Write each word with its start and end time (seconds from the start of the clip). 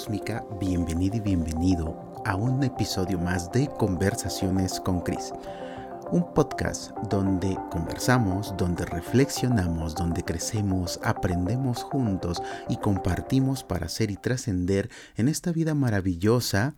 cósmica, 0.00 0.46
bienvenido 0.58 1.18
y 1.18 1.20
bienvenido 1.20 2.22
a 2.24 2.34
un 2.34 2.64
episodio 2.64 3.18
más 3.18 3.52
de 3.52 3.68
Conversaciones 3.68 4.80
con 4.80 5.02
Chris. 5.02 5.30
Un 6.10 6.32
podcast 6.32 6.96
donde 7.10 7.54
conversamos, 7.70 8.54
donde 8.56 8.86
reflexionamos, 8.86 9.94
donde 9.94 10.22
crecemos, 10.22 10.98
aprendemos 11.02 11.82
juntos 11.82 12.42
y 12.70 12.78
compartimos 12.78 13.62
para 13.62 13.90
ser 13.90 14.10
y 14.10 14.16
trascender 14.16 14.88
en 15.16 15.28
esta 15.28 15.52
vida 15.52 15.74
maravillosa 15.74 16.76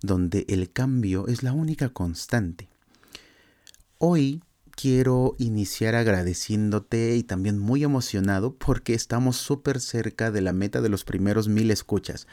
donde 0.00 0.46
el 0.48 0.70
cambio 0.72 1.26
es 1.26 1.42
la 1.42 1.52
única 1.52 1.88
constante. 1.88 2.68
Hoy 3.98 4.40
quiero 4.74 5.34
iniciar 5.38 5.94
agradeciéndote 5.94 7.16
y 7.16 7.22
también 7.22 7.58
muy 7.58 7.84
emocionado 7.84 8.56
porque 8.56 8.94
estamos 8.94 9.36
súper 9.36 9.80
cerca 9.80 10.30
de 10.30 10.40
la 10.40 10.52
meta 10.52 10.80
de 10.80 10.88
los 10.88 11.04
primeros 11.04 11.48
mil 11.48 11.70
escuchas. 11.70 12.26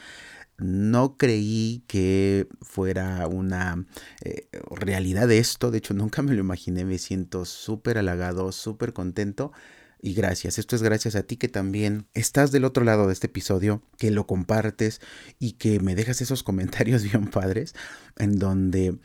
No 0.57 1.15
creí 1.15 1.83
que 1.87 2.47
fuera 2.61 3.27
una 3.27 3.85
eh, 4.21 4.49
realidad 4.71 5.31
esto, 5.31 5.71
de 5.71 5.77
hecho 5.77 5.93
nunca 5.93 6.21
me 6.21 6.33
lo 6.33 6.41
imaginé, 6.41 6.83
me 6.83 6.97
siento 6.97 7.45
súper 7.45 7.97
halagado, 7.97 8.51
súper 8.51 8.91
contento 8.91 9.53
y 10.01 10.13
gracias. 10.13 10.57
Esto 10.57 10.75
es 10.75 10.81
gracias 10.81 11.15
a 11.15 11.23
ti 11.23 11.37
que 11.37 11.49
también 11.49 12.07
estás 12.13 12.51
del 12.51 12.65
otro 12.65 12.83
lado 12.83 13.07
de 13.07 13.13
este 13.13 13.27
episodio, 13.27 13.81
que 13.97 14.11
lo 14.11 14.27
compartes 14.27 15.01
y 15.39 15.53
que 15.53 15.79
me 15.79 15.95
dejas 15.95 16.21
esos 16.21 16.43
comentarios 16.43 17.03
bien 17.11 17.27
padres 17.27 17.73
en 18.17 18.39
donde 18.39 18.97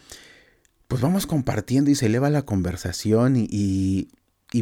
pues 0.95 1.03
vamos 1.03 1.27
compartiendo 1.27 1.91
y 1.91 1.97
se 1.97 2.07
eleva 2.07 2.31
la 2.31 2.43
conversación 2.43 3.35
y, 3.37 4.13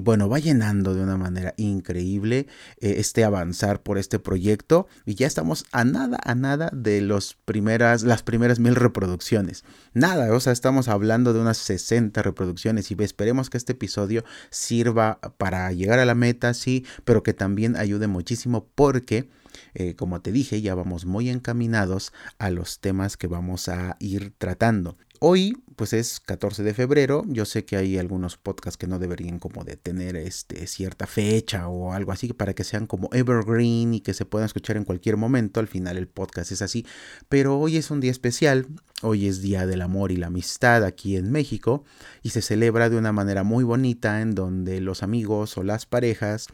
bueno, 0.00 0.30
va 0.30 0.38
llenando 0.38 0.94
de 0.94 1.02
una 1.02 1.18
manera 1.18 1.52
increíble 1.58 2.46
eh, 2.80 2.94
este 2.96 3.22
avanzar 3.22 3.82
por 3.82 3.98
este 3.98 4.18
proyecto 4.18 4.86
y 5.04 5.14
ya 5.14 5.26
estamos 5.26 5.66
a 5.72 5.84
nada, 5.84 6.16
a 6.24 6.34
nada 6.34 6.70
de 6.72 7.06
primeras, 7.44 8.02
las 8.04 8.22
primeras 8.22 8.60
mil 8.60 8.76
reproducciones. 8.76 9.62
Nada, 9.92 10.34
o 10.34 10.40
sea, 10.40 10.54
estamos 10.54 10.88
hablando 10.88 11.34
de 11.34 11.40
unas 11.40 11.58
60 11.58 12.22
reproducciones 12.22 12.90
y 12.90 12.96
esperemos 13.00 13.50
que 13.50 13.58
este 13.58 13.72
episodio 13.72 14.24
sirva 14.48 15.20
para 15.36 15.70
llegar 15.72 15.98
a 15.98 16.06
la 16.06 16.14
meta, 16.14 16.54
sí, 16.54 16.86
pero 17.04 17.22
que 17.22 17.34
también 17.34 17.76
ayude 17.76 18.06
muchísimo 18.06 18.68
porque... 18.74 19.28
Eh, 19.74 19.96
como 19.96 20.22
te 20.22 20.32
dije, 20.32 20.62
ya 20.62 20.74
vamos 20.74 21.04
muy 21.04 21.28
encaminados 21.28 22.14
a 22.38 22.48
los 22.48 22.80
temas 22.80 23.18
que 23.18 23.26
vamos 23.26 23.68
a 23.68 23.96
ir 24.00 24.32
tratando. 24.38 24.96
Hoy, 25.24 25.62
pues 25.82 25.94
es 25.94 26.20
14 26.20 26.62
de 26.62 26.74
febrero. 26.74 27.24
Yo 27.26 27.44
sé 27.44 27.64
que 27.64 27.74
hay 27.74 27.98
algunos 27.98 28.36
podcasts 28.36 28.78
que 28.78 28.86
no 28.86 29.00
deberían 29.00 29.40
como 29.40 29.64
de 29.64 29.76
tener 29.76 30.14
este, 30.14 30.68
cierta 30.68 31.08
fecha 31.08 31.66
o 31.66 31.92
algo 31.92 32.12
así 32.12 32.32
para 32.32 32.54
que 32.54 32.62
sean 32.62 32.86
como 32.86 33.10
evergreen 33.12 33.92
y 33.92 34.00
que 34.00 34.14
se 34.14 34.24
puedan 34.24 34.46
escuchar 34.46 34.76
en 34.76 34.84
cualquier 34.84 35.16
momento. 35.16 35.58
Al 35.58 35.66
final 35.66 35.96
el 35.96 36.06
podcast 36.06 36.52
es 36.52 36.62
así. 36.62 36.86
Pero 37.28 37.58
hoy 37.58 37.78
es 37.78 37.90
un 37.90 37.98
día 37.98 38.12
especial. 38.12 38.68
Hoy 39.04 39.26
es 39.26 39.42
Día 39.42 39.66
del 39.66 39.82
Amor 39.82 40.12
y 40.12 40.16
la 40.16 40.28
Amistad 40.28 40.84
aquí 40.84 41.16
en 41.16 41.32
México 41.32 41.82
y 42.22 42.30
se 42.30 42.40
celebra 42.40 42.88
de 42.88 42.96
una 42.96 43.10
manera 43.10 43.42
muy 43.42 43.64
bonita 43.64 44.20
en 44.20 44.32
donde 44.36 44.80
los 44.80 45.02
amigos 45.02 45.58
o 45.58 45.64
las 45.64 45.86
parejas, 45.86 46.46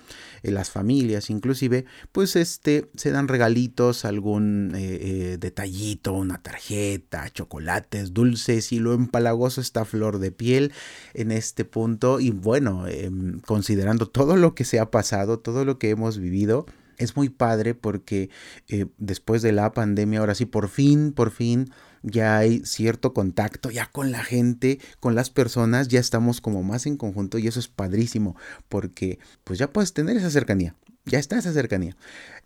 eh, 0.42 0.50
las 0.50 0.70
familias 0.70 1.28
inclusive, 1.28 1.84
pues 2.10 2.36
este, 2.36 2.88
se 2.94 3.10
dan 3.10 3.28
regalitos, 3.28 4.06
algún 4.06 4.72
eh, 4.74 4.78
eh, 4.80 5.36
detallito, 5.38 6.14
una 6.14 6.42
tarjeta, 6.42 7.28
chocolates, 7.28 8.14
dulces 8.14 8.72
y 8.72 8.78
lo 8.78 8.94
empalagoso 9.18 9.60
está 9.60 9.84
flor 9.84 10.18
de 10.18 10.30
piel 10.30 10.72
en 11.14 11.32
este 11.32 11.64
punto 11.64 12.20
y 12.20 12.30
bueno, 12.30 12.86
em, 12.86 13.40
considerando 13.40 14.06
todo 14.08 14.36
lo 14.36 14.54
que 14.54 14.64
se 14.64 14.78
ha 14.78 14.90
pasado, 14.90 15.40
todo 15.40 15.64
lo 15.64 15.78
que 15.78 15.90
hemos 15.90 16.18
vivido, 16.18 16.66
es 16.98 17.16
muy 17.16 17.28
padre 17.28 17.74
porque 17.74 18.28
después 18.98 19.42
de 19.42 19.52
la 19.52 19.72
pandemia, 19.72 20.18
ahora 20.20 20.34
sí, 20.34 20.46
por 20.46 20.68
fin, 20.68 21.12
por 21.12 21.30
fin, 21.30 21.70
ya 22.02 22.38
hay 22.38 22.64
cierto 22.64 23.14
contacto 23.14 23.70
ya 23.70 23.86
con 23.86 24.10
la 24.10 24.24
gente, 24.24 24.80
con 25.00 25.14
las 25.14 25.30
personas, 25.30 25.88
ya 25.88 26.00
estamos 26.00 26.40
como 26.40 26.62
más 26.62 26.86
en 26.86 26.96
conjunto 26.96 27.38
y 27.38 27.46
eso 27.46 27.60
es 27.60 27.68
padrísimo 27.68 28.36
porque 28.68 29.18
pues 29.44 29.58
ya 29.58 29.72
puedes 29.72 29.92
tener 29.92 30.16
esa 30.16 30.30
cercanía, 30.30 30.74
ya 31.04 31.18
está 31.18 31.38
esa 31.38 31.52
cercanía. 31.52 31.96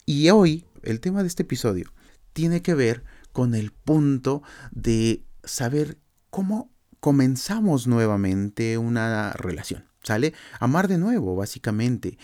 Y 0.04 0.28
hoy 0.30 0.66
el 0.82 1.00
tema 1.00 1.22
de 1.22 1.28
este 1.28 1.44
episodio 1.44 1.92
tiene 2.32 2.60
que 2.60 2.74
ver 2.74 3.04
con 3.32 3.54
el 3.54 3.72
punto 3.72 4.42
de 4.70 5.22
saber 5.44 5.96
cómo 6.32 6.72
comenzamos 6.98 7.86
nuevamente 7.86 8.78
una 8.78 9.34
relación, 9.34 9.84
¿sale? 10.02 10.32
Amar 10.60 10.88
de 10.88 10.96
nuevo, 10.96 11.36
básicamente, 11.36 12.16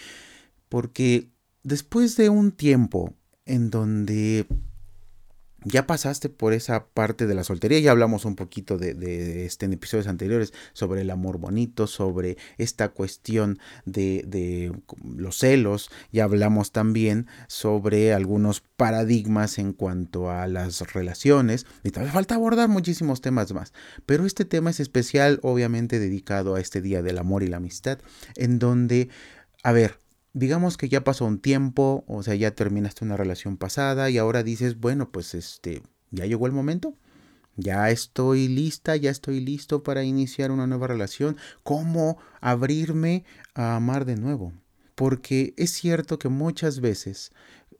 porque 0.70 1.30
después 1.62 2.16
de 2.16 2.30
un 2.30 2.52
tiempo 2.52 3.12
en 3.44 3.68
donde 3.68 4.46
ya 5.64 5.86
pasaste 5.86 6.28
por 6.28 6.52
esa 6.52 6.86
parte 6.86 7.26
de 7.26 7.34
la 7.34 7.44
soltería, 7.44 7.80
ya 7.80 7.90
hablamos 7.90 8.24
un 8.24 8.36
poquito 8.36 8.78
de, 8.78 9.44
este, 9.44 9.66
en 9.66 9.72
episodios 9.72 10.06
anteriores 10.06 10.52
sobre 10.72 11.00
el 11.00 11.10
amor 11.10 11.38
bonito, 11.38 11.86
sobre 11.86 12.36
esta 12.58 12.90
cuestión 12.90 13.58
de, 13.84 14.24
de, 14.26 14.72
los 15.16 15.38
celos, 15.38 15.90
ya 16.12 16.24
hablamos 16.24 16.70
también 16.70 17.26
sobre 17.48 18.12
algunos 18.12 18.60
paradigmas 18.60 19.58
en 19.58 19.72
cuanto 19.72 20.30
a 20.30 20.46
las 20.46 20.92
relaciones 20.92 21.66
y 21.82 21.90
todavía 21.90 22.12
falta 22.12 22.36
abordar 22.36 22.68
muchísimos 22.68 23.20
temas 23.20 23.52
más, 23.52 23.72
pero 24.06 24.26
este 24.26 24.44
tema 24.44 24.70
es 24.70 24.80
especial 24.80 25.40
obviamente 25.42 25.98
dedicado 25.98 26.54
a 26.54 26.60
este 26.60 26.80
Día 26.80 27.02
del 27.02 27.18
Amor 27.18 27.42
y 27.42 27.48
la 27.48 27.56
Amistad, 27.56 27.98
en 28.36 28.58
donde, 28.58 29.08
a 29.62 29.72
ver, 29.72 29.96
digamos 30.32 30.76
que 30.76 30.88
ya 30.88 31.04
pasó 31.04 31.24
un 31.24 31.38
tiempo, 31.38 32.04
o 32.06 32.22
sea, 32.22 32.34
ya 32.34 32.50
terminaste 32.52 33.04
una 33.04 33.16
relación 33.16 33.56
pasada 33.56 34.10
y 34.10 34.18
ahora 34.18 34.42
dices, 34.42 34.78
bueno, 34.78 35.10
pues 35.10 35.34
este, 35.34 35.82
ya 36.10 36.26
llegó 36.26 36.46
el 36.46 36.52
momento. 36.52 36.94
Ya 37.56 37.90
estoy 37.90 38.46
lista, 38.46 38.94
ya 38.94 39.10
estoy 39.10 39.40
listo 39.40 39.82
para 39.82 40.04
iniciar 40.04 40.52
una 40.52 40.68
nueva 40.68 40.86
relación. 40.86 41.36
¿Cómo 41.64 42.16
abrirme 42.40 43.24
a 43.54 43.74
amar 43.74 44.04
de 44.04 44.14
nuevo? 44.14 44.52
Porque 44.94 45.54
es 45.56 45.72
cierto 45.72 46.20
que 46.20 46.28
muchas 46.28 46.80
veces 46.80 47.32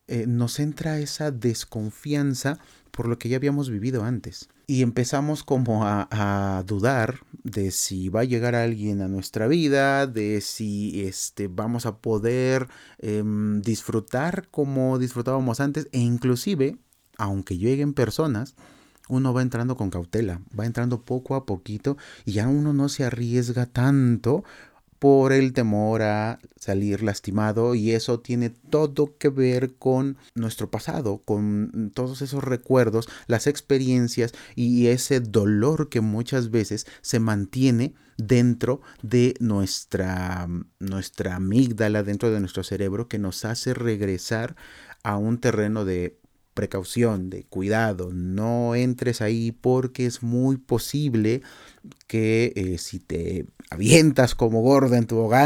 eh, 0.08 0.26
nos 0.26 0.58
entra 0.58 0.98
esa 0.98 1.30
desconfianza 1.30 2.58
por 2.90 3.08
lo 3.08 3.18
que 3.18 3.28
ya 3.28 3.36
habíamos 3.36 3.70
vivido 3.70 4.04
antes. 4.04 4.48
Y 4.66 4.82
empezamos 4.82 5.44
como 5.44 5.84
a, 5.84 6.62
dudar 6.66 7.20
de 7.42 7.70
si 7.70 8.08
va 8.08 8.20
a 8.20 8.24
llegar 8.24 8.54
alguien 8.54 9.00
a 9.00 9.08
nuestra 9.08 9.46
vida, 9.46 10.06
de 10.06 10.40
si 10.40 11.06
este, 11.06 11.48
vamos 11.48 11.86
a 11.86 11.98
poder 11.98 12.68
em, 12.98 13.62
disfrutar 13.62 14.48
como 14.50 14.98
disfrutábamos 14.98 15.60
antes, 15.60 15.88
e 15.92 16.00
inclusive, 16.00 16.76
aunque 17.16 17.56
lleguen 17.56 17.94
personas, 17.94 18.54
uno 19.08 19.32
va 19.32 19.42
entrando 19.42 19.76
con 19.76 19.90
cautela, 19.90 20.40
va 20.58 20.66
entrando 20.66 21.02
poco 21.02 21.34
a 21.34 21.46
poquito 21.46 21.96
y 22.24 22.32
ya 22.32 22.48
uno 22.48 22.72
no 22.72 22.88
se 22.88 23.04
arriesga 23.04 23.66
tanto 23.66 24.44
por 24.98 25.32
el 25.32 25.52
temor 25.52 26.02
a 26.02 26.38
salir 26.56 27.02
lastimado 27.02 27.74
y 27.74 27.92
eso 27.92 28.20
tiene 28.20 28.50
todo 28.50 29.16
que 29.16 29.28
ver 29.28 29.74
con 29.74 30.16
nuestro 30.34 30.70
pasado, 30.70 31.22
con 31.24 31.92
todos 31.94 32.22
esos 32.22 32.42
recuerdos, 32.42 33.08
las 33.26 33.46
experiencias 33.46 34.32
y 34.56 34.88
ese 34.88 35.20
dolor 35.20 35.88
que 35.88 36.00
muchas 36.00 36.50
veces 36.50 36.86
se 37.00 37.20
mantiene 37.20 37.94
dentro 38.16 38.80
de 39.02 39.34
nuestra, 39.38 40.48
nuestra 40.80 41.36
amígdala, 41.36 42.02
dentro 42.02 42.30
de 42.30 42.40
nuestro 42.40 42.64
cerebro 42.64 43.08
que 43.08 43.18
nos 43.18 43.44
hace 43.44 43.74
regresar 43.74 44.56
a 45.04 45.16
un 45.16 45.38
terreno 45.38 45.84
de 45.84 46.18
precaución, 46.54 47.30
de 47.30 47.44
cuidado, 47.44 48.10
no 48.12 48.74
entres 48.74 49.20
ahí 49.20 49.52
porque 49.52 50.06
es 50.06 50.24
muy 50.24 50.56
posible 50.56 51.40
que 52.08 52.52
eh, 52.56 52.78
si 52.78 52.98
te 52.98 53.46
avientas 53.70 54.34
como 54.34 54.60
gorda 54.62 54.98
en 54.98 55.06
tu 55.06 55.18
hogar 55.18 55.38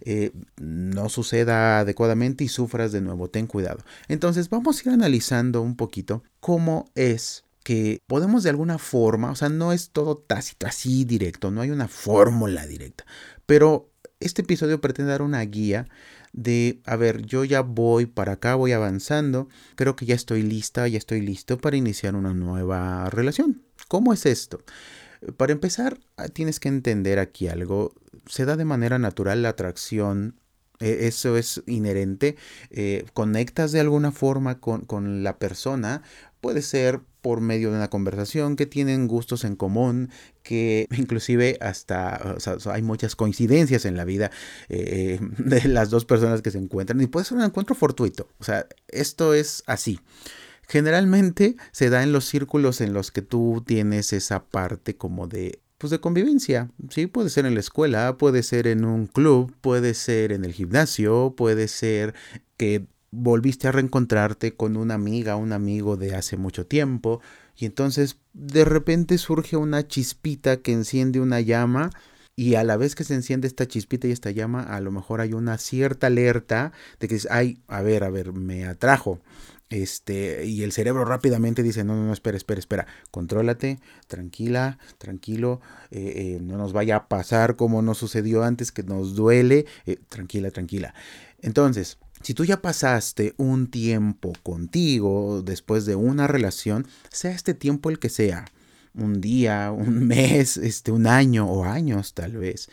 eh, 0.00 0.32
no 0.56 1.08
suceda 1.08 1.80
adecuadamente 1.80 2.44
y 2.44 2.48
sufras 2.48 2.92
de 2.92 3.00
nuevo, 3.00 3.28
ten 3.28 3.46
cuidado. 3.46 3.78
Entonces 4.08 4.48
vamos 4.48 4.78
a 4.78 4.88
ir 4.88 4.94
analizando 4.94 5.62
un 5.62 5.76
poquito 5.76 6.22
cómo 6.40 6.90
es 6.94 7.44
que 7.62 8.00
podemos 8.06 8.44
de 8.44 8.50
alguna 8.50 8.78
forma, 8.78 9.30
o 9.30 9.34
sea, 9.34 9.48
no 9.48 9.72
es 9.72 9.90
todo 9.90 10.16
tácito, 10.16 10.66
así 10.66 11.04
directo, 11.04 11.50
no 11.50 11.60
hay 11.60 11.70
una 11.70 11.88
fórmula 11.88 12.64
directa, 12.64 13.04
pero 13.44 13.90
este 14.20 14.42
episodio 14.42 14.80
pretende 14.80 15.10
dar 15.10 15.22
una 15.22 15.40
guía 15.42 15.88
de, 16.32 16.80
a 16.84 16.96
ver, 16.96 17.22
yo 17.22 17.44
ya 17.44 17.62
voy 17.62 18.06
para 18.06 18.32
acá, 18.32 18.54
voy 18.54 18.72
avanzando, 18.72 19.48
creo 19.74 19.96
que 19.96 20.06
ya 20.06 20.14
estoy 20.14 20.42
lista, 20.42 20.86
ya 20.86 20.98
estoy 20.98 21.22
listo 21.22 21.58
para 21.58 21.76
iniciar 21.76 22.14
una 22.14 22.34
nueva 22.34 23.10
relación. 23.10 23.62
¿Cómo 23.88 24.12
es 24.12 24.26
esto? 24.26 24.60
Para 25.36 25.52
empezar, 25.52 25.98
ah, 26.16 26.28
tienes 26.28 26.60
que 26.60 26.68
entender 26.68 27.18
aquí 27.18 27.48
algo. 27.48 27.92
Se 28.26 28.44
da 28.44 28.56
de 28.56 28.64
manera 28.64 28.98
natural 28.98 29.42
la 29.42 29.50
atracción 29.50 30.40
e, 30.80 31.06
eso 31.06 31.36
es 31.36 31.62
inherente, 31.66 32.36
eh, 32.70 33.04
conectas 33.14 33.72
de 33.72 33.80
alguna 33.80 34.12
forma 34.12 34.60
con, 34.60 34.82
con, 34.82 35.22
la 35.22 35.38
persona, 35.38 36.02
puede 36.40 36.62
ser 36.62 37.00
por 37.22 37.40
medio 37.40 37.70
de 37.70 37.76
una 37.76 37.90
conversación, 37.90 38.56
que 38.56 38.66
tienen 38.66 39.08
gustos 39.08 39.44
en 39.44 39.56
común, 39.56 40.10
que 40.42 40.86
inclusive 40.96 41.58
hasta 41.60 42.36
hay 42.70 42.82
muchas 42.82 43.16
coincidencias 43.16 43.84
en 43.84 43.96
la 43.96 44.04
vida 44.04 44.30
eh, 44.68 45.18
de 45.38 45.68
las 45.68 45.90
dos 45.90 46.04
personas 46.04 46.42
que 46.42 46.50
se 46.50 46.58
encuentran 46.58 47.00
y 47.00 47.06
puede 47.06 47.26
ser 47.26 47.38
un 47.38 47.44
encuentro 47.44 47.74
fortuito. 47.74 48.28
O 48.38 48.44
sea, 48.44 48.66
esto 48.88 49.34
es 49.34 49.62
así. 49.66 49.98
Generalmente 50.66 51.56
se 51.72 51.90
da 51.90 52.02
en 52.02 52.12
los 52.12 52.24
círculos 52.24 52.80
en 52.80 52.92
los 52.92 53.10
que 53.10 53.22
tú 53.22 53.62
tienes 53.66 54.12
esa 54.12 54.44
parte 54.44 54.96
como 54.96 55.26
de 55.26 55.60
pues 55.78 55.90
de 55.90 56.00
convivencia, 56.00 56.70
sí, 56.88 57.06
puede 57.06 57.28
ser 57.28 57.44
en 57.44 57.52
la 57.52 57.60
escuela, 57.60 58.16
puede 58.16 58.42
ser 58.42 58.66
en 58.66 58.86
un 58.86 59.06
club, 59.06 59.54
puede 59.60 59.92
ser 59.92 60.32
en 60.32 60.46
el 60.46 60.54
gimnasio, 60.54 61.34
puede 61.36 61.68
ser 61.68 62.14
que 62.56 62.86
volviste 63.10 63.68
a 63.68 63.72
reencontrarte 63.72 64.54
con 64.54 64.76
una 64.76 64.94
amiga, 64.94 65.36
un 65.36 65.52
amigo 65.52 65.96
de 65.96 66.14
hace 66.14 66.38
mucho 66.38 66.66
tiempo, 66.66 67.20
y 67.56 67.66
entonces 67.66 68.18
de 68.32 68.64
repente 68.64 69.18
surge 69.18 69.56
una 69.56 69.86
chispita 69.86 70.58
que 70.58 70.72
enciende 70.72 71.20
una 71.20 71.40
llama 71.40 71.90
y 72.36 72.54
a 72.56 72.64
la 72.64 72.76
vez 72.76 72.94
que 72.94 73.04
se 73.04 73.14
enciende 73.14 73.46
esta 73.46 73.66
chispita 73.66 74.08
y 74.08 74.12
esta 74.12 74.30
llama, 74.30 74.62
a 74.62 74.80
lo 74.80 74.92
mejor 74.92 75.22
hay 75.22 75.32
una 75.32 75.56
cierta 75.56 76.08
alerta 76.08 76.72
de 77.00 77.08
que, 77.08 77.18
ay, 77.30 77.58
a 77.66 77.80
ver, 77.80 78.04
a 78.04 78.10
ver, 78.10 78.34
me 78.34 78.66
atrajo. 78.66 79.20
Este, 79.68 80.46
y 80.46 80.62
el 80.62 80.70
cerebro 80.70 81.04
rápidamente 81.04 81.64
dice, 81.64 81.82
no, 81.82 81.96
no, 81.96 82.06
no, 82.06 82.12
espera, 82.12 82.36
espera, 82.36 82.60
espera, 82.60 82.86
contrólate, 83.10 83.80
tranquila, 84.06 84.78
tranquilo, 84.98 85.60
eh, 85.90 86.12
eh, 86.16 86.38
no 86.40 86.56
nos 86.56 86.72
vaya 86.72 86.96
a 86.96 87.08
pasar 87.08 87.56
como 87.56 87.82
nos 87.82 87.98
sucedió 87.98 88.44
antes, 88.44 88.70
que 88.70 88.84
nos 88.84 89.16
duele, 89.16 89.66
eh, 89.86 89.98
tranquila, 90.08 90.52
tranquila. 90.52 90.94
Entonces, 91.40 91.98
si 92.22 92.32
tú 92.32 92.44
ya 92.44 92.62
pasaste 92.62 93.34
un 93.38 93.68
tiempo 93.68 94.32
contigo 94.44 95.42
después 95.42 95.84
de 95.84 95.96
una 95.96 96.28
relación, 96.28 96.86
sea 97.10 97.32
este 97.32 97.52
tiempo 97.52 97.90
el 97.90 97.98
que 97.98 98.08
sea, 98.08 98.44
un 98.94 99.20
día, 99.20 99.72
un 99.72 100.06
mes, 100.06 100.58
este, 100.58 100.92
un 100.92 101.08
año 101.08 101.50
o 101.50 101.64
años 101.64 102.14
tal 102.14 102.36
vez, 102.36 102.68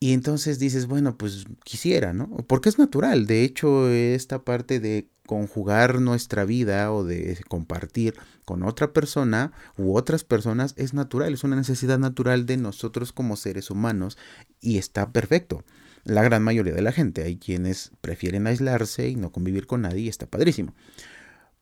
y 0.00 0.12
entonces 0.12 0.58
dices, 0.58 0.86
bueno, 0.86 1.16
pues 1.16 1.46
quisiera, 1.64 2.12
¿no? 2.12 2.28
Porque 2.46 2.68
es 2.68 2.78
natural. 2.78 3.26
De 3.26 3.42
hecho, 3.42 3.88
esta 3.90 4.44
parte 4.44 4.78
de 4.78 5.08
conjugar 5.28 6.00
nuestra 6.00 6.46
vida 6.46 6.90
o 6.90 7.04
de 7.04 7.38
compartir 7.48 8.14
con 8.46 8.62
otra 8.62 8.94
persona 8.94 9.52
u 9.76 9.94
otras 9.94 10.24
personas 10.24 10.72
es 10.78 10.94
natural, 10.94 11.34
es 11.34 11.44
una 11.44 11.54
necesidad 11.54 11.98
natural 11.98 12.46
de 12.46 12.56
nosotros 12.56 13.12
como 13.12 13.36
seres 13.36 13.70
humanos 13.70 14.16
y 14.62 14.78
está 14.78 15.12
perfecto. 15.12 15.64
La 16.04 16.22
gran 16.22 16.42
mayoría 16.42 16.72
de 16.72 16.80
la 16.80 16.92
gente, 16.92 17.24
hay 17.24 17.36
quienes 17.36 17.92
prefieren 18.00 18.46
aislarse 18.46 19.10
y 19.10 19.16
no 19.16 19.30
convivir 19.30 19.66
con 19.66 19.82
nadie 19.82 20.00
y 20.00 20.08
está 20.08 20.24
padrísimo. 20.24 20.72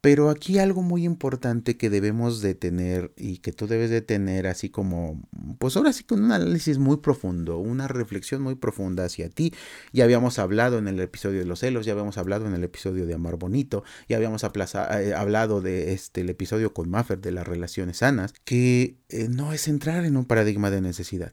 Pero 0.01 0.31
aquí 0.31 0.59
algo 0.59 0.83
muy 0.83 1.05
importante 1.05 1.77
que 1.77 1.91
debemos 1.91 2.41
de 2.41 2.55
tener 2.55 3.13
y 3.17 3.39
que 3.39 3.53
tú 3.53 3.67
debes 3.67 3.91
de 3.91 4.03
tener 4.03 4.47
así 4.47 4.69
como, 4.69 5.21
pues 5.59 5.77
ahora 5.77 5.93
sí 5.93 6.05
con 6.05 6.23
un 6.23 6.33
análisis 6.33 6.79
muy 6.79 6.99
profundo, 6.99 7.59
una 7.59 7.89
reflexión 7.89 8.43
muy 8.43 8.55
profunda 8.55 9.05
hacia 9.05 9.29
ti. 9.31 9.53
Ya 9.93 10.05
habíamos 10.05 10.39
hablado 10.39 10.79
en 10.79 10.87
el 10.87 11.01
episodio 11.01 11.41
de 11.41 11.47
los 11.47 11.61
celos, 11.61 11.87
ya 11.87 11.93
habíamos 11.93 12.19
hablado 12.19 12.47
en 12.47 12.55
el 12.55 12.63
episodio 12.63 13.07
de 13.07 13.15
Amar 13.15 13.37
Bonito, 13.37 13.83
ya 14.09 14.17
habíamos 14.17 14.45
eh, 14.45 15.15
hablado 15.15 15.61
de 15.61 15.93
este, 15.93 16.21
el 16.21 16.31
episodio 16.31 16.73
con 16.73 16.89
Maffer 16.89 17.21
de 17.21 17.33
las 17.33 17.47
relaciones 17.47 17.99
sanas, 17.99 18.33
que 18.45 18.99
eh, 19.09 19.29
no 19.29 19.53
es 19.53 19.67
entrar 19.67 20.05
en 20.05 20.17
un 20.17 20.25
paradigma 20.25 20.71
de 20.71 20.83
necesidad. 20.83 21.33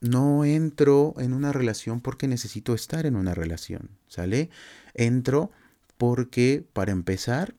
No 0.00 0.46
entro 0.46 1.14
en 1.18 1.34
una 1.34 1.52
relación 1.52 2.00
porque 2.00 2.26
necesito 2.26 2.74
estar 2.74 3.04
en 3.04 3.16
una 3.16 3.34
relación, 3.34 3.90
¿sale? 4.08 4.48
Entro 4.94 5.50
porque, 5.98 6.64
para 6.72 6.92
empezar, 6.92 7.54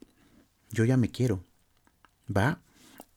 yo 0.71 0.85
ya 0.85 0.97
me 0.97 1.11
quiero. 1.11 1.43
¿Va? 2.35 2.61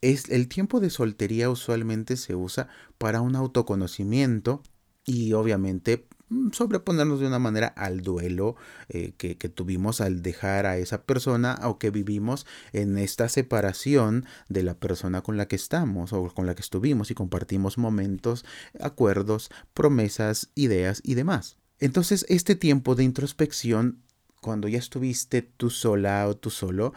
Es, 0.01 0.29
el 0.29 0.47
tiempo 0.47 0.79
de 0.79 0.89
soltería 0.89 1.49
usualmente 1.49 2.17
se 2.17 2.35
usa 2.35 2.67
para 2.97 3.21
un 3.21 3.35
autoconocimiento 3.35 4.61
y 5.05 5.33
obviamente 5.33 6.07
mm, 6.29 6.51
sobreponernos 6.51 7.19
de 7.19 7.27
una 7.27 7.39
manera 7.39 7.67
al 7.67 8.01
duelo 8.01 8.55
eh, 8.89 9.13
que, 9.17 9.37
que, 9.37 9.49
tuvimos 9.49 10.01
al 10.01 10.21
dejar 10.21 10.65
a 10.65 10.77
esa 10.77 11.03
persona 11.03 11.59
o 11.63 11.79
que 11.79 11.91
vivimos 11.91 12.45
en 12.73 12.97
esta 12.97 13.29
separación 13.29 14.25
de 14.49 14.63
la 14.63 14.77
persona 14.77 15.21
con 15.21 15.37
la 15.37 15.47
que 15.47 15.55
estamos 15.55 16.11
o 16.13 16.27
con 16.33 16.45
la 16.45 16.55
que 16.55 16.61
estuvimos 16.61 17.09
y 17.09 17.15
compartimos 17.15 17.77
momentos, 17.77 18.45
acuerdos, 18.79 19.49
promesas, 19.73 20.49
ideas 20.55 21.01
y 21.03 21.13
demás. 21.13 21.57
Entonces 21.79 22.25
este 22.29 22.55
tiempo 22.55 22.95
de 22.95 23.03
introspección 23.03 24.05
cuando 24.45 24.67
ya 24.67 24.77
estuviste 24.77 25.41
tú 25.41 25.71
sola 25.71 26.27
o 26.27 26.37
tú 26.37 26.51
solo, 26.51 26.93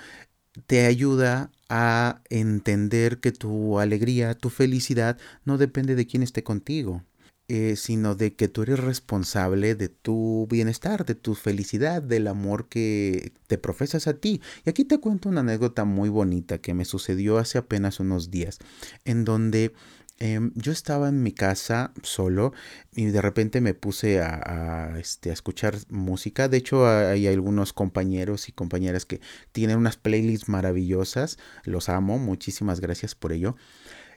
te 0.66 0.86
ayuda 0.86 1.50
a 1.68 2.22
entender 2.30 3.20
que 3.20 3.32
tu 3.32 3.78
alegría, 3.78 4.34
tu 4.34 4.50
felicidad 4.50 5.18
no 5.44 5.58
depende 5.58 5.94
de 5.94 6.06
quién 6.06 6.22
esté 6.22 6.42
contigo, 6.42 7.04
eh, 7.48 7.76
sino 7.76 8.14
de 8.14 8.34
que 8.34 8.48
tú 8.48 8.62
eres 8.62 8.78
responsable 8.78 9.74
de 9.74 9.88
tu 9.88 10.46
bienestar, 10.50 11.06
de 11.06 11.14
tu 11.14 11.34
felicidad, 11.34 12.02
del 12.02 12.26
amor 12.26 12.68
que 12.68 13.32
te 13.46 13.58
profesas 13.58 14.06
a 14.06 14.14
ti. 14.14 14.42
Y 14.66 14.70
aquí 14.70 14.84
te 14.84 14.98
cuento 14.98 15.28
una 15.28 15.40
anécdota 15.40 15.84
muy 15.84 16.08
bonita 16.08 16.58
que 16.58 16.74
me 16.74 16.84
sucedió 16.84 17.38
hace 17.38 17.58
apenas 17.58 18.00
unos 18.00 18.30
días, 18.30 18.58
en 19.04 19.24
donde 19.24 19.72
Em, 20.20 20.50
yo 20.56 20.72
estaba 20.72 21.08
en 21.08 21.22
mi 21.22 21.30
casa 21.30 21.92
solo 22.02 22.52
y 22.92 23.04
de 23.06 23.22
repente 23.22 23.60
me 23.60 23.74
puse 23.74 24.20
a, 24.20 24.96
este, 24.98 25.30
a 25.30 25.32
escuchar 25.32 25.76
música. 25.90 26.48
De 26.48 26.56
hecho, 26.56 26.88
hay 26.88 27.28
algunos 27.28 27.72
compañeros 27.72 28.48
y 28.48 28.52
compañeras 28.52 29.06
que 29.06 29.20
tienen 29.52 29.78
unas 29.78 29.96
playlists 29.96 30.48
maravillosas. 30.48 31.38
Los 31.64 31.88
amo, 31.88 32.18
muchísimas 32.18 32.80
gracias 32.80 33.14
por 33.14 33.32
ello. 33.32 33.56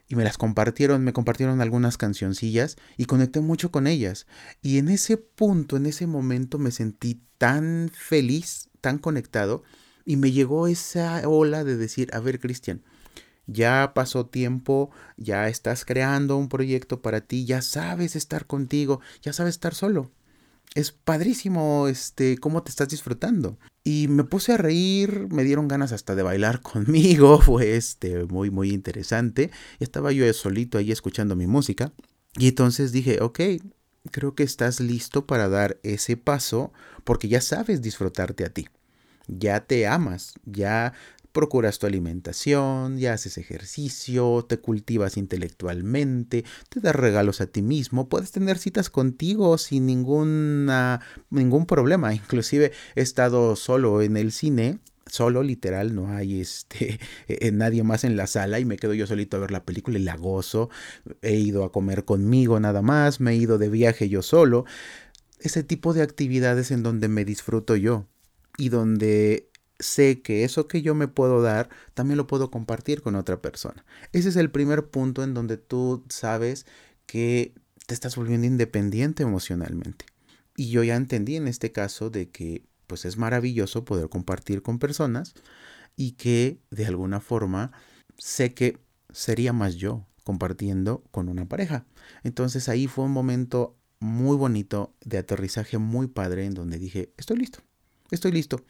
Y 0.08 0.16
me 0.16 0.24
las 0.24 0.38
compartieron, 0.38 1.04
me 1.04 1.12
compartieron 1.12 1.60
algunas 1.60 1.96
cancioncillas 1.96 2.76
y 2.96 3.04
conecté 3.04 3.40
mucho 3.40 3.70
con 3.70 3.86
ellas. 3.86 4.26
Y 4.60 4.78
en 4.78 4.88
ese 4.88 5.16
punto, 5.16 5.76
en 5.76 5.86
ese 5.86 6.08
momento 6.08 6.58
me 6.58 6.72
sentí 6.72 7.22
tan 7.38 7.90
feliz, 7.94 8.68
tan 8.80 8.98
conectado 8.98 9.62
y 10.04 10.16
me 10.16 10.32
llegó 10.32 10.66
esa 10.66 11.28
ola 11.28 11.62
de 11.64 11.76
decir, 11.76 12.10
a 12.12 12.18
ver, 12.18 12.40
Cristian, 12.40 12.82
ya 13.46 13.92
pasó 13.94 14.26
tiempo, 14.26 14.90
ya 15.16 15.48
estás 15.48 15.84
creando 15.84 16.36
un 16.36 16.48
proyecto 16.48 17.02
para 17.02 17.20
ti, 17.22 17.44
ya 17.44 17.62
sabes 17.62 18.16
estar 18.16 18.46
contigo, 18.46 19.00
ya 19.22 19.32
sabes 19.32 19.54
estar 19.54 19.74
solo. 19.74 20.10
Es 20.74 20.90
padrísimo 20.92 21.86
este 21.88 22.38
cómo 22.38 22.62
te 22.62 22.70
estás 22.70 22.88
disfrutando. 22.88 23.58
Y 23.84 24.08
me 24.08 24.24
puse 24.24 24.52
a 24.52 24.56
reír, 24.56 25.26
me 25.30 25.44
dieron 25.44 25.68
ganas 25.68 25.92
hasta 25.92 26.14
de 26.14 26.22
bailar 26.22 26.60
conmigo, 26.62 27.40
fue 27.40 27.76
este 27.76 28.24
muy 28.24 28.50
muy 28.50 28.70
interesante. 28.70 29.50
Estaba 29.80 30.12
yo 30.12 30.30
solito 30.32 30.78
ahí 30.78 30.92
escuchando 30.92 31.36
mi 31.36 31.46
música 31.46 31.92
y 32.38 32.48
entonces 32.48 32.92
dije, 32.92 33.18
ok, 33.20 33.40
creo 34.10 34.34
que 34.34 34.44
estás 34.44 34.80
listo 34.80 35.26
para 35.26 35.48
dar 35.48 35.78
ese 35.82 36.16
paso 36.16 36.72
porque 37.04 37.28
ya 37.28 37.40
sabes 37.40 37.82
disfrutarte 37.82 38.44
a 38.44 38.50
ti 38.50 38.68
ya 39.38 39.60
te 39.60 39.86
amas, 39.86 40.34
ya 40.44 40.92
procuras 41.32 41.78
tu 41.78 41.86
alimentación, 41.86 42.98
ya 42.98 43.14
haces 43.14 43.38
ejercicio, 43.38 44.44
te 44.48 44.58
cultivas 44.58 45.16
intelectualmente, 45.16 46.44
te 46.68 46.80
das 46.80 46.94
regalos 46.94 47.40
a 47.40 47.46
ti 47.46 47.62
mismo, 47.62 48.08
puedes 48.08 48.30
tener 48.30 48.58
citas 48.58 48.90
contigo 48.90 49.58
sin 49.58 49.86
ninguna, 49.86 51.00
ningún 51.30 51.66
problema. 51.66 52.14
Inclusive 52.14 52.72
he 52.94 53.00
estado 53.00 53.56
solo 53.56 54.02
en 54.02 54.16
el 54.16 54.32
cine 54.32 54.78
solo, 55.06 55.42
literal, 55.42 55.94
no 55.94 56.08
hay 56.08 56.40
este 56.40 56.98
eh, 57.28 57.52
nadie 57.52 57.82
más 57.82 58.04
en 58.04 58.16
la 58.16 58.26
sala 58.26 58.60
y 58.60 58.64
me 58.64 58.76
quedo 58.76 58.94
yo 58.94 59.06
solito 59.06 59.36
a 59.36 59.40
ver 59.40 59.50
la 59.50 59.64
película 59.64 59.98
y 59.98 60.02
la 60.02 60.16
gozo. 60.16 60.70
He 61.20 61.34
ido 61.34 61.64
a 61.64 61.72
comer 61.72 62.04
conmigo 62.04 62.58
nada 62.60 62.82
más, 62.82 63.20
me 63.20 63.32
he 63.32 63.36
ido 63.36 63.58
de 63.58 63.68
viaje 63.68 64.08
yo 64.08 64.22
solo. 64.22 64.64
Ese 65.38 65.62
tipo 65.62 65.92
de 65.92 66.02
actividades 66.02 66.70
en 66.70 66.82
donde 66.82 67.08
me 67.08 67.24
disfruto 67.24 67.76
yo 67.76 68.06
y 68.56 68.68
donde 68.68 69.50
sé 69.82 70.22
que 70.22 70.44
eso 70.44 70.68
que 70.68 70.82
yo 70.82 70.94
me 70.94 71.08
puedo 71.08 71.42
dar, 71.42 71.68
también 71.94 72.16
lo 72.16 72.26
puedo 72.26 72.50
compartir 72.50 73.02
con 73.02 73.16
otra 73.16 73.42
persona. 73.42 73.84
Ese 74.12 74.28
es 74.28 74.36
el 74.36 74.50
primer 74.50 74.88
punto 74.88 75.22
en 75.22 75.34
donde 75.34 75.56
tú 75.58 76.04
sabes 76.08 76.66
que 77.06 77.54
te 77.86 77.94
estás 77.94 78.16
volviendo 78.16 78.46
independiente 78.46 79.22
emocionalmente. 79.22 80.06
Y 80.56 80.70
yo 80.70 80.82
ya 80.82 80.96
entendí 80.96 81.36
en 81.36 81.48
este 81.48 81.72
caso 81.72 82.10
de 82.10 82.30
que 82.30 82.64
pues 82.86 83.04
es 83.04 83.16
maravilloso 83.16 83.84
poder 83.84 84.08
compartir 84.08 84.62
con 84.62 84.78
personas 84.78 85.34
y 85.96 86.12
que 86.12 86.60
de 86.70 86.86
alguna 86.86 87.20
forma 87.20 87.72
sé 88.18 88.54
que 88.54 88.78
sería 89.12 89.52
más 89.52 89.76
yo 89.76 90.06
compartiendo 90.24 91.02
con 91.10 91.28
una 91.28 91.48
pareja. 91.48 91.86
Entonces 92.22 92.68
ahí 92.68 92.86
fue 92.86 93.04
un 93.04 93.12
momento 93.12 93.76
muy 93.98 94.36
bonito 94.36 94.94
de 95.04 95.18
aterrizaje 95.18 95.78
muy 95.78 96.06
padre 96.06 96.44
en 96.44 96.54
donde 96.54 96.78
dije, 96.78 97.12
estoy 97.16 97.38
listo, 97.38 97.60
estoy 98.10 98.32
listo 98.32 98.64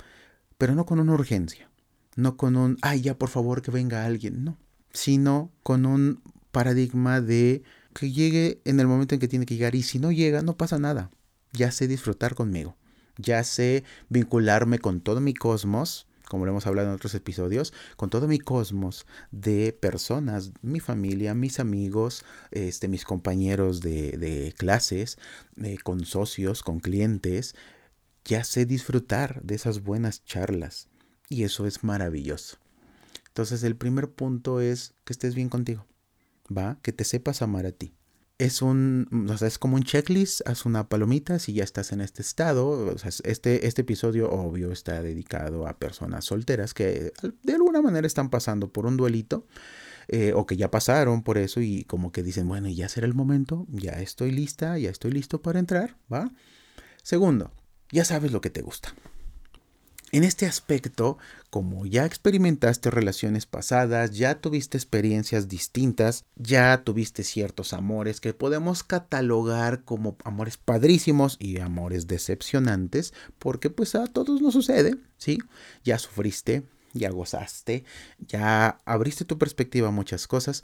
pero 0.62 0.76
no 0.76 0.86
con 0.86 1.00
una 1.00 1.14
urgencia, 1.14 1.68
no 2.14 2.36
con 2.36 2.54
un, 2.54 2.78
ay, 2.82 3.00
ya 3.00 3.18
por 3.18 3.30
favor 3.30 3.62
que 3.62 3.72
venga 3.72 4.04
alguien, 4.04 4.44
no, 4.44 4.58
sino 4.92 5.50
con 5.64 5.86
un 5.86 6.22
paradigma 6.52 7.20
de 7.20 7.64
que 7.94 8.12
llegue 8.12 8.60
en 8.64 8.78
el 8.78 8.86
momento 8.86 9.16
en 9.16 9.20
que 9.20 9.26
tiene 9.26 9.44
que 9.44 9.56
llegar 9.56 9.74
y 9.74 9.82
si 9.82 9.98
no 9.98 10.12
llega, 10.12 10.40
no 10.40 10.56
pasa 10.56 10.78
nada, 10.78 11.10
ya 11.52 11.72
sé 11.72 11.88
disfrutar 11.88 12.36
conmigo, 12.36 12.76
ya 13.16 13.42
sé 13.42 13.82
vincularme 14.08 14.78
con 14.78 15.00
todo 15.00 15.20
mi 15.20 15.34
cosmos, 15.34 16.06
como 16.28 16.44
lo 16.44 16.52
hemos 16.52 16.68
hablado 16.68 16.90
en 16.90 16.94
otros 16.94 17.16
episodios, 17.16 17.74
con 17.96 18.08
todo 18.08 18.28
mi 18.28 18.38
cosmos 18.38 19.04
de 19.32 19.72
personas, 19.72 20.52
mi 20.62 20.78
familia, 20.78 21.34
mis 21.34 21.58
amigos, 21.58 22.24
este, 22.52 22.86
mis 22.86 23.04
compañeros 23.04 23.80
de, 23.80 24.54
clases, 24.56 25.18
eh, 25.60 25.78
con 25.82 26.04
socios, 26.04 26.62
con 26.62 26.78
clientes, 26.78 27.56
ya 28.24 28.44
sé 28.44 28.66
disfrutar 28.66 29.42
de 29.42 29.54
esas 29.54 29.82
buenas 29.82 30.24
charlas, 30.24 30.88
Y 31.28 31.44
eso 31.44 31.66
es 31.66 31.82
maravilloso. 31.82 32.58
Entonces 33.28 33.62
el 33.62 33.76
primer 33.76 34.10
punto 34.10 34.60
es 34.60 34.94
que 35.04 35.14
estés 35.14 35.34
bien 35.34 35.48
contigo, 35.48 35.86
¿va? 36.54 36.78
Que 36.82 36.92
te 36.92 37.04
sepas 37.04 37.40
amar 37.40 37.64
a 37.64 37.72
ti. 37.72 37.94
Es 38.36 38.60
un, 38.60 39.08
o 39.30 39.38
sea, 39.38 39.48
es 39.48 39.58
como 39.58 39.76
un 39.76 39.84
checklist, 39.84 40.46
haz 40.46 40.66
una 40.66 40.88
palomita 40.88 41.38
si 41.38 41.54
ya 41.54 41.64
estás 41.64 41.92
en 41.92 42.02
este 42.02 42.20
estado. 42.20 42.68
O 42.68 42.98
sea, 42.98 43.10
este, 43.24 43.66
este 43.66 43.82
episodio 43.82 44.30
obvio 44.30 44.72
está 44.72 45.00
dedicado 45.00 45.66
a 45.66 45.78
personas 45.78 46.26
solteras 46.26 46.74
que 46.74 47.12
de 47.42 47.52
alguna 47.54 47.80
manera 47.80 48.06
están 48.06 48.28
pasando 48.28 48.70
por 48.72 48.84
un 48.84 48.96
duelito. 48.96 49.46
Eh, 50.08 50.32
o 50.34 50.46
que 50.46 50.56
ya 50.56 50.68
pasaron 50.68 51.22
por 51.22 51.38
eso 51.38 51.60
y 51.60 51.84
como 51.84 52.10
que 52.10 52.24
dicen, 52.24 52.48
bueno, 52.48 52.68
ya 52.68 52.88
será 52.88 53.06
el 53.06 53.14
momento, 53.14 53.66
ya 53.70 53.92
estoy 53.92 54.32
lista, 54.32 54.76
ya 54.76 54.90
estoy 54.90 55.12
listo 55.12 55.40
para 55.40 55.60
entrar, 55.60 55.96
¿va? 56.12 56.32
Segundo, 57.04 57.52
ya 57.92 58.04
sabes 58.04 58.32
lo 58.32 58.40
que 58.40 58.50
te 58.50 58.62
gusta. 58.62 58.94
En 60.14 60.24
este 60.24 60.44
aspecto, 60.44 61.16
como 61.48 61.86
ya 61.86 62.04
experimentaste 62.04 62.90
relaciones 62.90 63.46
pasadas, 63.46 64.10
ya 64.10 64.42
tuviste 64.42 64.76
experiencias 64.76 65.48
distintas, 65.48 66.26
ya 66.36 66.84
tuviste 66.84 67.24
ciertos 67.24 67.72
amores 67.72 68.20
que 68.20 68.34
podemos 68.34 68.82
catalogar 68.82 69.84
como 69.84 70.18
amores 70.24 70.58
padrísimos 70.58 71.38
y 71.40 71.60
amores 71.60 72.08
decepcionantes, 72.08 73.14
porque 73.38 73.70
pues 73.70 73.94
a 73.94 74.06
todos 74.06 74.42
nos 74.42 74.52
sucede, 74.52 74.96
¿sí? 75.16 75.38
Ya 75.82 75.98
sufriste, 75.98 76.64
ya 76.92 77.08
gozaste, 77.08 77.84
ya 78.18 78.80
abriste 78.84 79.24
tu 79.24 79.38
perspectiva 79.38 79.88
a 79.88 79.92
muchas 79.92 80.26
cosas. 80.26 80.62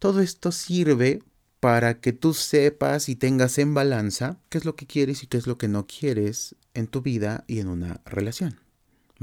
Todo 0.00 0.20
esto 0.20 0.50
sirve 0.50 1.22
para 1.60 2.00
que 2.00 2.12
tú 2.12 2.34
sepas 2.34 3.08
y 3.08 3.16
tengas 3.16 3.58
en 3.58 3.74
balanza 3.74 4.38
qué 4.48 4.58
es 4.58 4.64
lo 4.64 4.76
que 4.76 4.86
quieres 4.86 5.22
y 5.22 5.26
qué 5.26 5.38
es 5.38 5.46
lo 5.46 5.58
que 5.58 5.68
no 5.68 5.86
quieres 5.86 6.54
en 6.74 6.86
tu 6.86 7.02
vida 7.02 7.44
y 7.46 7.60
en 7.60 7.68
una 7.68 8.00
relación. 8.04 8.60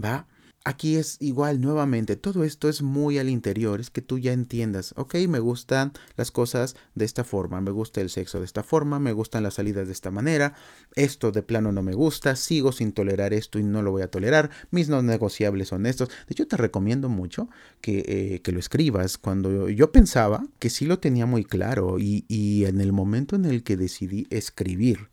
¿Va? 0.02 0.28
Aquí 0.68 0.96
es 0.96 1.18
igual, 1.20 1.62
nuevamente, 1.62 2.16
todo 2.16 2.44
esto 2.44 2.68
es 2.70 2.82
muy 2.82 3.20
al 3.20 3.30
interior, 3.30 3.80
es 3.80 3.92
que 3.92 4.02
tú 4.02 4.18
ya 4.18 4.34
entiendas, 4.34 4.96
ok, 4.98 5.14
me 5.30 5.38
gustan 5.38 5.94
las 6.18 6.32
cosas 6.32 6.76
de 6.96 7.06
esta 7.06 7.24
forma, 7.24 7.62
me 7.62 7.70
gusta 7.70 8.02
el 8.02 8.10
sexo 8.10 8.40
de 8.40 8.46
esta 8.46 8.64
forma, 8.64 8.98
me 8.98 9.12
gustan 9.12 9.44
las 9.44 9.54
salidas 9.54 9.86
de 9.86 9.94
esta 9.94 10.10
manera, 10.10 10.56
esto 10.96 11.32
de 11.32 11.44
plano 11.44 11.72
no 11.72 11.84
me 11.84 11.94
gusta, 11.94 12.36
sigo 12.36 12.72
sin 12.72 12.94
tolerar 12.94 13.32
esto 13.32 13.60
y 13.60 13.64
no 13.64 13.84
lo 13.84 13.92
voy 13.92 14.02
a 14.02 14.10
tolerar, 14.10 14.50
mis 14.72 14.90
no 14.90 15.04
negociables 15.04 15.68
son 15.68 15.86
estos. 15.86 16.10
De 16.10 16.32
hecho, 16.32 16.48
te 16.48 16.58
recomiendo 16.58 17.10
mucho 17.10 17.48
que, 17.80 18.04
eh, 18.08 18.42
que 18.42 18.52
lo 18.52 18.58
escribas. 18.58 19.20
Cuando 19.20 19.70
yo, 19.70 19.92
pensaba 19.92 20.48
que 20.58 20.72
sí 20.72 20.88
lo 20.88 20.98
tenía 20.98 21.28
muy 21.28 21.46
claro 21.46 22.00
y, 22.00 22.26
y 22.28 22.66
en 22.66 22.82
el 22.82 22.92
momento 22.92 23.36
en 23.36 23.46
el 23.46 23.62
que 23.62 23.78
decidí 23.78 24.26
escribir, 24.32 25.12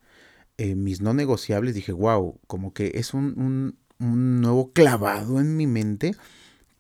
eh, 0.59 0.77
mis 0.77 1.01
no 1.01 1.13
negociables, 1.13 1.75
dije, 1.75 1.93
wow, 1.93 2.39
como 2.47 2.73
que 2.73 2.93
es 2.95 3.15
un, 3.15 3.39
un 3.39 3.79
nuevo 4.03 4.73
clavado 4.73 5.41
en 5.41 5.57
mi 5.57 5.67
mente 5.67 6.13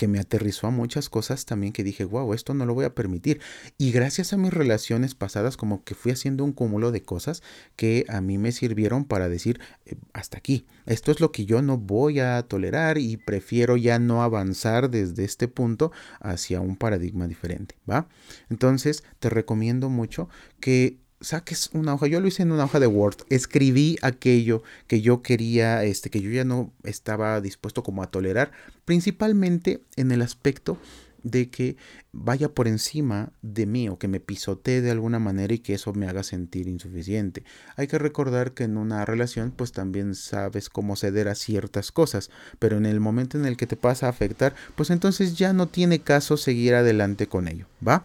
que 0.02 0.08
me 0.08 0.18
aterrizó 0.18 0.66
a 0.66 0.70
muchas 0.70 1.08
cosas 1.08 1.44
también 1.44 1.72
que 1.72 1.84
dije, 1.84 2.04
wow, 2.04 2.34
esto 2.34 2.54
no 2.54 2.66
lo 2.66 2.74
voy 2.74 2.84
a 2.84 2.92
permitir. 2.92 3.40
Y 3.78 3.92
gracias 3.92 4.32
a 4.32 4.36
mis 4.36 4.52
relaciones 4.52 5.14
pasadas, 5.14 5.56
como 5.56 5.84
que 5.84 5.94
fui 5.94 6.10
haciendo 6.10 6.42
un 6.42 6.52
cúmulo 6.52 6.90
de 6.90 7.02
cosas 7.02 7.42
que 7.76 8.04
a 8.08 8.20
mí 8.20 8.36
me 8.36 8.50
sirvieron 8.50 9.04
para 9.04 9.28
decir, 9.28 9.60
eh, 9.86 9.94
hasta 10.12 10.38
aquí, 10.38 10.66
esto 10.86 11.12
es 11.12 11.20
lo 11.20 11.30
que 11.30 11.44
yo 11.44 11.62
no 11.62 11.78
voy 11.78 12.18
a 12.18 12.42
tolerar 12.42 12.98
y 12.98 13.16
prefiero 13.16 13.76
ya 13.76 14.00
no 14.00 14.24
avanzar 14.24 14.90
desde 14.90 15.22
este 15.22 15.46
punto 15.46 15.92
hacia 16.18 16.60
un 16.60 16.74
paradigma 16.74 17.28
diferente, 17.28 17.76
¿va? 17.88 18.08
Entonces, 18.50 19.04
te 19.20 19.30
recomiendo 19.30 19.88
mucho 19.88 20.28
que 20.58 20.98
saques 21.22 21.70
una 21.72 21.94
hoja. 21.94 22.06
Yo 22.06 22.20
lo 22.20 22.28
hice 22.28 22.42
en 22.42 22.52
una 22.52 22.64
hoja 22.64 22.80
de 22.80 22.86
Word. 22.86 23.16
Escribí 23.30 23.96
aquello 24.02 24.62
que 24.86 25.00
yo 25.00 25.22
quería, 25.22 25.84
este, 25.84 26.10
que 26.10 26.20
yo 26.20 26.30
ya 26.30 26.44
no 26.44 26.72
estaba 26.82 27.40
dispuesto 27.40 27.82
como 27.82 28.02
a 28.02 28.10
tolerar, 28.10 28.52
principalmente 28.84 29.80
en 29.96 30.12
el 30.12 30.22
aspecto 30.22 30.78
de 31.22 31.50
que 31.50 31.76
vaya 32.12 32.48
por 32.48 32.68
encima 32.68 33.32
de 33.42 33.66
mí 33.66 33.88
o 33.88 33.98
que 33.98 34.08
me 34.08 34.20
pisotee 34.20 34.80
de 34.80 34.90
alguna 34.90 35.18
manera 35.18 35.54
y 35.54 35.60
que 35.60 35.74
eso 35.74 35.92
me 35.92 36.08
haga 36.08 36.22
sentir 36.22 36.68
insuficiente. 36.68 37.44
Hay 37.76 37.86
que 37.86 37.98
recordar 37.98 38.52
que 38.52 38.64
en 38.64 38.76
una 38.76 39.04
relación 39.04 39.52
pues 39.52 39.72
también 39.72 40.14
sabes 40.14 40.68
cómo 40.68 40.96
ceder 40.96 41.28
a 41.28 41.34
ciertas 41.34 41.92
cosas, 41.92 42.30
pero 42.58 42.76
en 42.76 42.86
el 42.86 43.00
momento 43.00 43.38
en 43.38 43.46
el 43.46 43.56
que 43.56 43.66
te 43.66 43.76
pasa 43.76 44.06
a 44.06 44.10
afectar, 44.10 44.54
pues 44.74 44.90
entonces 44.90 45.36
ya 45.36 45.52
no 45.52 45.68
tiene 45.68 46.00
caso 46.00 46.36
seguir 46.36 46.74
adelante 46.74 47.28
con 47.28 47.48
ello, 47.48 47.66
¿va? 47.86 48.04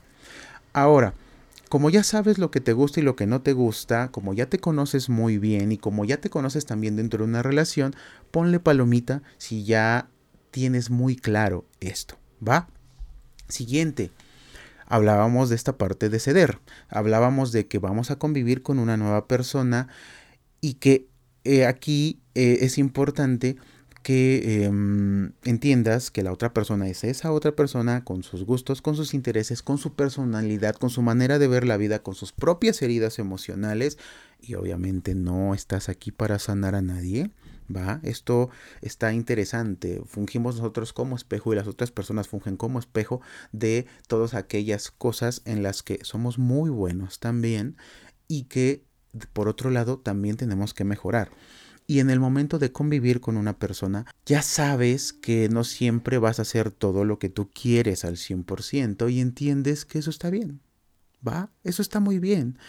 Ahora, 0.74 1.16
como 1.70 1.90
ya 1.90 2.04
sabes 2.04 2.38
lo 2.38 2.52
que 2.52 2.62
te 2.62 2.74
gusta 2.74 3.00
y 3.00 3.04
lo 3.04 3.16
que 3.16 3.28
no 3.28 3.42
te 3.42 3.54
gusta, 3.54 4.12
como 4.12 4.34
ya 4.34 4.48
te 4.48 4.60
conoces 4.60 5.10
muy 5.10 5.38
bien 5.38 5.72
y 5.72 5.78
como 5.78 6.06
ya 6.06 6.18
te 6.18 6.30
conoces 6.30 6.66
también 6.66 6.96
dentro 6.96 7.20
de 7.20 7.30
una 7.30 7.44
relación, 7.44 7.96
ponle 8.32 8.60
palomita 8.60 9.22
si 9.38 9.64
ya 9.64 10.10
tienes 10.52 10.90
muy 10.90 11.16
claro 11.16 11.66
esto, 11.80 12.18
¿va? 12.46 12.68
Siguiente. 13.48 14.12
Hablábamos 14.86 15.50
de 15.50 15.56
esta 15.56 15.78
parte 15.78 16.10
de 16.10 16.20
ceder. 16.20 16.60
Hablábamos 16.90 17.52
de 17.52 17.68
que 17.68 17.78
vamos 17.78 18.10
a 18.10 18.18
convivir 18.18 18.62
con 18.62 18.80
una 18.80 18.96
nueva 18.96 19.28
persona 19.28 19.90
y 20.62 20.76
que 20.76 21.08
eh, 21.44 21.66
aquí 21.66 22.22
eh, 22.36 22.60
es 22.62 22.78
importante 22.78 23.58
que 24.08 24.64
em, 24.64 25.34
entiendas 25.44 26.12
que 26.12 26.24
la 26.24 26.32
otra 26.32 26.54
persona 26.54 26.88
es 26.88 27.04
esa 27.04 27.34
otra 27.34 27.58
persona 27.58 28.06
con 28.06 28.24
sus 28.24 28.46
gustos, 28.46 28.82
con 28.82 28.96
sus 28.96 29.14
intereses, 29.14 29.62
con 29.62 29.78
su 29.78 29.96
personalidad, 29.96 30.76
con 30.78 30.90
su 30.90 31.02
manera 31.02 31.40
de 31.40 31.50
ver 31.50 31.68
la 31.68 31.76
vida, 31.76 32.04
con 32.04 32.16
sus 32.16 32.32
propias 32.32 32.82
heridas 32.82 33.20
emocionales 33.20 33.98
y 34.40 34.54
obviamente 34.54 35.14
no 35.14 35.54
estás 35.54 35.90
aquí 35.90 36.12
para 36.12 36.40
sanar 36.40 36.74
a 36.74 36.82
nadie. 36.82 37.32
¿Va? 37.70 38.00
Esto 38.02 38.50
está 38.80 39.12
interesante. 39.12 40.02
Fungimos 40.06 40.56
nosotros 40.56 40.94
como 40.94 41.18
espejo 41.18 41.52
y 41.52 41.58
las 41.58 41.68
otras 41.68 41.92
personas 41.92 42.30
fungen 42.30 42.56
como 42.56 42.80
espejo 42.80 43.20
de 43.52 43.88
todas 44.08 44.36
aquellas 44.36 44.90
cosas 44.90 45.42
en 45.44 45.64
las 45.64 45.84
que 45.84 46.00
somos 46.04 46.40
muy 46.40 46.70
buenos 46.70 47.20
también 47.20 47.76
y 48.30 48.44
que 48.44 48.86
por 49.34 49.50
otro 49.50 49.70
lado 49.70 50.00
también 50.00 50.38
tenemos 50.38 50.74
que 50.74 50.86
mejorar. 50.86 51.30
Y 51.88 52.00
en 52.00 52.10
el 52.10 52.20
momento 52.20 52.60
de 52.60 52.74
convivir 52.74 53.22
con 53.22 53.38
una 53.38 53.58
persona, 53.58 54.06
ya 54.26 54.42
sabes 54.42 55.14
que 55.14 55.48
no 55.48 55.64
siempre 55.64 56.18
vas 56.18 56.40
a 56.40 56.42
hacer 56.42 56.70
todo 56.70 57.06
lo 57.06 57.18
que 57.18 57.30
tú 57.30 57.50
quieres 57.50 58.04
al 58.04 58.18
100% 58.18 59.10
y 59.10 59.22
entiendes 59.22 59.86
que 59.86 60.00
eso 60.00 60.10
está 60.10 60.30
bien. 60.30 60.60
¿Va? 61.26 61.50
Eso 61.64 61.82
está 61.82 62.02
muy 62.02 62.20
bien. 62.20 62.60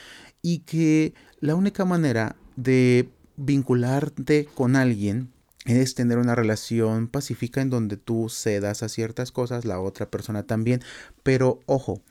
Y 0.40 0.60
que 0.60 1.14
la 1.40 1.56
única 1.56 1.84
manera 1.84 2.36
de 2.56 3.10
vincularte 3.36 4.46
con 4.54 4.76
alguien 4.76 5.32
es 5.64 5.94
tener 5.94 6.18
una 6.18 6.34
relación 6.34 7.08
pacífica 7.08 7.60
en 7.60 7.70
donde 7.70 7.96
tú 7.96 8.28
cedas 8.28 8.82
a 8.82 8.88
ciertas 8.88 9.32
cosas, 9.32 9.64
la 9.64 9.80
otra 9.80 10.10
persona 10.10 10.44
también. 10.44 10.80
Pero 11.22 11.60
ojo, 11.66 12.02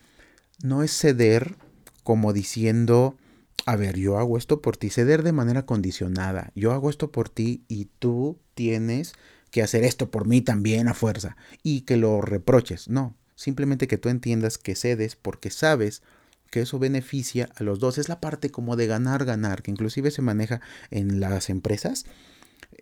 no 0.61 0.83
es 0.83 0.91
ceder 0.91 1.55
como 2.03 2.33
diciendo, 2.33 3.17
a 3.65 3.75
ver, 3.75 3.97
yo 3.97 4.17
hago 4.17 4.37
esto 4.37 4.61
por 4.61 4.77
ti, 4.77 4.89
ceder 4.89 5.23
de 5.23 5.33
manera 5.33 5.65
condicionada, 5.65 6.51
yo 6.55 6.71
hago 6.71 6.89
esto 6.89 7.11
por 7.11 7.29
ti 7.29 7.63
y 7.67 7.85
tú 7.99 8.39
tienes 8.53 9.13
que 9.51 9.61
hacer 9.61 9.83
esto 9.83 10.11
por 10.11 10.27
mí 10.27 10.41
también 10.41 10.87
a 10.87 10.93
fuerza 10.93 11.35
y 11.63 11.81
que 11.81 11.97
lo 11.97 12.21
reproches, 12.21 12.89
no, 12.89 13.15
simplemente 13.35 13.87
que 13.87 13.97
tú 13.97 14.09
entiendas 14.09 14.57
que 14.57 14.75
cedes 14.75 15.15
porque 15.15 15.49
sabes 15.49 16.01
que 16.49 16.61
eso 16.61 16.79
beneficia 16.79 17.49
a 17.55 17.63
los 17.63 17.79
dos, 17.79 17.97
es 17.97 18.09
la 18.09 18.21
parte 18.21 18.49
como 18.49 18.75
de 18.75 18.87
ganar, 18.87 19.25
ganar, 19.25 19.61
que 19.61 19.71
inclusive 19.71 20.11
se 20.11 20.21
maneja 20.21 20.61
en 20.91 21.19
las 21.19 21.49
empresas. 21.49 22.05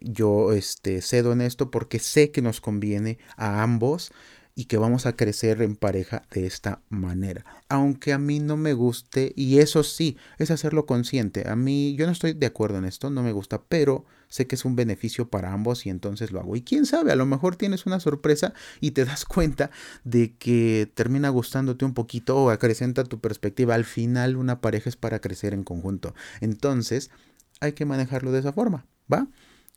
Yo 0.01 0.53
este, 0.53 1.01
cedo 1.01 1.32
en 1.32 1.41
esto 1.41 1.72
porque 1.72 2.00
sé 2.00 2.32
que 2.32 2.41
nos 2.41 2.62
conviene 2.62 3.17
a 3.38 3.63
ambos 3.63 4.12
y 4.57 4.65
que 4.65 4.77
vamos 4.77 5.05
a 5.05 5.17
crecer 5.17 5.62
en 5.62 5.75
pareja 5.75 6.24
de 6.31 6.45
esta 6.47 6.81
manera. 6.88 7.45
Aunque 7.67 8.13
a 8.13 8.17
mí 8.17 8.39
no 8.39 8.55
me 8.55 8.74
guste, 8.74 9.33
y 9.35 9.59
eso 9.59 9.83
sí, 9.83 10.17
es 10.38 10.50
hacerlo 10.50 10.85
consciente. 10.85 11.50
A 11.50 11.57
mí, 11.57 11.93
yo 11.97 12.05
no 12.05 12.13
estoy 12.13 12.33
de 12.33 12.45
acuerdo 12.45 12.77
en 12.77 12.85
esto, 12.85 13.09
no 13.09 13.21
me 13.21 13.33
gusta, 13.33 13.63
pero 13.63 14.05
sé 14.29 14.47
que 14.47 14.55
es 14.55 14.63
un 14.63 14.77
beneficio 14.77 15.29
para 15.29 15.51
ambos 15.51 15.85
y 15.85 15.89
entonces 15.89 16.31
lo 16.31 16.39
hago. 16.39 16.55
Y 16.55 16.62
quién 16.62 16.85
sabe, 16.85 17.12
a 17.12 17.17
lo 17.17 17.25
mejor 17.25 17.57
tienes 17.57 17.85
una 17.85 18.00
sorpresa 18.00 18.53
y 18.79 18.91
te 18.91 19.03
das 19.05 19.25
cuenta 19.25 19.71
de 20.05 20.38
que 20.38 20.89
termina 20.93 21.27
gustándote 21.27 21.83
un 21.83 21.93
poquito 21.93 22.38
o 22.38 22.50
acrecenta 22.50 23.03
tu 23.03 23.19
perspectiva. 23.19 23.75
Al 23.75 23.85
final, 23.85 24.38
una 24.38 24.62
pareja 24.62 24.88
es 24.89 24.95
para 24.95 25.19
crecer 25.19 25.53
en 25.53 25.65
conjunto. 25.65 26.15
Entonces, 26.39 27.12
hay 27.59 27.74
que 27.74 27.85
manejarlo 27.85 28.31
de 28.31 28.39
esa 28.39 28.53
forma, 28.53 28.85
¿va? 29.12 29.27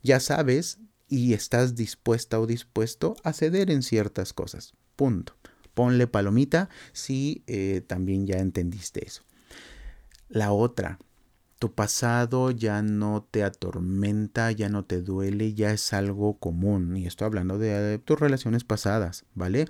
Ya 0.01 0.21
sabes 0.21 0.79
y 1.09 1.33
estás 1.33 1.75
dispuesta 1.75 2.39
o 2.39 2.47
dispuesto 2.47 3.15
a 3.23 3.33
ceder 3.33 3.71
en 3.71 3.83
ciertas 3.83 4.31
cosas. 4.33 4.73
Punto. 4.95 5.35
Ponle 5.73 6.07
palomita 6.07 6.69
si 6.93 7.43
eh, 7.47 7.81
también 7.85 8.27
ya 8.27 8.37
entendiste 8.37 9.05
eso. 9.05 9.23
La 10.27 10.51
otra, 10.51 10.99
tu 11.57 11.73
pasado 11.73 12.51
ya 12.51 12.81
no 12.81 13.27
te 13.29 13.43
atormenta, 13.43 14.51
ya 14.51 14.69
no 14.69 14.85
te 14.85 15.01
duele, 15.01 15.53
ya 15.53 15.71
es 15.71 15.93
algo 15.93 16.37
común. 16.37 16.95
Y 16.95 17.07
estoy 17.07 17.25
hablando 17.25 17.57
de, 17.57 17.97
tus 17.99 18.19
relaciones 18.19 18.63
pasadas, 18.63 19.25
¿vale? 19.33 19.65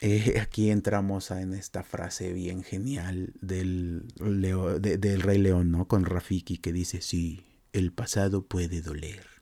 Eh, 0.00 0.38
aquí 0.40 0.70
entramos 0.70 1.30
en 1.30 1.54
esta 1.54 1.82
frase 1.82 2.32
bien 2.32 2.62
genial 2.62 3.32
del, 3.40 4.06
del 4.18 5.22
Rey 5.22 5.38
León, 5.38 5.70
¿no? 5.70 5.88
Con 5.88 6.04
Rafiki 6.04 6.58
que 6.58 6.72
dice, 6.72 7.00
sí, 7.00 7.44
el 7.72 7.92
pasado 7.92 8.46
puede 8.46 8.80
doler 8.80 9.35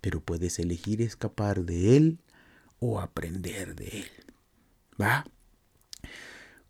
pero 0.00 0.20
puedes 0.20 0.58
elegir 0.58 1.02
escapar 1.02 1.64
de 1.64 1.96
él 1.96 2.18
o 2.80 3.00
aprender 3.00 3.74
de 3.74 3.88
él. 3.88 4.10
¿Va? 5.00 5.24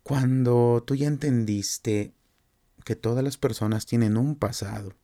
Cuando 0.03 0.83
tú 0.87 0.95
ya 0.95 1.07
entendiste 1.07 2.13
que 2.85 2.97
todas 2.97 3.23
las 3.23 3.37
personas 3.37 3.87
tienen 3.87 4.17
un 4.17 4.35
pasado 4.37 4.95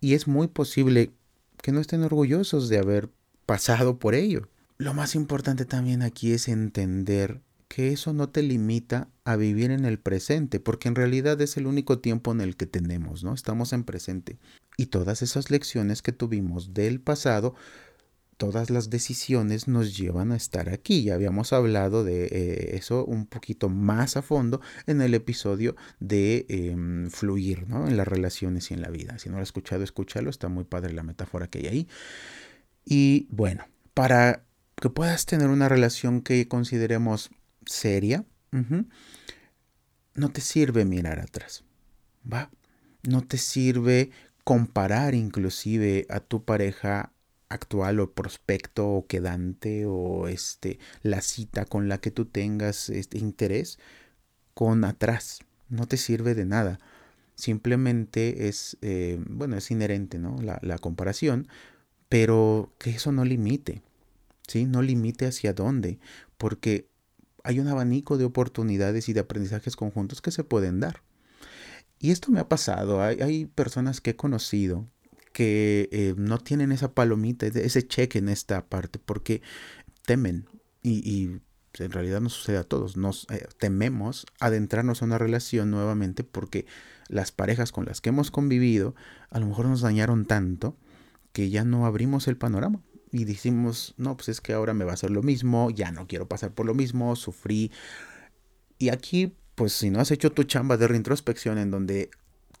y 0.00 0.14
es 0.14 0.28
muy 0.28 0.48
posible 0.48 1.12
que 1.60 1.72
no 1.72 1.80
estén 1.80 2.02
orgullosos 2.02 2.68
de 2.68 2.78
haber 2.78 3.10
pasado 3.46 3.98
por 3.98 4.14
ello. 4.14 4.48
Lo 4.78 4.94
más 4.94 5.14
importante 5.14 5.64
también 5.64 6.02
aquí 6.02 6.32
es 6.32 6.48
entender 6.48 7.40
que 7.68 7.92
eso 7.92 8.12
no 8.12 8.28
te 8.28 8.42
limita 8.42 9.08
a 9.24 9.36
vivir 9.36 9.70
en 9.70 9.84
el 9.84 9.98
presente, 9.98 10.60
porque 10.60 10.88
en 10.88 10.94
realidad 10.94 11.40
es 11.40 11.56
el 11.56 11.66
único 11.66 12.00
tiempo 12.00 12.30
en 12.32 12.40
el 12.40 12.56
que 12.56 12.66
tenemos, 12.66 13.24
¿no? 13.24 13.32
Estamos 13.32 13.72
en 13.72 13.84
presente. 13.84 14.38
Y 14.76 14.86
todas 14.86 15.22
esas 15.22 15.50
lecciones 15.50 16.02
que 16.02 16.12
tuvimos 16.12 16.74
del 16.74 17.00
pasado 17.00 17.54
todas 18.42 18.70
las 18.70 18.90
decisiones 18.90 19.68
nos 19.68 19.96
llevan 19.96 20.32
a 20.32 20.36
estar 20.36 20.68
aquí. 20.68 21.04
Ya 21.04 21.14
habíamos 21.14 21.52
hablado 21.52 22.02
de 22.02 22.24
eh, 22.24 22.76
eso 22.76 23.04
un 23.04 23.26
poquito 23.26 23.68
más 23.68 24.16
a 24.16 24.22
fondo 24.22 24.60
en 24.88 25.00
el 25.00 25.14
episodio 25.14 25.76
de 26.00 26.46
em, 26.48 27.08
fluir 27.08 27.68
¿no? 27.68 27.86
en 27.86 27.96
las 27.96 28.08
relaciones 28.08 28.72
y 28.72 28.74
en 28.74 28.82
la 28.82 28.90
vida. 28.90 29.16
Si 29.20 29.28
no 29.28 29.36
lo 29.36 29.42
has 29.42 29.48
escuchado, 29.50 29.84
escúchalo. 29.84 30.28
Está 30.28 30.48
muy 30.48 30.64
padre 30.64 30.92
la 30.92 31.04
metáfora 31.04 31.46
que 31.46 31.60
hay 31.60 31.66
ahí. 31.66 31.88
Y 32.84 33.28
bueno, 33.30 33.64
para 33.94 34.44
que 34.74 34.90
puedas 34.90 35.24
tener 35.24 35.46
una 35.46 35.68
relación 35.68 36.20
que 36.20 36.48
consideremos 36.48 37.30
seria, 37.64 38.24
no 40.14 40.32
te 40.32 40.40
sirve 40.40 40.84
mirar 40.84 41.20
atrás. 41.20 41.62
¿Va? 42.30 42.50
No 43.04 43.22
te 43.22 43.38
sirve 43.38 44.10
comparar 44.44 45.14
inclusive 45.14 46.06
a 46.08 46.20
tu 46.20 46.44
pareja 46.44 47.12
actual 47.48 48.00
o 48.00 48.12
prospecto 48.12 48.88
o 48.88 49.06
quedante 49.06 49.86
o 49.86 50.26
este 50.26 50.78
la 51.02 51.20
cita 51.20 51.64
con 51.64 51.88
la 51.88 51.98
que 51.98 52.10
tú 52.10 52.24
tengas 52.24 52.88
este 52.88 53.18
interés 53.18 53.78
con 54.54 54.84
atrás 54.84 55.40
no 55.68 55.86
te 55.86 55.96
sirve 55.96 56.34
de 56.34 56.44
nada. 56.44 56.78
Simplemente 57.34 58.48
es 58.48 58.76
eh, 58.82 59.18
bueno 59.28 59.56
es 59.56 59.70
inherente 59.70 60.18
no 60.18 60.36
la, 60.42 60.58
la, 60.62 60.78
comparación 60.78 61.48
pero 62.08 62.72
que 62.78 62.90
eso 62.90 63.12
no 63.12 63.24
limite 63.24 63.82
sí 64.46 64.64
no 64.66 64.82
limite 64.82 65.26
hacia 65.26 65.52
dónde 65.52 65.98
porque 66.36 66.88
hay 67.44 67.58
un 67.58 67.68
abanico 67.68 68.18
de 68.18 68.24
oportunidades 68.24 69.08
y 69.08 69.12
de 69.12 69.20
aprendizajes 69.20 69.76
conjuntos 69.76 70.20
que 70.20 70.30
se 70.30 70.44
pueden 70.44 70.80
dar 70.80 71.02
y 72.02 72.10
esto 72.10 72.32
me 72.32 72.40
ha 72.40 72.48
pasado 72.48 73.00
hay, 73.00 73.46
personas 73.46 74.00
que 74.00 74.10
he 74.10 74.16
conocido 74.16 74.88
que 75.32 75.88
eh, 75.92 76.14
no 76.18 76.36
tienen 76.36 76.72
esa 76.72 76.92
palomita, 76.92 77.46
ese 77.46 77.86
cheque 77.86 78.18
en 78.18 78.28
esta 78.28 78.66
parte, 78.66 78.98
porque 78.98 79.40
temen 80.04 80.46
y, 80.82 81.38
en 81.78 81.90
realidad 81.90 82.20
no 82.20 82.28
sucede 82.28 82.58
a 82.58 82.64
todos, 82.64 82.98
nos 82.98 83.26
eh, 83.30 83.46
tememos 83.56 84.26
adentrarnos 84.40 85.00
a 85.00 85.04
una 85.06 85.16
relación 85.16 85.70
nuevamente 85.70 86.24
porque 86.24 86.66
las 87.08 87.30
parejas 87.30 87.72
con 87.72 87.86
las 87.86 88.00
que 88.00 88.10
hemos 88.10 88.30
convivido 88.30 88.94
a 89.30 89.38
lo 89.38 89.46
mejor 89.46 89.66
nos 89.66 89.80
dañaron 89.80 90.26
tanto 90.26 90.76
que 91.32 91.50
ya 91.50 91.64
no 91.64 91.86
abrimos 91.86 92.26
el 92.26 92.36
panorama 92.36 92.82
y 93.12 93.24
decimos, 93.24 93.94
no, 93.96 94.16
pues 94.16 94.28
es 94.28 94.40
que 94.40 94.54
ahora 94.54 94.74
me 94.74 94.84
va 94.84 94.90
a 94.90 94.94
hacer 94.94 95.10
lo 95.10 95.22
mismo, 95.22 95.70
ya 95.70 95.92
no 95.92 96.08
quiero 96.08 96.26
pasar 96.26 96.52
por 96.52 96.66
lo 96.66 96.74
mismo, 96.74 97.14
sufrí. 97.14 97.70
Y 98.78 98.88
aquí, 98.88 99.36
pues 99.62 99.72
si 99.72 99.90
no 99.90 100.00
has 100.00 100.10
hecho 100.10 100.32
tu 100.32 100.44
chamba 100.44 100.76
de 100.76 100.88
reintrospección 100.88 101.58
en 101.58 101.70
donde 101.70 102.10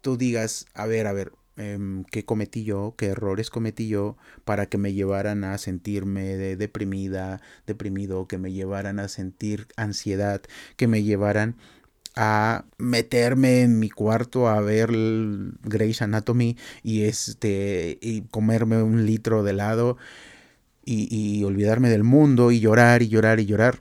tú 0.00 0.16
digas, 0.16 0.66
a 0.74 0.86
ver, 0.86 1.06
a 1.06 1.12
ver, 1.12 1.32
Em, 1.58 2.04
qué 2.04 2.24
cometí 2.24 2.64
yo, 2.64 2.94
qué 2.96 3.08
errores 3.08 3.50
cometí 3.50 3.86
yo 3.86 4.16
para 4.44 4.66
que 4.66 4.78
me 4.78 4.94
llevaran 4.94 5.44
a 5.44 5.58
sentirme 5.58 6.36
deprimida, 6.56 7.42
deprimido, 7.66 8.26
que 8.26 8.38
me 8.38 8.52
llevaran 8.52 8.98
a 8.98 9.08
sentir 9.08 9.66
ansiedad, 9.76 10.40
que 10.76 10.88
me 10.88 11.02
llevaran 11.02 11.56
a 12.16 12.64
meterme 12.78 13.62
en 13.62 13.78
mi 13.78 13.90
cuarto 13.90 14.48
a 14.48 14.60
ver 14.62 14.90
Grey's 15.62 16.02
Anatomy 16.02 16.56
y 16.82 17.02
este 17.04 17.98
y 18.00 18.22
comerme 18.22 18.82
un 18.82 19.06
litro 19.06 19.42
de 19.42 19.50
helado 19.50 19.98
y, 20.84 21.08
y 21.14 21.44
olvidarme 21.44 21.90
del 21.90 22.04
mundo 22.04 22.50
y 22.50 22.60
llorar 22.60 23.02
y 23.02 23.08
llorar 23.08 23.40
y 23.40 23.46
llorar 23.46 23.80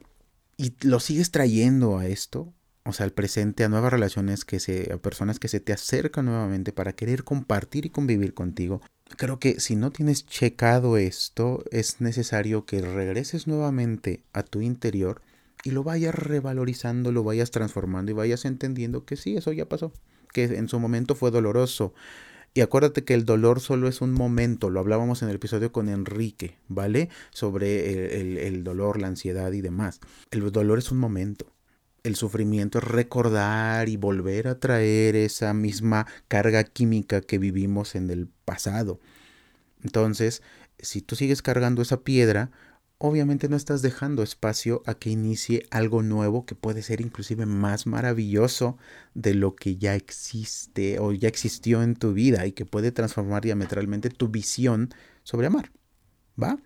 y 0.57 0.73
lo 0.81 0.99
sigues 0.99 1.31
trayendo 1.31 1.97
a 1.97 2.07
esto 2.07 2.53
o 2.83 2.93
sea, 2.93 3.05
al 3.05 3.11
presente, 3.11 3.63
a 3.63 3.69
nuevas 3.69 3.93
relaciones, 3.93 4.45
que 4.45 4.59
se, 4.59 4.91
a 4.93 4.97
personas 4.97 5.39
que 5.39 5.47
se 5.47 5.59
te 5.59 5.73
acercan 5.73 6.25
nuevamente 6.25 6.71
para 6.71 6.93
querer 6.93 7.23
compartir 7.23 7.85
y 7.85 7.89
convivir 7.89 8.33
contigo. 8.33 8.81
Creo 9.17 9.39
que 9.39 9.59
si 9.59 9.75
no 9.75 9.91
tienes 9.91 10.25
checado 10.25 10.97
esto, 10.97 11.63
es 11.71 12.01
necesario 12.01 12.65
que 12.65 12.81
regreses 12.81 13.45
nuevamente 13.45 14.23
a 14.33 14.43
tu 14.43 14.61
interior 14.61 15.21
y 15.63 15.71
lo 15.71 15.83
vayas 15.83 16.15
revalorizando, 16.15 17.11
lo 17.11 17.23
vayas 17.23 17.51
transformando 17.51 18.11
y 18.11 18.15
vayas 18.15 18.45
entendiendo 18.45 19.05
que 19.05 19.15
sí, 19.15 19.37
eso 19.37 19.51
ya 19.51 19.67
pasó, 19.67 19.91
que 20.33 20.45
en 20.45 20.67
su 20.67 20.79
momento 20.79 21.13
fue 21.13 21.29
doloroso. 21.29 21.93
Y 22.53 22.61
acuérdate 22.61 23.03
que 23.03 23.13
el 23.13 23.25
dolor 23.25 23.61
solo 23.61 23.87
es 23.87 24.01
un 24.01 24.11
momento, 24.11 24.69
lo 24.69 24.79
hablábamos 24.79 25.21
en 25.21 25.29
el 25.29 25.35
episodio 25.35 25.71
con 25.71 25.87
Enrique, 25.87 26.57
¿vale? 26.67 27.09
Sobre 27.29 28.19
el, 28.19 28.37
el 28.37 28.63
dolor, 28.63 28.99
la 28.99 29.07
ansiedad 29.07 29.51
y 29.53 29.61
demás. 29.61 30.01
El 30.31 30.51
dolor 30.51 30.79
es 30.79 30.91
un 30.91 30.97
momento 30.97 31.45
el 32.03 32.15
sufrimiento 32.15 32.79
es 32.79 32.83
recordar 32.83 33.89
y 33.89 33.97
volver 33.97 34.47
a 34.47 34.59
traer 34.59 35.15
esa 35.15 35.53
misma 35.53 36.07
carga 36.27 36.63
química 36.63 37.21
que 37.21 37.37
vivimos 37.37 37.95
en 37.95 38.09
el 38.09 38.27
pasado. 38.45 38.99
Entonces, 39.83 40.41
si 40.79 41.01
tú 41.01 41.15
sigues 41.15 41.41
cargando 41.41 41.81
esa 41.81 42.01
piedra, 42.01 42.51
obviamente 42.97 43.49
no 43.49 43.55
estás 43.55 43.81
dejando 43.81 44.23
espacio 44.23 44.83
a 44.85 44.93
que 44.93 45.09
inicie 45.09 45.65
algo 45.71 46.03
nuevo 46.03 46.45
que 46.45 46.55
puede 46.55 46.81
ser 46.83 47.01
inclusive 47.01 47.45
más 47.45 47.87
maravilloso 47.87 48.77
de 49.13 49.33
lo 49.33 49.55
que 49.55 49.77
ya 49.77 49.95
existe 49.95 50.99
o 50.99 51.11
ya 51.11 51.27
existió 51.27 51.81
en 51.83 51.95
tu 51.95 52.13
vida 52.13 52.45
y 52.45 52.51
que 52.51 52.65
puede 52.65 52.91
transformar 52.91 53.43
diametralmente 53.43 54.09
tu 54.09 54.27
visión 54.27 54.89
sobre 55.23 55.47
amar. 55.47 55.71
¿Va? 56.41 56.57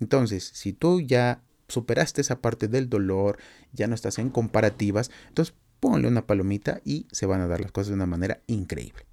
Entonces, 0.00 0.50
si 0.54 0.72
tú 0.72 1.00
ya 1.00 1.42
superaste 1.72 2.20
esa 2.20 2.40
parte 2.40 2.68
del 2.68 2.88
dolor, 2.88 3.38
ya 3.72 3.86
no 3.86 3.94
estás 3.94 4.18
en 4.18 4.30
comparativas, 4.30 5.10
entonces 5.28 5.54
ponle 5.80 6.06
una 6.06 6.26
palomita 6.26 6.80
y 6.84 7.06
se 7.10 7.26
van 7.26 7.40
a 7.40 7.46
dar 7.46 7.60
las 7.60 7.72
cosas 7.72 7.88
de 7.88 7.94
una 7.94 8.06
manera 8.06 8.40
increíble. 8.46 9.04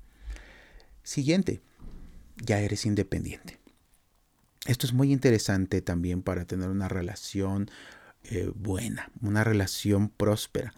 Siguiente, 1.03 1.61
ya 2.37 2.59
eres 2.59 2.85
independiente. 2.85 3.59
Esto 4.67 4.85
es 4.85 4.93
muy 4.93 5.11
interesante 5.11 5.81
también 5.81 6.21
para 6.21 6.45
tener 6.45 6.69
una 6.69 6.87
relación 6.87 7.71
eh, 8.23 8.51
buena, 8.53 9.09
una 9.21 9.43
relación 9.43 10.09
próspera. 10.09 10.73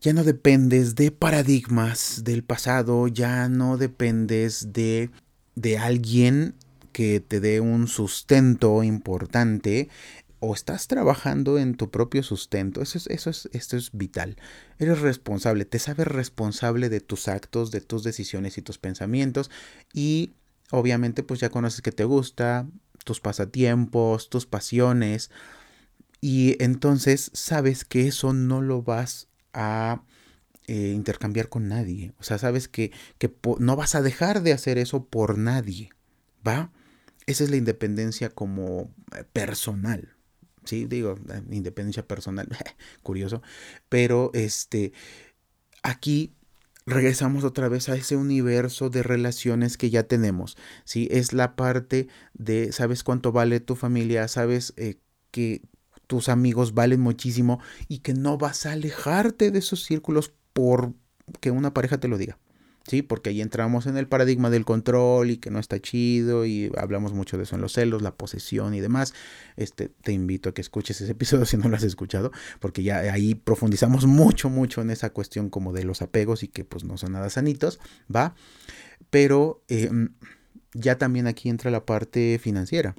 Ya 0.00 0.12
no 0.12 0.22
dependes 0.22 0.94
de 0.94 1.10
paradigmas 1.10 2.22
del 2.24 2.44
pasado, 2.44 3.08
ya 3.08 3.48
no 3.48 3.76
dependes 3.76 4.72
de, 4.72 5.10
de 5.56 5.76
alguien 5.76 6.54
que 6.92 7.20
te 7.20 7.40
dé 7.40 7.60
un 7.60 7.88
sustento 7.88 8.82
importante 8.82 9.88
o 10.40 10.54
estás 10.54 10.86
trabajando 10.86 11.58
en 11.58 11.74
tu 11.74 11.90
propio 11.90 12.22
sustento. 12.22 12.82
Eso 12.82 12.98
es, 12.98 13.06
eso 13.08 13.30
es, 13.30 13.48
esto 13.52 13.76
es 13.76 13.90
vital. 13.92 14.36
Eres 14.78 15.00
responsable, 15.00 15.64
te 15.64 15.78
sabes 15.78 16.06
responsable 16.06 16.88
de 16.88 17.00
tus 17.00 17.28
actos, 17.28 17.70
de 17.70 17.80
tus 17.80 18.04
decisiones 18.04 18.58
y 18.58 18.62
tus 18.62 18.78
pensamientos. 18.78 19.50
Y 19.92 20.32
obviamente 20.70 21.22
pues 21.22 21.40
ya 21.40 21.50
conoces 21.50 21.82
que 21.82 21.92
te 21.92 22.04
gusta, 22.04 22.66
tus 23.04 23.20
pasatiempos, 23.20 24.30
tus 24.30 24.46
pasiones. 24.46 25.30
Y 26.20 26.62
entonces 26.62 27.30
sabes 27.34 27.84
que 27.84 28.06
eso 28.06 28.32
no 28.32 28.60
lo 28.60 28.82
vas 28.82 29.28
a 29.52 30.02
eh, 30.66 30.92
intercambiar 30.94 31.48
con 31.48 31.68
nadie. 31.68 32.12
O 32.20 32.22
sea, 32.22 32.38
sabes 32.38 32.68
que, 32.68 32.92
que 33.18 33.32
no 33.58 33.76
vas 33.76 33.94
a 33.94 34.02
dejar 34.02 34.42
de 34.42 34.52
hacer 34.52 34.78
eso 34.78 35.04
por 35.04 35.38
nadie. 35.38 35.90
¿Va? 36.46 36.70
Esa 37.26 37.44
es 37.44 37.50
la 37.50 37.56
independencia 37.56 38.30
como 38.30 38.94
eh, 39.16 39.24
personal. 39.32 40.17
Sí, 40.68 40.84
digo, 40.84 41.14
independencia 41.50 42.06
personal, 42.06 42.46
curioso, 43.02 43.40
pero 43.88 44.30
este, 44.34 44.92
aquí 45.82 46.34
regresamos 46.84 47.44
otra 47.44 47.68
vez 47.70 47.88
a 47.88 47.94
ese 47.94 48.16
universo 48.16 48.90
de 48.90 49.02
relaciones 49.02 49.78
que 49.78 49.88
ya 49.88 50.02
tenemos, 50.02 50.58
¿sí? 50.84 51.08
Es 51.10 51.32
la 51.32 51.56
parte 51.56 52.08
de, 52.34 52.70
sabes 52.72 53.02
cuánto 53.02 53.32
vale 53.32 53.60
tu 53.60 53.76
familia, 53.76 54.28
sabes 54.28 54.74
eh, 54.76 54.98
que 55.30 55.62
tus 56.06 56.28
amigos 56.28 56.74
valen 56.74 57.00
muchísimo 57.00 57.60
y 57.88 58.00
que 58.00 58.12
no 58.12 58.36
vas 58.36 58.66
a 58.66 58.72
alejarte 58.72 59.50
de 59.50 59.60
esos 59.60 59.84
círculos 59.84 60.34
por 60.52 60.92
que 61.40 61.50
una 61.50 61.72
pareja 61.72 61.98
te 61.98 62.08
lo 62.08 62.18
diga. 62.18 62.38
¿Sí? 62.88 63.02
Porque 63.02 63.30
ahí 63.30 63.40
entramos 63.40 63.86
en 63.86 63.96
el 63.96 64.08
paradigma 64.08 64.50
del 64.50 64.64
control 64.64 65.30
y 65.30 65.36
que 65.36 65.50
no 65.50 65.58
está 65.58 65.80
chido 65.80 66.46
y 66.46 66.72
hablamos 66.76 67.12
mucho 67.12 67.36
de 67.36 67.44
eso 67.44 67.54
en 67.54 67.62
los 67.62 67.72
celos, 67.72 68.02
la 68.02 68.14
posesión 68.16 68.74
y 68.74 68.80
demás. 68.80 69.14
Este, 69.56 69.88
te 69.88 70.12
invito 70.12 70.48
a 70.48 70.54
que 70.54 70.60
escuches 70.60 71.00
ese 71.00 71.12
episodio 71.12 71.44
si 71.46 71.56
no 71.56 71.68
lo 71.68 71.76
has 71.76 71.82
escuchado, 71.82 72.32
porque 72.60 72.82
ya 72.82 72.98
ahí 72.98 73.34
profundizamos 73.34 74.06
mucho, 74.06 74.50
mucho 74.50 74.80
en 74.80 74.90
esa 74.90 75.10
cuestión 75.10 75.50
como 75.50 75.72
de 75.72 75.84
los 75.84 76.02
apegos 76.02 76.42
y 76.42 76.48
que 76.48 76.64
pues 76.64 76.84
no 76.84 76.96
son 76.96 77.12
nada 77.12 77.30
sanitos, 77.30 77.78
¿va? 78.14 78.34
Pero 79.10 79.62
em, 79.68 80.10
ya 80.74 80.98
también 80.98 81.26
aquí 81.26 81.48
entra 81.48 81.70
la 81.70 81.84
parte 81.84 82.38
financiera. 82.42 82.94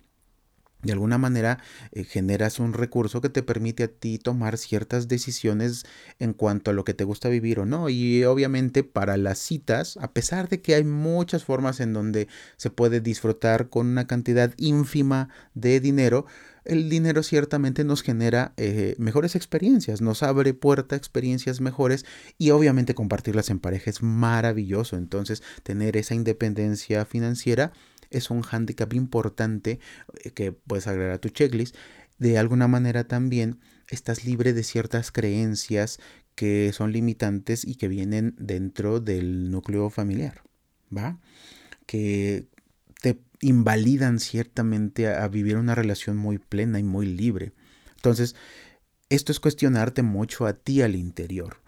De 0.82 0.94
alguna 0.94 1.18
manera 1.18 1.60
eh, 1.92 2.06
generas 2.06 2.60
un 2.60 2.74
recurso 2.74 3.20
que 3.20 3.30
te 3.30 3.44
permite 3.44 3.84
a 3.84 3.88
ti 3.90 4.18
tomar 4.18 4.58
ciertas 4.58 5.10
decisiones 5.10 5.86
en 6.20 6.34
cuanto 6.34 6.72
a 6.72 6.74
lo 6.74 6.86
que 6.86 6.94
te 6.94 7.04
gusta 7.04 7.28
vivir 7.28 7.60
o 7.60 7.66
no. 7.66 7.90
Y 7.90 8.24
obviamente 8.24 8.84
para 8.84 9.18
las 9.18 9.40
citas, 9.40 9.98
a 9.98 10.14
pesar 10.14 10.48
de 10.48 10.62
que 10.62 10.76
hay 10.76 10.86
muchas 10.86 11.44
formas 11.44 11.82
en 11.82 11.92
donde 11.94 12.30
se 12.56 12.70
puede 12.70 13.02
disfrutar 13.02 13.70
con 13.70 13.88
una 13.88 14.08
cantidad 14.08 14.54
ínfima 14.58 15.28
de 15.54 15.82
dinero, 15.82 16.26
el 16.64 16.90
dinero 16.90 17.24
ciertamente 17.24 17.84
nos 17.84 18.02
genera 18.02 18.54
eh, 18.56 18.96
mejores 19.00 19.36
experiencias, 19.36 20.02
nos 20.02 20.24
abre 20.24 20.54
puerta 20.54 20.96
a 20.96 20.98
experiencias 20.98 21.62
mejores 21.62 22.06
y 22.38 22.52
obviamente 22.52 22.96
compartirlas 22.96 23.50
en 23.50 23.60
pareja 23.60 23.90
es 23.90 24.02
maravilloso. 24.02 24.96
Entonces 24.96 25.44
tener 25.64 25.98
esa 25.98 26.16
independencia 26.16 27.06
financiera 27.06 27.74
es 28.10 28.30
un 28.30 28.42
hándicap 28.42 28.94
importante 28.94 29.80
eh, 30.24 30.32
que 30.32 30.52
puedes 30.52 30.88
agregar 30.88 31.14
a 31.14 31.18
tu 31.20 31.30
checklist. 31.30 31.76
De 32.18 32.38
alguna 32.38 32.68
manera 32.68 33.06
también 33.06 33.60
estás 33.88 34.26
libre 34.26 34.54
de 34.54 34.64
ciertas 34.64 35.12
creencias 35.12 36.00
que 36.36 36.72
son 36.74 36.92
limitantes 36.92 37.66
y 37.66 37.76
que 37.76 37.88
vienen 37.88 38.36
dentro 38.38 39.00
del 39.00 39.52
núcleo 39.52 39.90
familiar, 39.90 40.44
¿va? 40.96 41.20
Que 41.86 42.48
te 43.02 43.20
invalidan 43.42 44.20
ciertamente 44.20 45.08
a, 45.08 45.24
a 45.24 45.28
vivir 45.28 45.58
una 45.58 45.76
relación 45.76 46.18
muy 46.18 46.38
plena 46.38 46.80
y 46.80 46.84
muy 46.84 47.06
libre. 47.06 47.54
Entonces, 47.96 48.36
esto 49.10 49.32
es 49.32 49.40
cuestionarte 49.40 50.02
mucho 50.04 50.46
a 50.46 50.54
ti 50.54 50.82
al 50.82 50.96
interior 50.96 51.62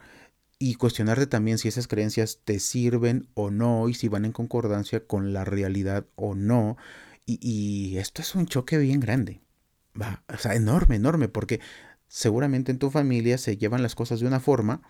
y 0.62 0.76
cuestionarte 0.76 1.26
también 1.26 1.58
si 1.58 1.68
esas 1.68 1.88
creencias 1.88 2.42
te 2.46 2.60
sirven 2.60 3.28
o 3.34 3.50
no 3.50 3.90
y 3.90 3.96
si 3.96 4.10
van 4.10 4.26
en 4.26 4.32
concordancia 4.32 5.08
con 5.08 5.34
la 5.34 5.44
realidad 5.44 6.06
o 6.16 6.36
no. 6.36 6.78
Y, 7.26 7.98
esto 7.98 8.22
es 8.22 8.36
un 8.36 8.46
choque 8.46 8.78
bien 8.78 9.00
grande. 9.00 9.42
Va, 10.00 10.24
o 10.32 10.38
sea, 10.38 10.54
enorme, 10.54 10.98
enorme, 10.98 11.30
porque 11.30 11.62
seguramente 12.08 12.72
en 12.72 12.78
tu 12.78 12.92
familia 12.92 13.40
se 13.40 13.58
llevan 13.58 13.82
las 13.82 13.96
cosas 13.96 14.20
de 14.20 14.28
una 14.28 14.40
forma, 14.40 14.84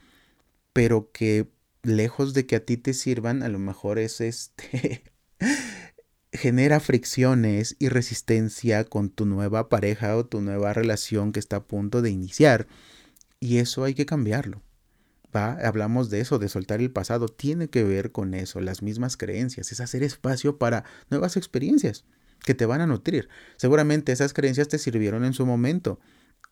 pero 0.74 1.10
que 1.14 1.50
lejos 1.84 2.34
de 2.34 2.46
que 2.46 2.58
a 2.58 2.66
ti 2.66 2.76
te 2.76 2.94
sirvan, 2.94 3.42
a 3.42 3.48
lo 3.48 3.60
mejor 3.60 3.98
es 3.98 4.20
este 4.20 5.04
genera 6.34 6.82
fricciones 6.82 7.78
y 7.80 7.88
resistencia 7.88 8.84
con 8.84 9.10
tu 9.10 9.26
nueva 9.26 9.70
pareja 9.70 10.18
o 10.18 10.26
tu 10.26 10.42
nueva 10.42 10.74
relación 10.74 11.32
que 11.32 11.40
está 11.40 11.58
a 11.58 11.64
punto 11.64 12.02
de 12.02 12.10
iniciar. 12.10 12.68
Y 13.40 13.60
eso 13.60 13.86
hay 13.86 13.94
que 13.94 14.06
cambiarlo. 14.06 14.62
Hablamos 15.34 16.10
de 16.10 16.20
eso, 16.20 16.39
de 16.39 16.50
soltar 16.50 16.82
el 16.82 16.91
pasado, 16.91 17.28
tiene 17.28 17.70
que 17.70 17.84
ver 17.84 18.12
con 18.12 18.34
eso, 18.34 18.60
las 18.60 18.82
mismas 18.82 19.17
creencias, 19.17 19.72
es 19.72 19.80
hacer 19.80 20.04
espacio 20.04 20.58
para 20.58 20.84
nuevas 21.10 21.38
experiencias 21.38 22.06
que 22.44 22.54
te 22.54 22.65
van 22.65 22.82
a 22.82 22.88
nutrir. 22.88 23.30
Seguramente 23.58 24.12
esas 24.12 24.34
creencias 24.34 24.67
te 24.67 24.78
sirvieron 24.78 25.24
en 25.26 25.34
su 25.34 25.46
momento. 25.46 26.00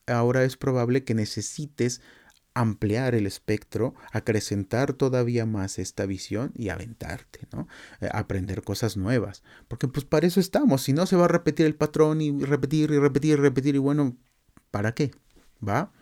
Ahora 0.06 0.44
es 0.44 0.56
probable 0.56 1.04
que 1.04 1.14
necesites 1.14 2.00
ampliar 2.54 3.14
el 3.14 3.26
espectro, 3.26 3.94
acrecentar 4.12 4.92
todavía 4.92 5.46
más 5.46 5.78
esta 5.78 6.06
visión 6.06 6.52
y 6.56 6.68
aventarte, 6.68 7.46
¿no? 7.52 7.68
Eh, 8.00 8.08
aprender 8.12 8.62
cosas 8.62 8.96
nuevas. 8.96 9.42
Porque 9.68 9.88
pues 9.88 10.04
para 10.04 10.26
eso 10.26 10.40
estamos, 10.40 10.82
si 10.82 10.92
no 10.92 11.06
se 11.06 11.16
va 11.16 11.26
a 11.26 11.28
repetir 11.28 11.66
el 11.66 11.76
patrón 11.76 12.20
y 12.20 12.32
repetir 12.44 12.90
y 12.90 12.98
repetir 12.98 13.32
y 13.32 13.36
repetir 13.36 13.74
y 13.76 13.78
bueno, 13.78 14.16
¿para 14.70 14.92
qué? 14.94 15.12
¿Va? 15.66 15.92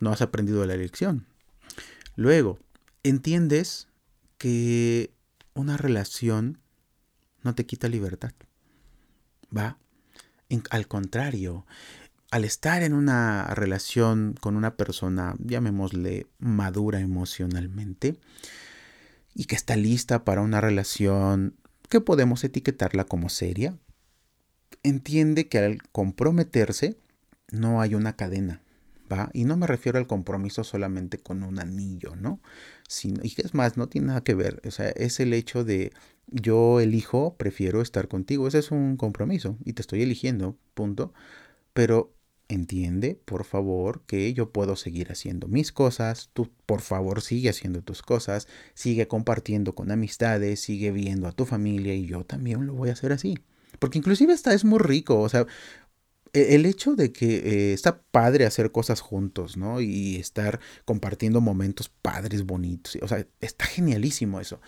No 0.00 0.10
has 0.10 0.22
aprendido 0.22 0.64
la 0.66 0.76
lección. 0.76 1.26
Luego, 2.18 2.58
entiendes 3.04 3.86
que 4.38 5.12
una 5.54 5.76
relación 5.76 6.58
no 7.44 7.54
te 7.54 7.64
quita 7.64 7.86
libertad. 7.88 8.32
¿Va? 9.56 9.78
al 10.70 10.88
contrario, 10.88 11.64
al 12.32 12.44
estar 12.44 12.82
en 12.82 12.92
una 12.92 13.46
relación 13.54 14.34
con 14.40 14.56
una 14.56 14.76
persona, 14.76 15.36
llamémosle 15.38 16.26
madura 16.40 16.98
emocionalmente, 16.98 18.18
y 19.32 19.44
que 19.44 19.54
está 19.54 19.76
lista 19.76 20.24
para 20.24 20.40
una 20.40 20.60
relación 20.60 21.54
que 21.88 22.00
podemos 22.00 22.42
etiquetarla 22.42 23.04
como 23.04 23.28
seria, 23.28 23.78
entiende 24.82 25.46
que 25.46 25.58
al 25.58 25.82
comprometerse 25.92 26.98
no 27.52 27.80
hay 27.80 27.94
una 27.94 28.16
cadena, 28.16 28.60
y 29.32 29.44
no 29.44 29.56
me 29.56 29.66
refiero 29.66 29.98
al 29.98 30.06
compromiso 30.06 30.64
solamente 30.64 31.18
con 31.18 31.42
un 31.42 31.58
anillo, 31.58 32.16
¿no? 32.16 32.40
Sino, 32.88 33.20
y 33.22 33.34
es 33.36 33.54
más, 33.54 33.76
no 33.76 33.88
tiene 33.88 34.08
nada 34.08 34.22
que 34.22 34.34
ver, 34.34 34.60
o 34.66 34.70
sea, 34.70 34.90
es 34.90 35.20
el 35.20 35.32
hecho 35.34 35.64
de 35.64 35.92
yo 36.30 36.80
elijo, 36.80 37.36
prefiero 37.36 37.80
estar 37.80 38.08
contigo, 38.08 38.48
ese 38.48 38.58
es 38.58 38.70
un 38.70 38.96
compromiso 38.96 39.56
y 39.64 39.72
te 39.72 39.82
estoy 39.82 40.02
eligiendo, 40.02 40.56
punto. 40.74 41.12
Pero 41.72 42.14
entiende, 42.48 43.20
por 43.24 43.44
favor, 43.44 44.02
que 44.06 44.32
yo 44.34 44.50
puedo 44.52 44.76
seguir 44.76 45.12
haciendo 45.12 45.48
mis 45.48 45.72
cosas, 45.72 46.30
tú 46.32 46.50
por 46.66 46.80
favor 46.80 47.20
sigue 47.20 47.50
haciendo 47.50 47.82
tus 47.82 48.02
cosas, 48.02 48.48
sigue 48.74 49.06
compartiendo 49.06 49.74
con 49.74 49.90
amistades, 49.90 50.60
sigue 50.60 50.90
viendo 50.90 51.28
a 51.28 51.32
tu 51.32 51.44
familia 51.44 51.94
y 51.94 52.06
yo 52.06 52.24
también 52.24 52.66
lo 52.66 52.74
voy 52.74 52.88
a 52.90 52.94
hacer 52.94 53.12
así. 53.12 53.38
Porque 53.78 53.98
inclusive 53.98 54.32
esta 54.32 54.54
es 54.54 54.64
muy 54.64 54.78
rico, 54.78 55.20
o 55.20 55.28
sea, 55.28 55.46
el 56.32 56.66
hecho 56.66 56.94
de 56.94 57.12
que 57.12 57.36
eh, 57.36 57.72
está 57.72 58.00
padre 58.02 58.46
hacer 58.46 58.72
cosas 58.72 59.00
juntos, 59.00 59.56
¿no? 59.56 59.80
Y 59.80 60.16
estar 60.16 60.60
compartiendo 60.84 61.40
momentos 61.40 61.88
padres, 61.88 62.44
bonitos. 62.44 62.98
O 63.02 63.08
sea, 63.08 63.26
está 63.40 63.64
genialísimo 63.66 64.40
eso. 64.40 64.60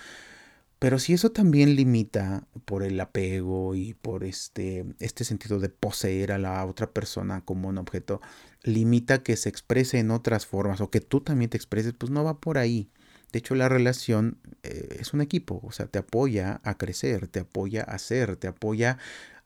Pero 0.81 0.99
si 0.99 1.13
eso 1.13 1.31
también 1.31 1.77
limita 1.77 2.47
por 2.65 2.83
el 2.83 2.99
apego 2.99 3.75
y 3.75 3.93
por 3.93 4.25
este, 4.25 4.87
este 4.99 5.25
sentido 5.25 5.61
de 5.61 5.69
poseer 5.69 6.33
a 6.33 6.39
la 6.39 6.65
otra 6.65 6.91
persona 6.91 7.45
como 7.45 7.69
un 7.69 7.77
objeto, 7.77 8.23
limita 8.63 9.23
que 9.23 9.37
se 9.37 9.51
exprese 9.51 9.99
en 9.99 10.11
otras 10.11 10.47
formas 10.47 10.81
o 10.81 10.91
que 10.91 11.03
tú 11.03 11.21
también 11.21 11.51
te 11.51 11.59
expreses, 11.59 11.93
pues 11.93 12.11
no 12.11 12.25
va 12.25 12.41
por 12.41 12.57
ahí. 12.57 12.89
De 13.31 13.41
hecho, 13.41 13.55
la 13.55 13.69
relación 13.69 14.39
eh, 14.63 14.97
es 15.01 15.13
un 15.13 15.21
equipo, 15.21 15.61
o 15.63 15.71
sea, 15.71 15.87
te 15.87 15.99
apoya 15.99 16.61
a 16.65 16.79
crecer, 16.79 17.29
te 17.29 17.41
apoya 17.41 17.83
a 17.83 17.99
ser, 17.99 18.37
te 18.37 18.49
apoya 18.49 18.97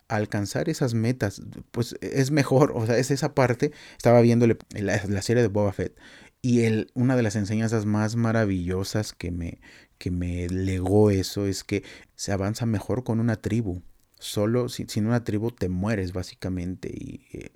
alcanzar 0.09 0.69
esas 0.69 0.95
metas, 0.95 1.43
pues 1.71 1.97
es 2.01 2.31
mejor, 2.31 2.73
o 2.75 2.87
sea, 2.87 2.99
es 2.99 3.11
esa 3.11 3.35
parte, 3.35 3.73
estaba 3.97 4.21
viendo 4.21 4.47
la, 4.47 5.23
serie 5.23 5.43
de 5.43 5.49
Boba 5.49 5.73
Fett 5.73 5.97
y 6.43 6.63
el, 6.63 6.91
una 6.95 7.17
de 7.17 7.23
las 7.23 7.37
enseñanzas 7.37 7.87
más 7.87 8.17
maravillosas 8.17 9.13
que 9.13 9.31
me, 9.31 9.61
que 9.99 10.11
me 10.11 10.49
legó 10.49 11.11
eso 11.11 11.47
es 11.47 11.65
que 11.65 11.85
se 12.15 12.33
avanza 12.33 12.67
mejor 12.67 13.05
con 13.05 13.21
una 13.21 13.37
tribu, 13.37 13.83
solo 14.19 14.69
sin, 14.69 15.07
una 15.07 15.25
tribu 15.25 15.51
te 15.51 15.69
mueres 15.69 16.13
básicamente 16.13 16.91
y... 16.93 17.27
Eh, 17.33 17.53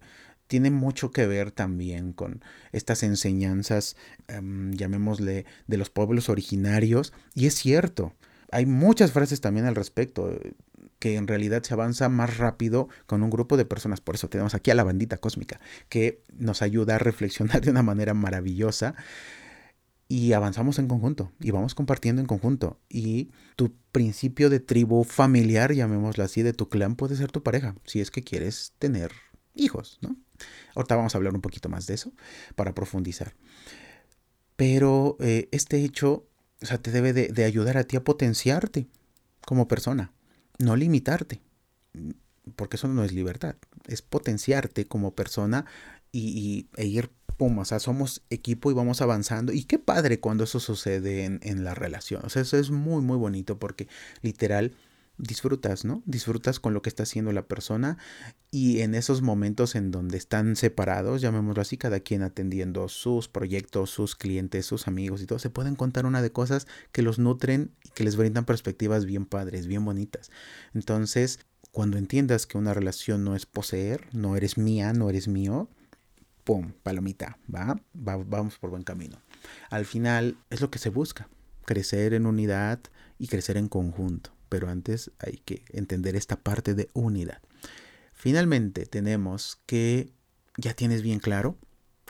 tiene 0.48 0.70
mucho 0.70 1.10
que 1.10 1.26
ver 1.26 1.52
también 1.52 2.14
con 2.14 2.42
estas 2.72 3.02
enseñanzas, 3.02 3.96
em, 4.28 4.72
llamémosle, 4.72 5.44
de 5.66 5.76
los 5.76 5.90
pueblos 5.90 6.30
originarios. 6.30 7.12
Y 7.34 7.46
es 7.46 7.54
cierto, 7.54 8.14
hay 8.50 8.64
muchas 8.66 9.12
frases 9.12 9.42
también 9.42 9.66
al 9.66 9.74
respecto 9.74 10.38
que 10.98 11.16
en 11.16 11.26
realidad 11.26 11.62
se 11.62 11.74
avanza 11.74 12.08
más 12.08 12.38
rápido 12.38 12.88
con 13.06 13.22
un 13.22 13.30
grupo 13.30 13.56
de 13.56 13.64
personas. 13.64 14.00
Por 14.00 14.16
eso 14.16 14.28
tenemos 14.28 14.54
aquí 14.54 14.70
a 14.70 14.74
la 14.74 14.84
bandita 14.84 15.18
cósmica, 15.18 15.60
que 15.88 16.22
nos 16.36 16.62
ayuda 16.62 16.96
a 16.96 16.98
reflexionar 16.98 17.60
de 17.60 17.70
una 17.70 17.82
manera 17.82 18.14
maravillosa 18.14 18.94
y 20.08 20.32
avanzamos 20.32 20.78
en 20.78 20.88
conjunto 20.88 21.32
y 21.38 21.50
vamos 21.50 21.74
compartiendo 21.74 22.20
en 22.20 22.26
conjunto. 22.26 22.80
Y 22.88 23.30
tu 23.56 23.74
principio 23.92 24.50
de 24.50 24.60
tribu 24.60 25.04
familiar, 25.04 25.72
llamémoslo 25.72 26.24
así, 26.24 26.42
de 26.42 26.52
tu 26.52 26.68
clan 26.68 26.96
puede 26.96 27.16
ser 27.16 27.30
tu 27.30 27.42
pareja, 27.42 27.74
si 27.84 28.00
es 28.00 28.10
que 28.10 28.22
quieres 28.22 28.72
tener 28.78 29.12
hijos, 29.54 29.98
¿no? 30.00 30.16
Ahorita 30.74 30.96
vamos 30.96 31.14
a 31.14 31.18
hablar 31.18 31.34
un 31.34 31.40
poquito 31.40 31.68
más 31.68 31.86
de 31.86 31.94
eso 31.94 32.12
para 32.54 32.74
profundizar. 32.74 33.34
Pero 34.56 35.16
eh, 35.20 35.48
este 35.52 35.84
hecho, 35.84 36.26
o 36.62 36.66
sea, 36.66 36.78
te 36.78 36.90
debe 36.90 37.12
de 37.12 37.44
ayudar 37.44 37.76
a 37.76 37.84
ti 37.84 37.96
a 37.96 38.04
potenciarte 38.04 38.86
como 39.44 39.68
persona 39.68 40.12
no 40.58 40.76
limitarte, 40.76 41.40
porque 42.56 42.76
eso 42.76 42.88
no 42.88 43.04
es 43.04 43.12
libertad, 43.12 43.56
es 43.86 44.02
potenciarte 44.02 44.86
como 44.86 45.14
persona 45.14 45.64
y, 46.12 46.68
e 46.76 46.86
ir, 46.86 47.10
pum, 47.36 47.58
o 47.58 47.64
sea, 47.64 47.78
somos 47.78 48.22
equipo 48.30 48.70
y 48.70 48.74
vamos 48.74 49.00
avanzando. 49.00 49.52
Y 49.52 49.64
qué 49.64 49.78
padre 49.78 50.20
cuando 50.20 50.44
eso 50.44 50.60
sucede 50.60 51.24
en, 51.24 51.40
en 51.42 51.64
la 51.64 51.74
relación. 51.74 52.22
O 52.24 52.28
sea, 52.28 52.42
eso 52.42 52.56
es 52.56 52.70
muy, 52.70 53.02
muy 53.02 53.16
bonito 53.16 53.58
porque 53.58 53.88
literal 54.22 54.74
disfrutas, 55.18 55.84
¿no? 55.84 56.02
Disfrutas 56.06 56.60
con 56.60 56.72
lo 56.72 56.80
que 56.80 56.88
está 56.88 57.02
haciendo 57.02 57.32
la 57.32 57.46
persona 57.46 57.98
y 58.50 58.80
en 58.80 58.94
esos 58.94 59.20
momentos 59.20 59.74
en 59.74 59.90
donde 59.90 60.16
están 60.16 60.56
separados, 60.56 61.20
llamémoslo 61.20 61.60
así, 61.60 61.76
cada 61.76 62.00
quien 62.00 62.22
atendiendo 62.22 62.88
sus 62.88 63.28
proyectos, 63.28 63.90
sus 63.90 64.14
clientes, 64.14 64.64
sus 64.64 64.86
amigos 64.86 65.20
y 65.20 65.26
todo, 65.26 65.38
se 65.38 65.50
pueden 65.50 65.74
contar 65.74 66.06
una 66.06 66.22
de 66.22 66.32
cosas 66.32 66.66
que 66.92 67.02
los 67.02 67.18
nutren 67.18 67.72
y 67.84 67.90
que 67.90 68.04
les 68.04 68.16
brindan 68.16 68.44
perspectivas 68.44 69.04
bien 69.04 69.26
padres, 69.26 69.66
bien 69.66 69.84
bonitas. 69.84 70.30
Entonces, 70.72 71.40
cuando 71.72 71.98
entiendas 71.98 72.46
que 72.46 72.56
una 72.56 72.72
relación 72.72 73.24
no 73.24 73.34
es 73.34 73.44
poseer, 73.44 74.06
no 74.12 74.36
eres 74.36 74.56
mía, 74.56 74.92
no 74.92 75.10
eres 75.10 75.28
mío, 75.28 75.68
pum, 76.44 76.72
palomita, 76.82 77.38
¿va? 77.52 77.80
va 77.96 78.16
vamos 78.16 78.58
por 78.58 78.70
buen 78.70 78.84
camino. 78.84 79.20
Al 79.68 79.84
final 79.84 80.38
es 80.48 80.60
lo 80.60 80.70
que 80.70 80.78
se 80.78 80.90
busca, 80.90 81.28
crecer 81.66 82.14
en 82.14 82.26
unidad 82.26 82.80
y 83.18 83.26
crecer 83.26 83.56
en 83.56 83.68
conjunto 83.68 84.37
pero 84.48 84.68
antes 84.68 85.10
hay 85.18 85.40
que 85.44 85.64
entender 85.70 86.16
esta 86.16 86.36
parte 86.36 86.74
de 86.74 86.90
unidad. 86.92 87.40
Finalmente 88.12 88.86
tenemos 88.86 89.60
que 89.66 90.12
ya 90.56 90.74
tienes 90.74 91.02
bien 91.02 91.20
claro 91.20 91.56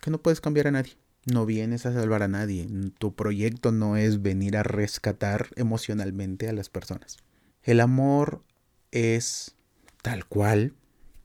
que 0.00 0.10
no 0.10 0.22
puedes 0.22 0.40
cambiar 0.40 0.68
a 0.68 0.70
nadie. 0.72 0.96
No 1.26 1.44
vienes 1.44 1.84
a 1.84 1.92
salvar 1.92 2.22
a 2.22 2.28
nadie. 2.28 2.66
Tu 2.98 3.14
proyecto 3.14 3.72
no 3.72 3.96
es 3.96 4.22
venir 4.22 4.56
a 4.56 4.62
rescatar 4.62 5.48
emocionalmente 5.56 6.48
a 6.48 6.52
las 6.52 6.70
personas. 6.70 7.18
El 7.62 7.80
amor 7.80 8.42
es 8.90 9.54
tal 10.00 10.24
cual. 10.24 10.74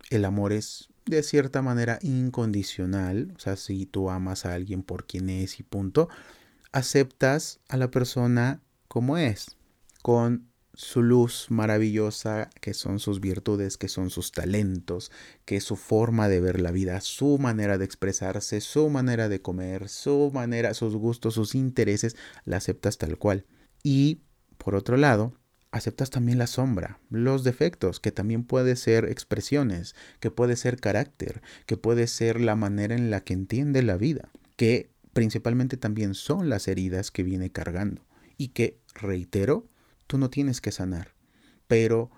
El 0.10 0.26
amor 0.26 0.52
es 0.52 0.90
de 1.06 1.24
cierta 1.24 1.62
manera 1.62 2.00
incondicional. 2.02 3.34
O 3.38 3.40
sea, 3.40 3.56
si 3.56 3.86
tú 3.86 4.10
amas 4.10 4.46
a 4.46 4.54
alguien 4.54 4.84
por 4.84 5.06
quien 5.06 5.30
es 5.30 5.60
y 5.60 5.64
punto, 5.64 6.10
aceptas 6.74 7.60
a 7.70 7.78
la 7.78 7.90
persona 7.90 8.62
como 8.90 9.18
es, 9.18 9.56
con 10.02 10.50
su 10.74 11.04
luz 11.04 11.48
maravillosa, 11.50 12.50
que 12.60 12.74
son 12.74 13.00
sus 13.00 13.20
virtudes, 13.20 13.78
que 13.78 13.88
son 13.88 14.10
sus 14.10 14.32
talentos, 14.32 15.12
que 15.46 15.62
su 15.62 15.76
forma 15.76 16.28
de 16.30 16.40
ver 16.40 16.60
la 16.60 16.72
vida, 16.72 17.00
su 17.02 17.38
manera 17.38 17.78
de 17.78 17.86
expresarse, 17.86 18.60
su 18.60 18.90
manera 18.90 19.30
de 19.30 19.42
comer, 19.42 19.88
su 19.88 20.32
manera, 20.34 20.74
sus 20.74 20.96
gustos, 20.96 21.36
sus 21.36 21.54
intereses, 21.54 22.16
la 22.46 22.58
aceptas 22.58 22.98
tal 22.98 23.18
cual. 23.18 23.46
Y, 23.84 24.22
por 24.58 24.76
otro 24.76 24.98
lado, 24.98 25.34
aceptas 25.72 26.10
también 26.10 26.38
la 26.38 26.48
sombra, 26.48 27.00
los 27.10 27.44
defectos, 27.44 28.00
que 28.00 28.12
también 28.12 28.44
puede 28.44 28.76
ser 28.76 29.06
expresiones, 29.06 29.96
que 30.20 30.32
puede 30.32 30.56
ser 30.56 30.80
carácter, 30.80 31.42
que 31.66 31.78
puede 31.78 32.08
ser 32.08 32.42
la 32.42 32.56
manera 32.56 32.96
en 32.96 33.12
la 33.12 33.24
que 33.24 33.34
entiende 33.34 33.84
la 33.84 33.98
vida, 33.98 34.30
que 34.56 34.92
principalmente 35.14 35.78
también 35.78 36.16
son 36.16 36.50
las 36.50 36.68
heridas 36.68 37.12
que 37.12 37.24
viene 37.24 37.52
cargando 37.52 38.06
y 38.38 38.50
que, 38.50 38.80
reitero, 38.96 39.68
tú 40.08 40.18
no 40.18 40.30
tienes 40.30 40.62
que 40.62 40.72
sanar, 40.72 41.14
pero 41.68 42.12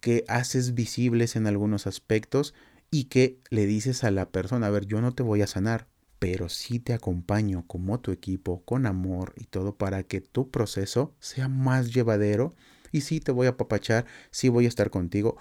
que 0.00 0.24
haces 0.28 0.74
visibles 0.74 1.34
en 1.36 1.46
algunos 1.46 1.86
aspectos 1.86 2.54
y 2.90 3.04
que 3.04 3.40
le 3.50 3.66
dices 3.66 4.04
a 4.04 4.10
la 4.10 4.30
persona, 4.30 4.66
a 4.66 4.70
ver, 4.70 4.86
yo 4.86 5.00
no 5.00 5.14
te 5.14 5.22
voy 5.22 5.42
a 5.42 5.46
sanar, 5.46 5.88
pero 6.18 6.48
sí 6.48 6.78
te 6.78 6.92
acompaño 6.92 7.66
como 7.66 7.98
tu 8.00 8.12
equipo, 8.12 8.62
con 8.64 8.86
amor 8.86 9.34
y 9.36 9.44
todo 9.46 9.76
para 9.76 10.02
que 10.04 10.20
tu 10.20 10.50
proceso 10.50 11.14
sea 11.18 11.48
más 11.48 11.92
llevadero 11.92 12.54
y 12.92 13.00
sí 13.00 13.18
te 13.18 13.32
voy 13.32 13.46
a 13.46 13.50
apapachar, 13.50 14.06
sí 14.30 14.48
voy 14.48 14.66
a 14.66 14.68
estar 14.68 14.90
contigo, 14.90 15.36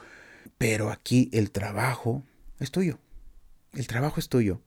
pero 0.57 0.89
aquí 0.89 1.29
el 1.31 1.51
trabajo 1.51 2.23
es 2.59 2.71
tuyo, 2.71 2.97
el 3.73 3.85
trabajo 3.85 4.19
es 4.19 4.29
tuyo 4.29 4.61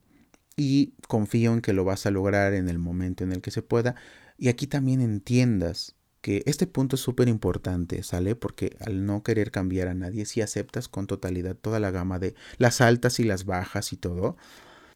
y 0.57 0.93
confío 1.09 1.53
en 1.53 1.61
que 1.61 1.73
lo 1.73 1.85
vas 1.85 2.07
a 2.07 2.11
lograr 2.11 2.55
en 2.55 2.69
el 2.69 2.79
momento 2.79 3.25
en 3.25 3.33
el 3.33 3.41
que 3.41 3.51
se 3.51 3.63
pueda 3.63 3.97
y 4.39 4.49
aquí 4.49 4.67
también 4.67 5.01
entiendas 5.01 5.96
que 6.27 6.43
este 6.47 6.67
punto 6.67 6.97
es 6.97 7.03
súper 7.03 7.29
importante, 7.29 8.03
¿sale? 8.03 8.35
Porque 8.35 8.77
al 8.81 9.07
no 9.07 9.23
querer 9.23 9.53
cambiar 9.53 9.87
a 9.87 9.95
nadie, 9.95 10.27
si 10.27 10.41
aceptas 10.41 10.89
con 10.89 11.07
totalidad 11.07 11.55
toda 11.55 11.79
la 11.79 11.93
gama 11.93 12.19
de 12.19 12.35
las 12.59 12.81
altas 12.81 13.21
y 13.21 13.23
las 13.23 13.45
bajas 13.45 13.93
y 13.93 13.97
todo, 13.97 14.37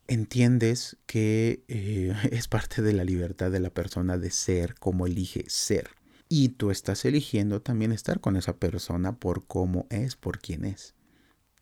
entiendes 0.09 0.97
que 1.07 1.63
eh, 1.69 2.17
es 2.33 2.49
parte 2.49 2.83
de 2.83 2.95
la 2.95 3.05
libertad 3.05 3.53
de 3.53 3.61
la 3.61 3.71
persona 3.71 4.19
de 4.19 4.33
ser 4.33 4.75
como 4.75 5.07
elige 5.07 5.45
ser. 5.47 5.91
Y 6.29 6.49
tú 6.49 6.73
estás 6.73 7.05
eligiendo 7.05 7.63
también 7.63 7.93
estar 7.93 8.19
con 8.19 8.37
esa 8.37 8.57
persona 8.57 9.17
por 9.17 9.47
cómo 9.47 9.87
es, 9.89 10.17
por 10.17 10.41
quién 10.41 10.65
es. 10.65 10.97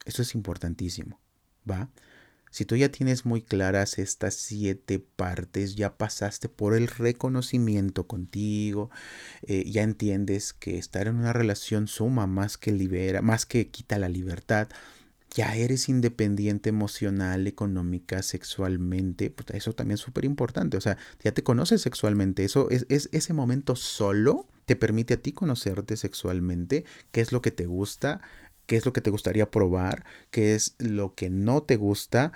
Eso 0.06 0.22
es 0.22 0.34
importantísimo, 0.34 1.20
¿va? 1.70 1.90
Si 2.50 2.64
tú 2.64 2.76
ya 2.76 2.90
tienes 2.90 3.24
muy 3.26 3.42
claras 3.42 3.98
estas 3.98 4.34
siete 4.34 4.98
partes, 4.98 5.76
ya 5.76 5.96
pasaste 5.96 6.48
por 6.48 6.74
el 6.74 6.88
reconocimiento 6.88 8.06
contigo, 8.06 8.90
eh, 9.42 9.64
ya 9.70 9.82
entiendes 9.82 10.52
que 10.52 10.78
estar 10.78 11.06
en 11.06 11.16
una 11.16 11.32
relación 11.32 11.88
suma 11.88 12.26
más 12.26 12.58
que 12.58 12.72
libera, 12.72 13.22
más 13.22 13.46
que 13.46 13.68
quita 13.68 13.98
la 13.98 14.08
libertad, 14.08 14.68
ya 15.34 15.54
eres 15.56 15.88
independiente 15.88 16.70
emocional, 16.70 17.46
económica, 17.46 18.22
sexualmente, 18.22 19.30
pues 19.30 19.48
eso 19.52 19.74
también 19.74 19.94
es 19.94 20.00
súper 20.00 20.24
importante, 20.24 20.76
o 20.76 20.80
sea, 20.80 20.96
ya 21.22 21.32
te 21.32 21.42
conoces 21.42 21.82
sexualmente, 21.82 22.44
eso 22.44 22.70
es, 22.70 22.86
es, 22.88 23.08
ese 23.12 23.34
momento 23.34 23.76
solo 23.76 24.46
te 24.64 24.76
permite 24.76 25.14
a 25.14 25.16
ti 25.22 25.32
conocerte 25.32 25.96
sexualmente, 25.96 26.84
qué 27.10 27.20
es 27.20 27.32
lo 27.32 27.42
que 27.42 27.50
te 27.50 27.66
gusta, 27.66 28.20
qué 28.68 28.76
es 28.76 28.86
lo 28.86 28.92
que 28.92 29.00
te 29.00 29.10
gustaría 29.10 29.50
probar, 29.50 30.04
qué 30.30 30.54
es 30.54 30.76
lo 30.78 31.14
que 31.14 31.30
no 31.30 31.62
te 31.64 31.76
gusta 31.76 32.32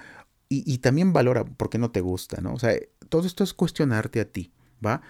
y, 0.49 0.79
también 0.79 1.15
valora 1.15 1.47
por 1.47 1.71
qué 1.71 1.79
no 1.79 1.93
te 1.93 2.03
gusta, 2.03 2.43
¿no? 2.43 2.53
O 2.53 2.59
sea, 2.59 2.75
todo 3.09 3.27
esto 3.27 3.43
es 3.43 3.55
cuestionarte 3.55 4.21
a 4.21 4.31
ti, 4.31 4.53
¿va? 4.85 5.01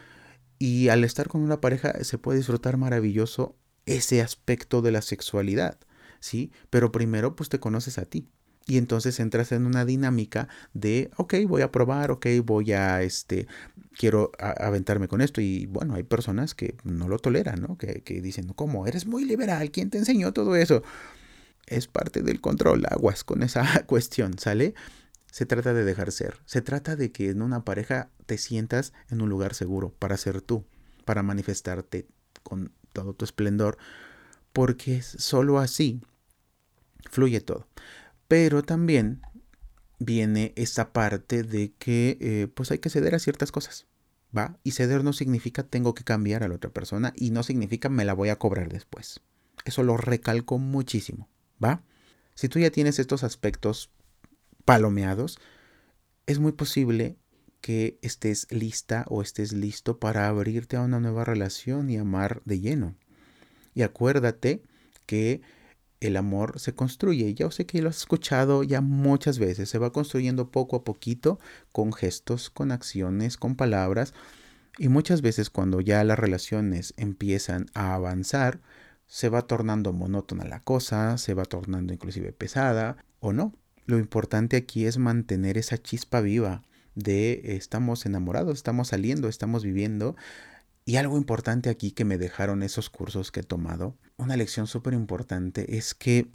Y 0.60 0.88
al 0.88 1.02
estar 1.02 1.26
con 1.26 1.40
una 1.40 1.60
pareja 1.60 1.92
se 2.04 2.16
puede 2.16 2.38
disfrutar 2.38 2.76
maravilloso 2.76 3.56
ese 3.84 4.22
aspecto 4.22 4.82
de 4.82 4.92
la 4.92 5.02
sexualidad, 5.02 5.78
¿sí? 6.20 6.52
Pero 6.70 6.92
primero 6.92 7.34
pues 7.34 7.48
te 7.48 7.58
conoces 7.58 7.98
a 7.98 8.04
ti. 8.04 8.28
Y 8.66 8.78
entonces 8.78 9.18
entras 9.18 9.50
en 9.50 9.66
una 9.66 9.84
dinámica 9.84 10.46
de, 10.74 11.10
ok, 11.16 11.34
voy 11.48 11.62
a 11.62 11.72
probar, 11.72 12.12
ok, 12.12 12.26
voy 12.44 12.72
a, 12.72 13.02
este, 13.02 13.48
quiero 13.98 14.30
aventarme 14.38 15.08
con 15.08 15.20
esto. 15.20 15.40
Y 15.40 15.66
bueno, 15.66 15.94
hay 15.94 16.04
personas 16.04 16.54
que 16.54 16.76
no 16.84 17.08
lo 17.08 17.18
toleran, 17.18 17.60
¿no? 17.60 17.76
Que, 17.76 18.02
que 18.02 18.22
dicen, 18.22 18.46
¿cómo? 18.54 18.86
Eres 18.86 19.06
muy 19.06 19.24
liberal, 19.24 19.72
¿quién 19.72 19.90
te 19.90 19.98
enseñó 19.98 20.32
todo 20.32 20.54
eso? 20.54 20.84
Es 21.72 21.86
parte 21.86 22.22
del 22.22 22.40
control, 22.40 22.84
aguas 22.88 23.24
con 23.24 23.42
esa 23.42 23.64
cuestión, 23.86 24.38
¿sale? 24.38 24.74
Se 25.30 25.46
trata 25.46 25.72
de 25.72 25.84
dejar 25.84 26.12
ser. 26.12 26.40
Se 26.44 26.60
trata 26.60 26.96
de 26.96 27.10
que 27.10 27.30
en 27.30 27.40
una 27.40 27.64
pareja 27.64 28.10
te 28.26 28.36
sientas 28.36 28.92
en 29.08 29.22
un 29.22 29.30
lugar 29.30 29.54
seguro 29.54 29.94
para 29.98 30.16
ser 30.18 30.42
tú, 30.42 30.66
para 31.04 31.22
manifestarte 31.22 32.06
con 32.42 32.72
todo 32.92 33.14
tu 33.14 33.24
esplendor, 33.24 33.78
porque 34.52 35.00
solo 35.02 35.58
así 35.58 36.02
fluye 37.10 37.40
todo. 37.40 37.66
Pero 38.28 38.62
también 38.62 39.22
viene 39.98 40.52
esa 40.56 40.92
parte 40.92 41.42
de 41.42 41.72
que 41.78 42.18
eh, 42.20 42.48
pues 42.52 42.70
hay 42.70 42.78
que 42.78 42.90
ceder 42.90 43.14
a 43.14 43.18
ciertas 43.18 43.52
cosas, 43.52 43.86
¿va? 44.36 44.58
Y 44.64 44.72
ceder 44.72 45.04
no 45.04 45.12
significa 45.12 45.62
tengo 45.62 45.94
que 45.94 46.04
cambiar 46.04 46.42
a 46.42 46.48
la 46.48 46.56
otra 46.56 46.70
persona 46.70 47.12
y 47.16 47.30
no 47.30 47.42
significa 47.42 47.88
me 47.88 48.04
la 48.04 48.14
voy 48.14 48.28
a 48.28 48.38
cobrar 48.38 48.68
después. 48.68 49.20
Eso 49.64 49.82
lo 49.82 49.96
recalco 49.96 50.58
muchísimo, 50.58 51.28
¿va? 51.62 51.82
Si 52.34 52.48
tú 52.48 52.58
ya 52.58 52.70
tienes 52.70 52.98
estos 52.98 53.24
aspectos 53.24 53.90
palomeados, 54.64 55.38
es 56.26 56.38
muy 56.38 56.52
posible 56.52 57.16
que 57.60 57.98
estés 58.02 58.46
lista 58.50 59.04
o 59.08 59.22
estés 59.22 59.52
listo 59.52 59.98
para 59.98 60.28
abrirte 60.28 60.76
a 60.76 60.82
una 60.82 61.00
nueva 61.00 61.24
relación 61.24 61.90
y 61.90 61.96
amar 61.96 62.42
de 62.44 62.60
lleno. 62.60 62.96
Y 63.74 63.82
acuérdate 63.82 64.62
que 65.06 65.40
el 66.00 66.16
amor 66.16 66.58
se 66.58 66.74
construye. 66.74 67.32
Ya 67.34 67.50
sé 67.50 67.64
que 67.64 67.80
lo 67.80 67.88
has 67.88 67.98
escuchado 67.98 68.62
ya 68.64 68.80
muchas 68.80 69.38
veces. 69.38 69.70
Se 69.70 69.78
va 69.78 69.92
construyendo 69.92 70.50
poco 70.50 70.76
a 70.76 70.84
poquito 70.84 71.38
con 71.70 71.92
gestos, 71.92 72.50
con 72.50 72.72
acciones, 72.72 73.36
con 73.36 73.54
palabras. 73.54 74.12
Y 74.78 74.88
muchas 74.88 75.22
veces 75.22 75.48
cuando 75.48 75.80
ya 75.80 76.02
las 76.02 76.18
relaciones 76.18 76.94
empiezan 76.96 77.66
a 77.74 77.94
avanzar, 77.94 78.60
se 79.12 79.28
va 79.28 79.42
tornando 79.42 79.92
monótona 79.92 80.46
la 80.46 80.60
cosa, 80.60 81.18
se 81.18 81.34
va 81.34 81.44
tornando 81.44 81.92
inclusive 81.92 82.32
pesada 82.32 82.96
o 83.20 83.34
no. 83.34 83.52
Lo 83.84 83.98
importante 83.98 84.56
aquí 84.56 84.86
es 84.86 84.96
mantener 84.96 85.58
esa 85.58 85.76
chispa 85.76 86.22
viva 86.22 86.62
de 86.94 87.42
estamos 87.56 88.06
enamorados, 88.06 88.54
estamos 88.56 88.88
saliendo, 88.88 89.28
estamos 89.28 89.64
viviendo. 89.64 90.16
Y 90.86 90.96
algo 90.96 91.18
importante 91.18 91.68
aquí 91.68 91.90
que 91.90 92.06
me 92.06 92.16
dejaron 92.16 92.62
esos 92.62 92.88
cursos 92.88 93.30
que 93.30 93.40
he 93.40 93.42
tomado 93.42 93.98
una 94.16 94.34
lección 94.34 94.66
súper 94.66 94.94
importante 94.94 95.76
es 95.76 95.92
que 95.92 96.30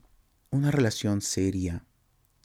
una 0.51 0.69
relación 0.69 1.21
seria 1.21 1.83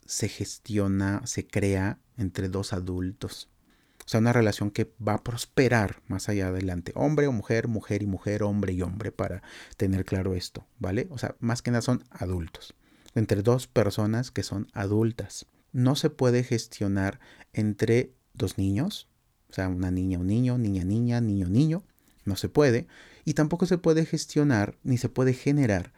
se 0.07 0.29
gestiona, 0.29 1.21
se 1.27 1.45
crea 1.45 1.99
entre 2.17 2.49
dos 2.49 2.73
adultos. 2.73 3.49
O 4.05 4.09
sea, 4.09 4.19
una 4.19 4.33
relación 4.33 4.71
que 4.71 4.93
va 5.05 5.13
a 5.13 5.23
prosperar 5.23 6.01
más 6.07 6.29
allá 6.29 6.47
adelante. 6.47 6.91
Hombre 6.95 7.27
o 7.27 7.31
mujer, 7.31 7.67
mujer 7.67 8.03
y 8.03 8.05
mujer, 8.05 8.43
hombre 8.43 8.73
y 8.73 8.81
hombre, 8.81 9.11
para 9.11 9.41
tener 9.77 10.05
claro 10.05 10.35
esto, 10.35 10.65
¿vale? 10.79 11.07
O 11.09 11.17
sea, 11.17 11.35
más 11.39 11.61
que 11.61 11.71
nada 11.71 11.81
son 11.81 12.03
adultos. 12.09 12.75
Entre 13.15 13.41
dos 13.41 13.67
personas 13.67 14.31
que 14.31 14.43
son 14.43 14.67
adultas. 14.73 15.45
No 15.71 15.95
se 15.95 16.09
puede 16.09 16.43
gestionar 16.43 17.19
entre 17.53 18.13
dos 18.33 18.57
niños, 18.57 19.07
o 19.49 19.53
sea, 19.53 19.69
una 19.69 19.91
niña, 19.91 20.19
un 20.19 20.27
niño, 20.27 20.57
niña, 20.57 20.83
niña, 20.83 21.21
niño, 21.21 21.47
niño. 21.47 21.83
No 22.25 22.35
se 22.35 22.49
puede 22.49 22.87
y 23.25 23.33
tampoco 23.33 23.65
se 23.65 23.77
puede 23.77 24.05
gestionar 24.05 24.77
ni 24.83 24.97
se 24.97 25.09
puede 25.09 25.33
generar 25.33 25.93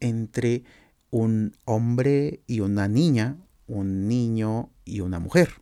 entre 0.00 0.64
un 1.10 1.56
hombre 1.64 2.42
y 2.46 2.60
una 2.60 2.88
niña, 2.88 3.36
un 3.66 4.08
niño 4.08 4.70
y 4.84 5.00
una 5.00 5.20
mujer. 5.20 5.60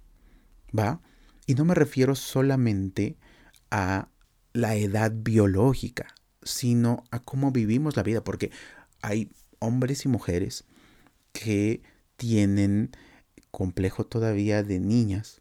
¿Va? 0.76 1.00
Y 1.48 1.54
no 1.54 1.64
me 1.64 1.74
refiero 1.74 2.14
solamente 2.14 3.16
a 3.70 4.10
la 4.52 4.76
edad 4.76 5.10
biológica, 5.14 6.14
sino 6.42 7.04
a 7.10 7.20
cómo 7.20 7.52
vivimos 7.52 7.96
la 7.96 8.02
vida, 8.02 8.22
porque 8.22 8.50
hay 9.00 9.30
hombres 9.58 10.04
y 10.04 10.08
mujeres 10.08 10.66
que 11.32 11.80
tienen 12.18 12.90
complejo 13.50 14.04
todavía 14.04 14.62
de 14.62 14.78
niñas 14.78 15.40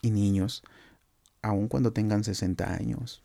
y 0.00 0.12
niños, 0.12 0.62
aun 1.42 1.66
cuando 1.66 1.92
tengan 1.92 2.22
60 2.22 2.72
años, 2.72 3.24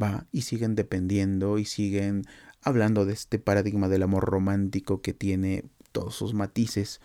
va 0.00 0.26
y 0.32 0.42
siguen 0.42 0.74
dependiendo 0.74 1.58
y 1.58 1.64
siguen 1.64 2.26
hablando 2.60 3.06
de 3.06 3.14
este 3.14 3.38
paradigma 3.38 3.88
del 3.88 4.02
amor 4.02 4.26
romántico 4.26 5.00
que 5.00 5.14
tiene 5.14 5.64
todos 5.92 6.14
sus 6.14 6.34
matices. 6.34 7.00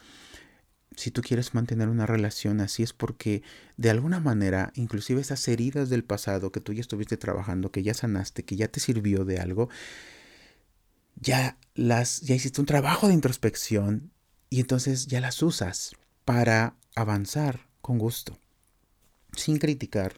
Si 0.95 1.11
tú 1.11 1.21
quieres 1.21 1.53
mantener 1.53 1.89
una 1.89 2.05
relación 2.05 2.61
así 2.61 2.83
es 2.83 2.93
porque 2.93 3.43
de 3.75 3.89
alguna 3.89 4.19
manera, 4.19 4.71
inclusive 4.75 5.21
esas 5.21 5.45
heridas 5.47 5.89
del 5.89 6.03
pasado 6.03 6.51
que 6.51 6.61
tú 6.61 6.73
ya 6.73 6.81
estuviste 6.81 7.17
trabajando, 7.17 7.71
que 7.71 7.83
ya 7.83 7.93
sanaste, 7.93 8.43
que 8.43 8.55
ya 8.55 8.69
te 8.69 8.79
sirvió 8.79 9.25
de 9.25 9.39
algo, 9.39 9.69
ya 11.15 11.57
las 11.73 12.21
ya 12.21 12.35
hiciste 12.35 12.61
un 12.61 12.67
trabajo 12.67 13.07
de 13.07 13.13
introspección 13.13 14.11
y 14.49 14.61
entonces 14.61 15.07
ya 15.07 15.19
las 15.19 15.41
usas 15.43 15.95
para 16.23 16.75
avanzar 16.95 17.67
con 17.81 17.97
gusto, 17.97 18.37
sin 19.35 19.59
criticar 19.59 20.15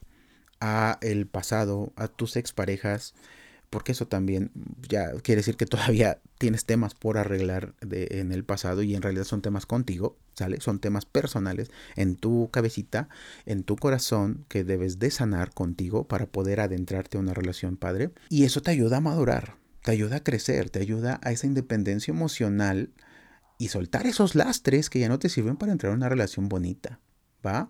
a 0.59 0.97
el 1.01 1.27
pasado, 1.27 1.91
a 1.95 2.07
tus 2.07 2.35
exparejas, 2.35 3.13
porque 3.69 3.91
eso 3.91 4.07
también 4.07 4.51
ya 4.87 5.11
quiere 5.21 5.39
decir 5.39 5.57
que 5.57 5.65
todavía 5.65 6.19
tienes 6.37 6.65
temas 6.65 6.93
por 6.95 7.17
arreglar 7.17 7.75
de, 7.81 8.07
en 8.19 8.31
el 8.31 8.43
pasado 8.43 8.81
y 8.81 8.95
en 8.95 9.01
realidad 9.01 9.25
son 9.25 9.41
temas 9.41 9.65
contigo, 9.65 10.17
¿sale? 10.35 10.61
Son 10.61 10.79
temas 10.79 11.05
personales 11.05 11.71
en 11.95 12.15
tu 12.15 12.49
cabecita, 12.51 13.09
en 13.45 13.63
tu 13.63 13.75
corazón 13.75 14.45
que 14.47 14.63
debes 14.63 14.99
de 14.99 15.11
sanar 15.11 15.53
contigo 15.53 16.07
para 16.07 16.27
poder 16.27 16.59
adentrarte 16.59 17.17
a 17.17 17.21
una 17.21 17.33
relación 17.33 17.77
padre 17.77 18.11
y 18.29 18.45
eso 18.45 18.61
te 18.61 18.71
ayuda 18.71 18.97
a 18.97 19.01
madurar, 19.01 19.57
te 19.83 19.91
ayuda 19.91 20.17
a 20.17 20.23
crecer, 20.23 20.69
te 20.69 20.79
ayuda 20.79 21.19
a 21.23 21.31
esa 21.31 21.47
independencia 21.47 22.11
emocional 22.11 22.91
y 23.57 23.69
soltar 23.69 24.05
esos 24.05 24.35
lastres 24.35 24.89
que 24.89 24.99
ya 24.99 25.09
no 25.09 25.19
te 25.19 25.29
sirven 25.29 25.57
para 25.57 25.71
entrar 25.71 25.91
a 25.91 25.95
una 25.95 26.09
relación 26.09 26.47
bonita, 26.47 26.99
¿va? 27.45 27.69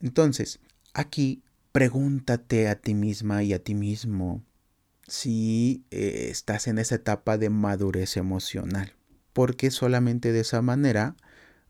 Entonces, 0.00 0.60
aquí 0.92 1.42
pregúntate 1.72 2.68
a 2.68 2.80
ti 2.80 2.94
misma 2.94 3.42
y 3.42 3.52
a 3.52 3.62
ti 3.62 3.74
mismo, 3.74 4.42
si 5.06 5.84
eh, 5.90 6.28
estás 6.30 6.66
en 6.66 6.78
esa 6.78 6.96
etapa 6.96 7.38
de 7.38 7.50
madurez 7.50 8.16
emocional, 8.16 8.94
porque 9.32 9.70
solamente 9.70 10.32
de 10.32 10.40
esa 10.40 10.62
manera 10.62 11.16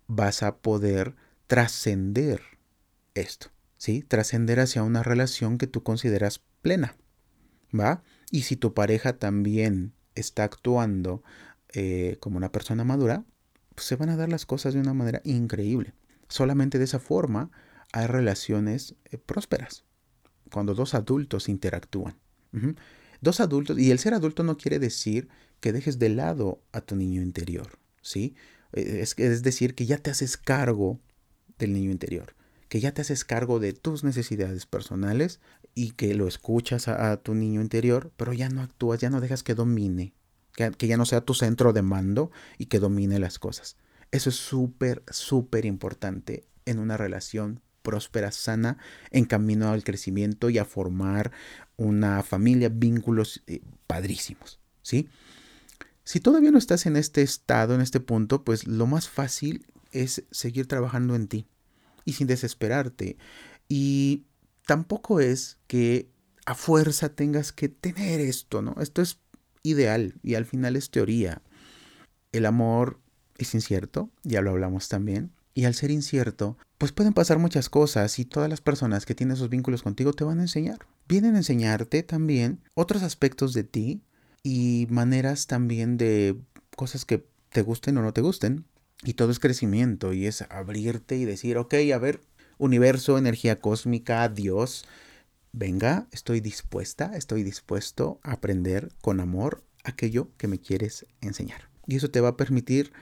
vas 0.07 0.42
a 0.42 0.59
poder 0.59 1.14
trascender 1.46 2.40
esto, 3.14 3.49
¿sí? 3.77 4.03
Trascender 4.03 4.61
hacia 4.61 4.83
una 4.83 5.03
relación 5.03 5.59
que 5.59 5.66
tú 5.66 5.83
consideras 5.83 6.42
plena, 6.62 6.96
¿va? 7.79 8.03
Y 8.31 8.42
si 8.42 8.57
tu 8.57 8.75
pareja 8.75 9.18
también 9.18 9.92
está 10.14 10.44
actuando 10.44 11.22
eh, 11.72 12.16
como 12.20 12.38
una 12.38 12.53
persona 12.53 12.85
madura, 12.85 13.25
pues 13.75 13.87
se 13.87 13.96
van 13.96 14.09
a 14.09 14.16
dar 14.16 14.31
las 14.31 14.46
cosas 14.46 14.75
de 14.75 14.81
una 14.81 14.94
manera 14.94 15.20
increíble. 15.25 15.94
Solamente 16.29 16.79
de 16.79 16.85
esa 16.85 16.99
forma 16.99 17.51
hay 17.92 18.07
relaciones 18.07 18.94
eh, 19.05 19.18
prósperas, 19.18 19.85
cuando 20.51 20.75
dos 20.75 20.94
adultos 20.94 21.49
interactúan. 21.49 22.16
Dos 23.20 23.40
adultos, 23.40 23.79
y 23.79 23.90
el 23.90 23.98
ser 23.98 24.14
adulto 24.14 24.42
no 24.42 24.57
quiere 24.57 24.79
decir 24.79 25.29
que 25.61 25.72
dejes 25.72 25.98
de 25.98 26.11
lado 26.11 26.62
a 26.72 26.81
tu 26.81 26.96
niño 26.96 27.22
interior, 27.22 27.79
¿sí? 28.02 28.35
E, 28.72 29.00
es, 29.00 29.18
es 29.18 29.42
decir, 29.42 29.74
que 29.74 29.87
ya 29.87 29.98
te 29.98 30.11
haces 30.11 30.37
cargo 30.37 31.00
del 31.59 31.72
niño 31.72 31.90
interior, 31.90 32.35
que 32.68 32.81
ya 32.81 32.92
te 32.92 33.02
haces 33.02 33.24
cargo 33.24 33.61
de 33.61 33.72
tus 33.72 34.05
necesidades 34.05 34.66
personales 34.66 35.40
y 35.74 35.92
que 35.92 36.14
lo 36.14 36.26
escuchas 36.26 36.88
a, 36.88 37.16
tu 37.18 37.35
niño 37.35 37.61
interior, 37.61 38.12
pero 38.16 38.33
ya 38.33 38.48
no 38.48 38.62
actúas, 38.62 39.00
ya 39.00 39.11
no 39.11 39.20
dejas 39.20 39.42
que 39.42 39.55
domine, 39.55 40.14
que, 40.55 40.70
que 40.72 40.87
ya 40.87 40.96
no 40.96 41.07
sea 41.07 41.20
tu 41.20 41.35
centro 41.35 41.72
de 41.72 41.83
mando 41.83 42.31
y 42.59 42.66
que 42.66 42.79
domine 42.79 43.18
las 43.18 43.38
cosas. 43.38 43.76
Eso 44.11 44.31
es 44.31 44.37
súper, 44.37 45.02
súper 45.11 45.64
importante 45.64 46.46
en 46.64 46.79
una 46.79 46.96
relación 46.96 47.61
próspera, 47.83 48.33
sana, 48.33 48.79
en 49.11 49.26
camino 49.26 49.70
al 49.70 49.85
crecimiento 49.85 50.50
y 50.50 50.59
a 50.59 50.64
formar 50.64 51.31
una 51.76 52.22
familia, 52.22 52.68
vínculos 52.68 53.42
eh, 53.46 53.60
padrísimos, 53.86 54.60
¿sí? 54.82 55.08
Si 56.04 56.20
todavía 56.20 56.52
no 56.52 56.58
estás 56.58 56.86
en 56.86 56.96
este 56.96 57.22
estado, 57.22 57.74
en 57.74 57.80
este 57.80 58.00
punto, 58.00 58.44
pues 58.44 58.66
lo 58.66 58.86
más 58.86 59.08
fácil 59.08 59.66
es 59.90 60.24
seguir 60.30 60.68
trabajando 60.68 61.14
en 61.16 61.26
ti 61.26 61.46
y 62.04 62.12
sin 62.12 62.28
desesperarte. 62.28 63.16
Y 63.68 64.24
tampoco 64.66 65.20
es 65.20 65.58
que 65.66 66.08
a 66.44 66.54
fuerza 66.54 67.08
tengas 67.08 67.52
que 67.52 67.68
tener 67.68 68.20
esto, 68.20 68.62
¿no? 68.62 68.76
Esto 68.80 69.02
es 69.02 69.18
ideal 69.64 70.14
y 70.22 70.34
al 70.36 70.46
final 70.46 70.76
es 70.76 70.90
teoría. 70.90 71.42
El 72.30 72.46
amor 72.46 73.00
es 73.36 73.54
incierto, 73.54 74.10
ya 74.22 74.42
lo 74.42 74.50
hablamos 74.50 74.88
también. 74.88 75.32
Y 75.54 75.64
al 75.64 75.74
ser 75.74 75.90
incierto, 75.90 76.56
pues 76.78 76.92
pueden 76.92 77.14
pasar 77.14 77.38
muchas 77.38 77.70
cosas 77.70 78.18
y 78.18 78.24
todas 78.24 78.50
las 78.50 78.60
personas 78.60 79.06
que 79.06 79.14
tienen 79.14 79.36
esos 79.36 79.48
vínculos 79.48 79.82
contigo 79.82 80.12
te 80.12 80.24
van 80.24 80.40
a 80.40 80.42
enseñar. 80.42 80.86
Vienen 81.08 81.34
a 81.34 81.38
enseñarte 81.38 82.02
también 82.02 82.60
otros 82.74 83.02
aspectos 83.02 83.54
de 83.54 83.64
ti 83.64 84.02
y 84.42 84.86
maneras 84.90 85.46
también 85.46 85.96
de 85.96 86.36
cosas 86.76 87.04
que 87.04 87.26
te 87.50 87.62
gusten 87.62 87.96
o 87.96 88.02
no 88.02 88.12
te 88.12 88.20
gusten. 88.20 88.66
Y 89.02 89.14
todo 89.14 89.30
es 89.30 89.40
crecimiento 89.40 90.12
y 90.12 90.26
es 90.26 90.42
abrirte 90.42 91.16
y 91.16 91.24
decir, 91.24 91.58
ok, 91.58 91.74
a 91.94 91.98
ver, 91.98 92.20
universo, 92.58 93.18
energía 93.18 93.60
cósmica, 93.60 94.28
Dios, 94.28 94.84
venga, 95.52 96.06
estoy 96.12 96.40
dispuesta, 96.40 97.16
estoy 97.16 97.42
dispuesto 97.42 98.20
a 98.22 98.32
aprender 98.32 98.90
con 99.00 99.20
amor 99.20 99.62
aquello 99.84 100.30
que 100.36 100.48
me 100.48 100.60
quieres 100.60 101.06
enseñar. 101.20 101.70
Y 101.86 101.96
eso 101.96 102.10
te 102.10 102.20
va 102.20 102.30
a 102.30 102.36
permitir 102.36 102.92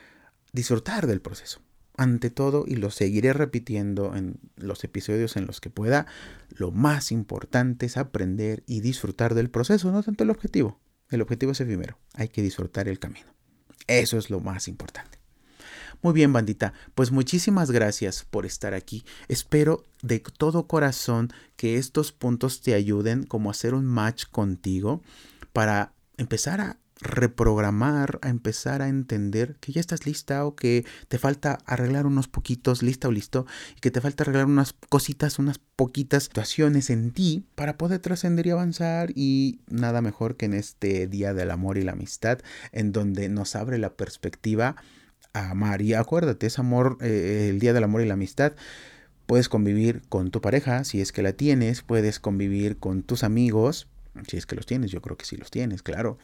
disfrutar 0.53 1.07
del 1.07 1.21
proceso 1.21 1.64
ante 1.97 2.29
todo, 2.29 2.65
y 2.67 2.75
lo 2.75 2.91
seguiré 2.91 3.33
repitiendo 3.33 4.15
en 4.15 4.39
los 4.55 4.83
episodios 4.83 5.37
en 5.37 5.45
los 5.45 5.61
que 5.61 5.69
pueda, 5.69 6.05
lo 6.49 6.71
más 6.71 7.11
importante 7.11 7.85
es 7.85 7.97
aprender 7.97 8.63
y 8.67 8.81
disfrutar 8.81 9.33
del 9.33 9.49
proceso, 9.49 9.91
no 9.91 10.03
tanto 10.03 10.23
el 10.23 10.29
objetivo. 10.29 10.79
El 11.09 11.21
objetivo 11.21 11.51
es 11.51 11.61
efímero, 11.61 11.97
hay 12.13 12.29
que 12.29 12.41
disfrutar 12.41 12.87
el 12.87 12.99
camino. 12.99 13.27
Eso 13.87 14.17
es 14.17 14.29
lo 14.29 14.39
más 14.39 14.67
importante. 14.67 15.19
Muy 16.01 16.13
bien, 16.13 16.33
bandita, 16.33 16.73
pues 16.93 17.11
muchísimas 17.11 17.71
gracias 17.71 18.25
por 18.25 18.45
estar 18.45 18.73
aquí. 18.73 19.05
Espero 19.27 19.83
de 20.01 20.19
todo 20.19 20.67
corazón 20.67 21.31
que 21.55 21.77
estos 21.77 22.11
puntos 22.11 22.61
te 22.61 22.73
ayuden 22.73 23.23
como 23.23 23.49
a 23.49 23.51
hacer 23.51 23.73
un 23.73 23.85
match 23.85 24.25
contigo 24.29 25.01
para 25.53 25.93
empezar 26.17 26.61
a 26.61 26.77
reprogramar, 27.01 28.19
a 28.21 28.29
empezar 28.29 28.81
a 28.81 28.87
entender 28.87 29.57
que 29.59 29.73
ya 29.73 29.81
estás 29.81 30.05
lista 30.05 30.45
o 30.45 30.55
que 30.55 30.85
te 31.07 31.17
falta 31.17 31.59
arreglar 31.65 32.05
unos 32.05 32.27
poquitos, 32.27 32.83
lista 32.83 33.09
o 33.09 33.11
listo, 33.11 33.45
y 33.75 33.81
que 33.81 33.91
te 33.91 34.01
falta 34.01 34.23
arreglar 34.23 34.45
unas 34.45 34.73
cositas, 34.89 35.37
unas 35.37 35.59
poquitas 35.75 36.23
situaciones 36.23 36.89
en 36.89 37.11
ti 37.11 37.45
para 37.55 37.77
poder 37.77 37.99
trascender 37.99 38.47
y 38.47 38.51
avanzar 38.51 39.11
y 39.13 39.59
nada 39.69 40.01
mejor 40.01 40.37
que 40.37 40.45
en 40.45 40.53
este 40.53 41.07
Día 41.07 41.33
del 41.33 41.51
Amor 41.51 41.77
y 41.77 41.83
la 41.83 41.91
Amistad, 41.91 42.39
en 42.71 42.91
donde 42.91 43.27
nos 43.27 43.55
abre 43.55 43.77
la 43.77 43.93
perspectiva 43.93 44.77
a 45.33 45.51
amar. 45.51 45.81
Y 45.81 45.93
acuérdate, 45.93 46.47
es 46.47 46.59
amor, 46.59 46.97
eh, 47.01 47.49
el 47.49 47.59
Día 47.59 47.73
del 47.73 47.83
Amor 47.83 48.01
y 48.01 48.05
la 48.05 48.13
Amistad. 48.13 48.53
Puedes 49.25 49.49
convivir 49.49 50.01
con 50.07 50.31
tu 50.31 50.39
pareja, 50.39 50.83
si 50.85 51.01
es 51.01 51.11
que 51.11 51.23
la 51.23 51.33
tienes, 51.33 51.81
puedes 51.81 52.19
convivir 52.19 52.77
con 52.77 53.01
tus 53.01 53.23
amigos, 53.23 53.87
si 54.27 54.37
es 54.37 54.45
que 54.45 54.55
los 54.55 54.65
tienes, 54.65 54.91
yo 54.91 55.01
creo 55.01 55.17
que 55.17 55.25
sí 55.25 55.35
los 55.35 55.51
tienes, 55.51 55.81
claro 55.81 56.17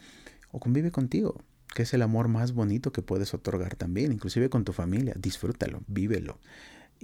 o 0.52 0.60
convive 0.60 0.92
contigo, 0.92 1.42
que 1.74 1.82
es 1.82 1.94
el 1.94 2.02
amor 2.02 2.28
más 2.28 2.52
bonito 2.52 2.92
que 2.92 3.02
puedes 3.02 3.34
otorgar 3.34 3.74
también, 3.74 4.12
inclusive 4.12 4.48
con 4.48 4.64
tu 4.64 4.72
familia. 4.72 5.14
Disfrútalo, 5.18 5.82
vívelo 5.88 6.38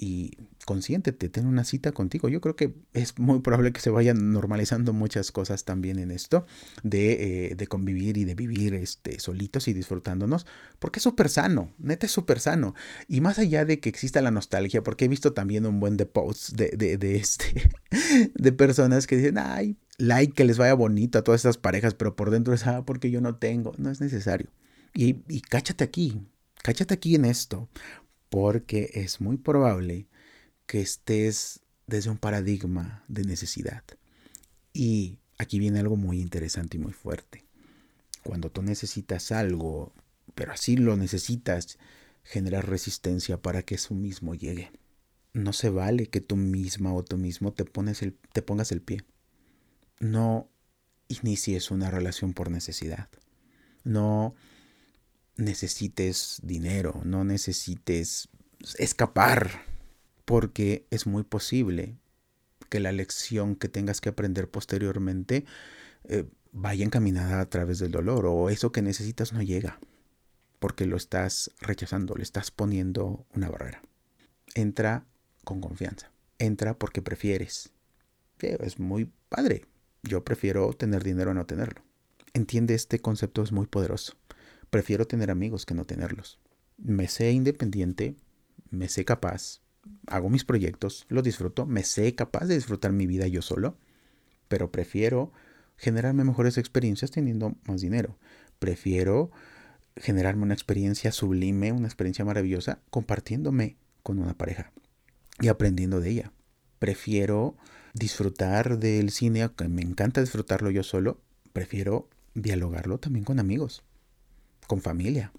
y 0.01 0.37
consiéntete, 0.65 1.29
ten 1.29 1.47
una 1.47 1.65
cita 1.65 1.91
contigo. 1.91 2.29
Yo 2.29 2.41
creo 2.41 2.55
que 2.55 2.73
es 2.93 3.19
muy 3.19 3.41
probable 3.41 3.73
que 3.73 3.81
se 3.81 3.91
vayan 3.91 4.33
normalizando 4.33 4.93
muchas 4.93 5.33
cosas 5.33 5.65
también 5.65 5.99
en 5.99 6.13
esto 6.13 6.47
de, 6.85 7.51
eh, 7.51 7.67
convivir 7.67 8.17
y 8.17 8.25
de 8.25 8.37
vivir 8.37 8.75
este, 8.75 9.19
solitos 9.19 9.67
y 9.67 9.73
disfrutándonos, 9.73 10.47
porque 10.79 11.01
es 11.01 11.03
súper 11.03 11.29
sano, 11.29 11.73
neta 11.79 12.07
es 12.07 12.13
súper 12.13 12.39
sano. 12.39 12.77
Y 13.09 13.21
más 13.21 13.41
allá 13.41 13.65
de 13.65 13.81
que 13.81 13.89
exista 13.89 14.23
la 14.23 14.31
nostalgia, 14.31 14.85
porque 14.85 15.07
he 15.07 15.09
visto 15.09 15.33
también 15.33 15.67
un 15.67 15.81
buen 15.81 15.97
de 15.97 16.07
posts 16.07 16.55
de, 16.55 16.69
de, 16.77 17.17
este, 17.17 17.69
de 18.37 18.53
personas 18.53 19.09
que 19.09 19.17
dicen, 19.17 19.39
ay, 19.39 19.77
like 19.97 20.33
que 20.33 20.45
les 20.45 20.59
vaya 20.59 20.75
bonito 20.75 21.19
a 21.19 21.25
todas 21.25 21.41
estas 21.41 21.59
parejas, 21.59 21.95
pero 21.95 22.15
por 22.15 22.31
dentro 22.31 22.55
es, 22.55 22.69
ah, 22.69 22.85
porque 22.87 23.11
yo 23.11 23.21
no 23.21 23.35
tengo, 23.35 23.73
no 23.79 23.91
es 23.91 24.01
necesario. 24.01 24.49
Y, 24.95 25.25
y 25.29 25.41
cáchate 25.41 25.83
aquí, 25.83 26.23
cáchate 26.63 26.95
aquí 26.95 27.17
en 27.17 27.25
esto, 27.25 27.69
porque 28.31 28.91
es 28.95 29.21
muy 29.21 29.37
probable 29.37 30.07
que 30.67 30.81
estés 30.81 31.61
desde 31.87 32.11
un 32.11 32.19
paradigma 32.19 33.05
de 33.09 33.25
necesidad. 33.25 33.83
Y 34.73 35.19
aquí 35.39 35.59
viene 35.59 35.81
algo 35.81 35.97
muy 35.97 36.21
interesante 36.21 36.77
y 36.77 36.81
muy 36.81 36.93
fuerte. 36.93 37.45
Cuando 38.23 38.51
tú 38.51 38.63
necesitas 38.63 39.33
algo, 39.33 39.93
pero 40.35 40.53
así 40.53 40.77
lo 40.77 40.97
necesitas, 40.97 41.79
generar 42.23 42.69
resistencia 42.69 43.41
para 43.41 43.63
que 43.63 43.77
eso 43.77 43.95
mismo 43.95 44.35
llegue. 44.35 44.71
No 45.33 45.53
se 45.53 45.71
vale 45.71 46.07
que 46.07 46.21
tú 46.21 46.37
misma 46.37 46.93
o 46.93 47.03
tú 47.03 47.17
mismo 47.17 47.53
te, 47.53 47.65
pones 47.65 48.03
el, 48.03 48.15
te 48.33 48.43
pongas 48.43 48.73
el 48.73 48.83
pie 48.83 49.05
no 50.01 50.49
inicies 51.09 51.71
una 51.71 51.91
relación 51.91 52.35
por 52.35 52.51
necesidad. 52.51 53.09
No 53.85 54.35
necesites 55.39 56.41
dinero, 56.43 57.01
no 57.05 57.25
necesites 57.25 58.29
escapar, 58.77 59.63
porque 60.27 60.87
es 60.91 61.07
muy 61.07 61.23
posible 61.23 61.97
que 62.69 62.81
la 62.81 62.93
lección 62.93 63.57
que 63.57 63.69
tengas 63.69 64.03
que 64.03 64.11
aprender 64.11 64.51
posteriormente 64.51 65.47
eh, 66.05 66.27
vaya 66.53 66.85
encaminada 66.85 67.41
a 67.41 67.49
través 67.49 67.79
del 67.79 67.93
dolor 67.93 68.27
o 68.27 68.51
eso 68.51 68.73
que 68.73 68.83
necesitas 68.83 69.33
no 69.33 69.41
llega. 69.41 69.79
porque 70.59 70.87
lo 70.87 70.97
estás 70.97 71.53
rechazando, 71.61 72.15
le 72.17 72.23
estás 72.23 72.51
poniendo 72.51 73.27
una 73.33 73.49
barrera. 73.49 73.81
Entra 74.55 75.07
con 75.45 75.61
confianza. 75.61 76.11
Entra 76.39 76.77
porque 76.77 77.03
prefieres. 77.03 77.71
Es 78.41 78.79
muy 78.79 79.11
padre. 79.29 79.67
Yo 80.03 80.25
prefiero 80.25 80.73
tener 80.73 81.05
dinero 81.05 81.31
a 81.31 81.35
no 81.35 81.47
tenerlo. 81.47 81.83
Entiende 82.35 82.75
este 82.75 82.99
concepto, 83.01 83.43
es 83.43 83.53
muy 83.53 83.67
poderoso. 83.67 84.15
Prefiero 84.71 85.07
tener 85.07 85.31
amigos 85.31 85.65
que 85.67 85.75
no 85.75 85.85
tenerlos. 85.85 86.39
Me 86.77 87.09
sé 87.09 87.33
independiente, 87.33 88.17
me 88.71 88.89
sé 88.89 89.05
capaz, 89.05 89.61
hago 90.07 90.29
mis 90.31 90.45
proyectos, 90.45 91.07
lo 91.09 91.23
disfruto, 91.23 91.67
me 91.67 91.83
sé 91.83 92.15
capaz 92.15 92.47
de 92.47 92.55
disfrutar 92.55 92.93
mi 92.93 93.07
vida 93.07 93.27
yo 93.27 93.43
solo, 93.43 93.77
pero 94.49 94.71
prefiero 94.71 95.33
generarme 95.77 96.25
mejores 96.25 96.59
experiencias 96.59 97.11
teniendo 97.11 97.55
más 97.67 97.81
dinero. 97.81 98.19
Prefiero 98.59 99.31
generarme 99.97 100.43
una 100.43 100.55
experiencia 100.55 101.13
sublime, 101.13 101.73
una 101.73 101.87
experiencia 101.87 102.25
maravillosa, 102.25 102.81
compartiéndome 102.91 103.77
con 104.03 104.19
una 104.19 104.35
pareja 104.37 104.73
y 105.41 105.49
aprendiendo 105.49 106.01
de 106.01 106.11
ella. 106.11 106.33
Prefiero 106.79 107.57
disfrutar 107.95 108.79
del 108.79 109.11
cine, 109.11 109.43
aunque 109.43 109.69
me 109.69 109.83
encanta 109.83 110.21
disfrutarlo 110.21 110.71
yo 110.71 110.83
solo, 110.83 111.21
prefiero 111.53 112.09
dialogarlo 112.35 112.99
también 112.99 113.25
con 113.25 113.41
amigos, 113.41 113.83
con 114.69 114.81
familia, 114.81 115.33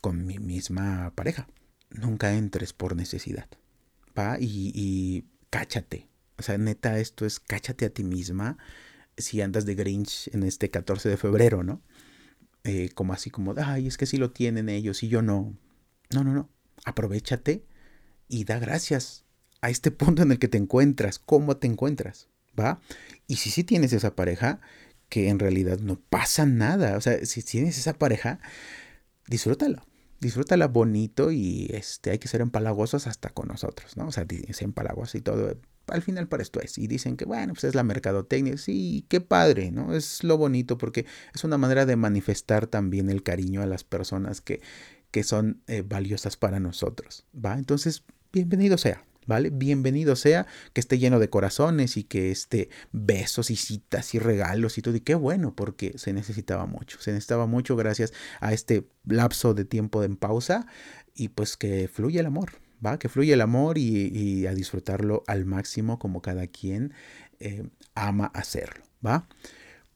con 0.00 0.24
mi 0.24 0.38
misma 0.38 1.12
pareja. 1.16 1.48
Nunca 1.90 2.34
entres 2.34 2.72
por 2.72 2.94
necesidad. 2.94 3.48
Va 4.16 4.38
y, 4.38 4.70
y 4.74 5.24
cáchate. 5.50 6.06
O 6.38 6.42
sea, 6.42 6.56
neta, 6.56 7.00
esto 7.00 7.26
es 7.26 7.40
cáchate 7.40 7.86
a 7.86 7.90
ti 7.90 8.04
misma 8.04 8.58
si 9.16 9.40
andas 9.40 9.66
de 9.66 9.74
Grinch 9.74 10.28
en 10.32 10.44
este 10.44 10.70
14 10.70 11.08
de 11.08 11.16
febrero, 11.16 11.64
¿no? 11.64 11.82
Eh, 12.64 12.90
como 12.94 13.12
así 13.12 13.30
como, 13.30 13.54
ay, 13.56 13.86
es 13.86 13.96
que 13.96 14.06
si 14.06 14.16
lo 14.16 14.30
tienen 14.30 14.68
ellos 14.68 15.02
y 15.02 15.08
yo 15.08 15.22
no. 15.22 15.56
No, 16.10 16.22
no, 16.22 16.32
no. 16.32 16.48
Aprovechate 16.84 17.64
y 18.28 18.44
da 18.44 18.58
gracias 18.58 19.24
a 19.60 19.70
este 19.70 19.90
punto 19.90 20.22
en 20.22 20.32
el 20.32 20.38
que 20.38 20.48
te 20.48 20.58
encuentras, 20.58 21.18
cómo 21.18 21.56
te 21.56 21.66
encuentras, 21.66 22.28
¿va? 22.58 22.80
Y 23.26 23.36
si 23.36 23.50
sí 23.50 23.64
tienes 23.64 23.92
esa 23.92 24.14
pareja, 24.14 24.60
que 25.08 25.28
en 25.28 25.38
realidad 25.38 25.78
no 25.78 26.00
pasa 26.10 26.46
nada, 26.46 26.96
o 26.96 27.00
sea, 27.00 27.24
si 27.24 27.42
tienes 27.42 27.78
esa 27.78 27.94
pareja, 27.94 28.40
disfrútala, 29.26 29.84
disfrútala 30.20 30.68
bonito 30.68 31.30
y 31.32 31.68
este, 31.72 32.10
hay 32.10 32.18
que 32.18 32.28
ser 32.28 32.40
empalagosos 32.40 33.06
hasta 33.06 33.30
con 33.30 33.48
nosotros, 33.48 33.96
¿no? 33.96 34.08
O 34.08 34.12
sea, 34.12 34.26
ser 34.28 34.64
empalagosos 34.64 35.14
y 35.16 35.20
todo, 35.20 35.56
al 35.88 36.02
final 36.02 36.28
para 36.28 36.42
esto 36.42 36.60
es. 36.60 36.78
Y 36.78 36.86
dicen 36.86 37.16
que, 37.16 37.24
bueno, 37.24 37.54
pues 37.54 37.64
es 37.64 37.74
la 37.74 37.82
mercadotecnia. 37.82 38.56
Sí, 38.56 39.06
qué 39.08 39.20
padre, 39.20 39.70
¿no? 39.70 39.94
Es 39.94 40.22
lo 40.24 40.36
bonito 40.36 40.78
porque 40.78 41.06
es 41.34 41.44
una 41.44 41.58
manera 41.58 41.86
de 41.86 41.96
manifestar 41.96 42.66
también 42.66 43.10
el 43.10 43.22
cariño 43.22 43.62
a 43.62 43.66
las 43.66 43.84
personas 43.84 44.40
que, 44.40 44.60
que 45.10 45.22
son 45.24 45.62
eh, 45.66 45.82
valiosas 45.86 46.36
para 46.36 46.60
nosotros, 46.60 47.24
¿va? 47.34 47.54
Entonces, 47.54 48.04
bienvenido 48.32 48.78
sea. 48.78 49.04
¿Vale? 49.28 49.50
Bienvenido 49.50 50.16
sea, 50.16 50.46
que 50.72 50.80
esté 50.80 50.98
lleno 50.98 51.18
de 51.18 51.28
corazones 51.28 51.98
y 51.98 52.04
que 52.04 52.30
esté 52.30 52.70
besos 52.92 53.50
y 53.50 53.56
citas 53.56 54.14
y 54.14 54.18
regalos 54.18 54.78
y 54.78 54.82
todo. 54.82 54.96
Y 54.96 55.02
qué 55.02 55.14
bueno, 55.14 55.54
porque 55.54 55.92
se 55.98 56.14
necesitaba 56.14 56.64
mucho. 56.64 56.98
Se 56.98 57.12
necesitaba 57.12 57.44
mucho 57.44 57.76
gracias 57.76 58.14
a 58.40 58.54
este 58.54 58.88
lapso 59.04 59.52
de 59.52 59.66
tiempo 59.66 60.02
en 60.02 60.16
pausa 60.16 60.66
y 61.14 61.28
pues 61.28 61.58
que 61.58 61.88
fluye 61.88 62.20
el 62.20 62.24
amor, 62.24 62.52
¿va? 62.84 62.98
Que 62.98 63.10
fluye 63.10 63.34
el 63.34 63.42
amor 63.42 63.76
y, 63.76 64.46
a 64.46 64.54
disfrutarlo 64.54 65.24
al 65.26 65.44
máximo 65.44 65.98
como 65.98 66.22
cada 66.22 66.46
quien 66.46 66.94
eh, 67.38 67.68
ama 67.94 68.30
hacerlo, 68.32 68.82
¿va? 69.04 69.28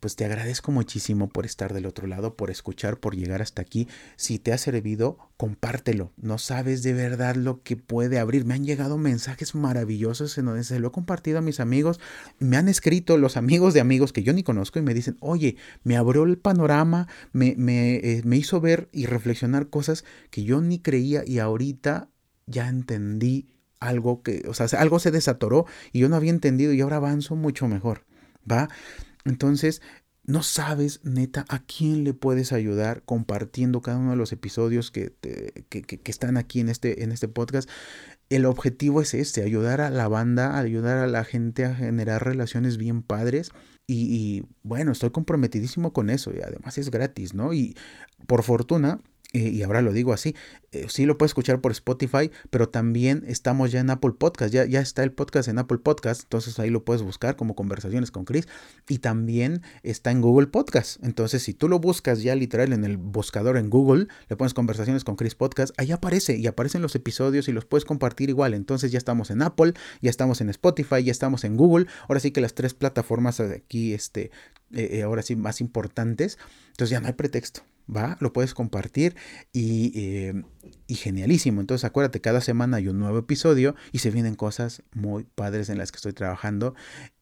Pues 0.03 0.16
te 0.16 0.24
agradezco 0.24 0.72
muchísimo 0.72 1.28
por 1.28 1.46
estar 1.46 1.72
del 1.72 1.86
otro 1.86 2.09
lado, 2.09 2.34
por 2.34 2.50
escuchar, 2.50 2.98
por 2.98 3.14
llegar 3.14 3.40
hasta 3.40 3.62
aquí. 3.62 3.86
Si 4.16 4.40
te 4.40 4.53
ha 4.53 4.59
servido, 4.59 5.16
compártelo. 5.36 6.11
No 6.16 6.38
sabes 6.38 6.82
de 6.82 6.92
verdad 6.92 7.36
lo 7.36 7.62
que 7.62 7.76
puede 7.76 8.18
abrir. 8.18 8.44
Me 8.44 8.55
han 8.55 8.64
llegado 8.64 8.98
mensajes 8.98 9.55
maravillosos 9.55 10.36
en 10.38 10.46
donde 10.46 10.64
se 10.64 10.80
lo 10.80 10.88
he 10.88 10.90
compartido 10.90 11.38
a 11.38 11.40
mis 11.40 11.61
amigos. 11.61 12.00
Me 12.40 12.57
han 12.57 12.66
escrito 12.66 13.16
los 13.16 13.36
amigos 13.36 13.74
de 13.74 13.80
amigos 13.80 14.12
que 14.12 14.24
yo 14.24 14.32
ni 14.32 14.42
conozco 14.42 14.80
y 14.80 14.82
me 14.82 14.92
dicen, 14.92 15.16
oye, 15.20 15.55
me 15.84 15.96
abrió 15.96 16.24
el 16.24 16.36
panorama, 16.36 17.07
me, 17.30 17.55
me, 17.57 17.94
eh, 17.98 18.22
me 18.24 18.36
hizo 18.36 18.61
ver 18.61 18.88
y 18.90 19.07
reflexionar 19.07 19.68
cosas 19.68 20.05
que 20.30 20.42
yo 20.42 20.61
ni 20.61 20.80
creía 20.80 21.22
y 21.24 21.38
ahorita 21.38 22.09
ya 22.46 22.68
entendí 22.68 23.50
algo 23.78 24.24
que, 24.24 24.42
o 24.48 24.55
sea, 24.55 24.66
algo 24.80 24.98
se 24.98 25.12
desatoró 25.12 25.64
y 25.92 26.00
yo 26.00 26.09
no 26.09 26.16
había 26.16 26.30
entendido 26.30 26.72
y 26.72 26.80
ahora 26.80 26.96
avanzo 26.96 27.36
mucho 27.36 27.68
mejor, 27.68 28.05
¿va? 28.50 28.68
Entonces, 29.24 29.82
no 30.24 30.42
sabes, 30.42 31.00
neta, 31.04 31.44
a 31.48 31.64
quién 31.64 32.04
le 32.04 32.14
puedes 32.14 32.52
ayudar 32.52 33.02
compartiendo 33.04 33.80
cada 33.80 33.98
uno 33.98 34.12
de 34.12 34.16
los 34.16 34.32
episodios 34.32 34.90
que, 34.92 35.12
que, 35.68 35.82
que, 35.82 36.10
están 36.10 36.36
aquí 36.36 36.60
en 36.60 36.68
este, 36.68 37.02
en 37.02 37.10
este 37.10 37.26
podcast. 37.26 37.68
El 38.28 38.46
objetivo 38.46 39.00
es 39.00 39.14
este, 39.14 39.42
ayudar 39.42 39.80
a 39.80 39.90
la 39.90 40.06
banda, 40.06 40.58
ayudar 40.58 40.98
a 40.98 41.08
la 41.08 41.24
gente 41.24 41.64
a 41.64 41.74
generar 41.74 42.24
relaciones 42.24 42.76
bien 42.76 43.02
padres. 43.02 43.50
Y, 43.88 44.14
y 44.14 44.44
bueno, 44.62 44.92
estoy 44.92 45.10
comprometidísimo 45.10 45.92
con 45.92 46.08
eso 46.08 46.32
y 46.32 46.40
además 46.40 46.78
es 46.78 46.90
gratis, 46.90 47.34
¿no? 47.34 47.52
Y 47.52 47.76
por 48.28 48.44
fortuna, 48.44 49.00
eh, 49.34 49.48
y 49.48 49.62
ahora 49.62 49.80
lo 49.80 49.94
digo 49.94 50.12
así, 50.12 50.36
eh, 50.72 50.86
sí 50.90 51.06
lo 51.06 51.16
puedes 51.16 51.30
escuchar 51.30 51.62
por 51.62 51.72
Spotify, 51.72 52.30
pero 52.50 52.68
también 52.68 53.24
estamos 53.26 53.72
ya 53.72 53.80
en 53.80 53.88
Apple 53.88 54.12
Podcast, 54.18 54.52
ya, 54.52 54.66
ya 54.66 54.80
está 54.80 55.02
el 55.02 55.12
podcast 55.12 55.48
en 55.48 55.58
Apple 55.58 55.78
Podcast, 55.78 56.24
entonces 56.24 56.58
ahí 56.58 56.68
lo 56.68 56.84
puedes 56.84 57.02
buscar 57.02 57.34
como 57.34 57.54
conversaciones 57.54 58.10
con 58.10 58.26
Chris, 58.26 58.46
y 58.88 58.98
también 58.98 59.62
está 59.82 60.10
en 60.10 60.20
Google 60.20 60.48
Podcast, 60.48 61.02
entonces 61.02 61.42
si 61.42 61.54
tú 61.54 61.70
lo 61.70 61.78
buscas 61.78 62.22
ya 62.22 62.34
literal 62.34 62.74
en 62.74 62.84
el 62.84 62.98
buscador 62.98 63.56
en 63.56 63.70
Google, 63.70 64.08
le 64.28 64.36
pones 64.36 64.52
conversaciones 64.52 65.02
con 65.02 65.16
Chris 65.16 65.34
Podcast, 65.34 65.72
ahí 65.78 65.92
aparece 65.92 66.36
y 66.36 66.46
aparecen 66.46 66.82
los 66.82 66.94
episodios 66.94 67.48
y 67.48 67.52
los 67.52 67.64
puedes 67.64 67.86
compartir 67.86 68.28
igual, 68.28 68.52
entonces 68.52 68.92
ya 68.92 68.98
estamos 68.98 69.30
en 69.30 69.40
Apple, 69.40 69.72
ya 70.02 70.10
estamos 70.10 70.42
en 70.42 70.50
Spotify, 70.50 71.02
ya 71.02 71.12
estamos 71.12 71.44
en 71.44 71.56
Google, 71.56 71.86
ahora 72.06 72.20
sí 72.20 72.32
que 72.32 72.42
las 72.42 72.52
tres 72.52 72.74
plataformas 72.74 73.40
aquí, 73.40 73.94
este, 73.94 74.30
eh, 74.72 75.02
ahora 75.02 75.22
sí 75.22 75.36
más 75.36 75.62
importantes, 75.62 76.36
entonces 76.72 76.90
ya 76.90 77.00
no 77.00 77.06
hay 77.06 77.14
pretexto 77.14 77.62
¿va? 77.94 78.16
Lo 78.20 78.32
puedes 78.32 78.54
compartir 78.54 79.16
eh, 79.54 80.42
y, 80.86 80.94
genialísimo. 80.94 81.60
Entonces 81.60 81.84
acuérdate, 81.84 82.20
cada 82.20 82.40
semana 82.40 82.78
hay 82.78 82.88
un 82.88 82.98
nuevo 82.98 83.18
episodio 83.18 83.74
y 83.92 83.98
se 83.98 84.10
vienen 84.10 84.34
cosas 84.34 84.82
muy 84.92 85.24
padres 85.24 85.68
en 85.68 85.78
las 85.78 85.92
que 85.92 85.96
estoy 85.96 86.12
trabajando. 86.12 86.74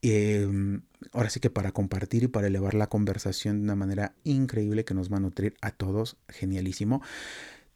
Em, 0.02 0.82
ahora 1.12 1.30
sí 1.30 1.40
que 1.40 1.50
para 1.50 1.72
compartir 1.72 2.24
y 2.24 2.28
para 2.28 2.46
elevar 2.46 2.74
la 2.74 2.88
conversación 2.88 3.58
de 3.58 3.64
una 3.64 3.76
manera 3.76 4.14
increíble 4.24 4.84
que 4.84 4.94
nos 4.94 5.12
va 5.12 5.18
a 5.18 5.20
nutrir 5.20 5.54
a 5.60 5.70
todos, 5.70 6.16
genialísimo. 6.28 7.02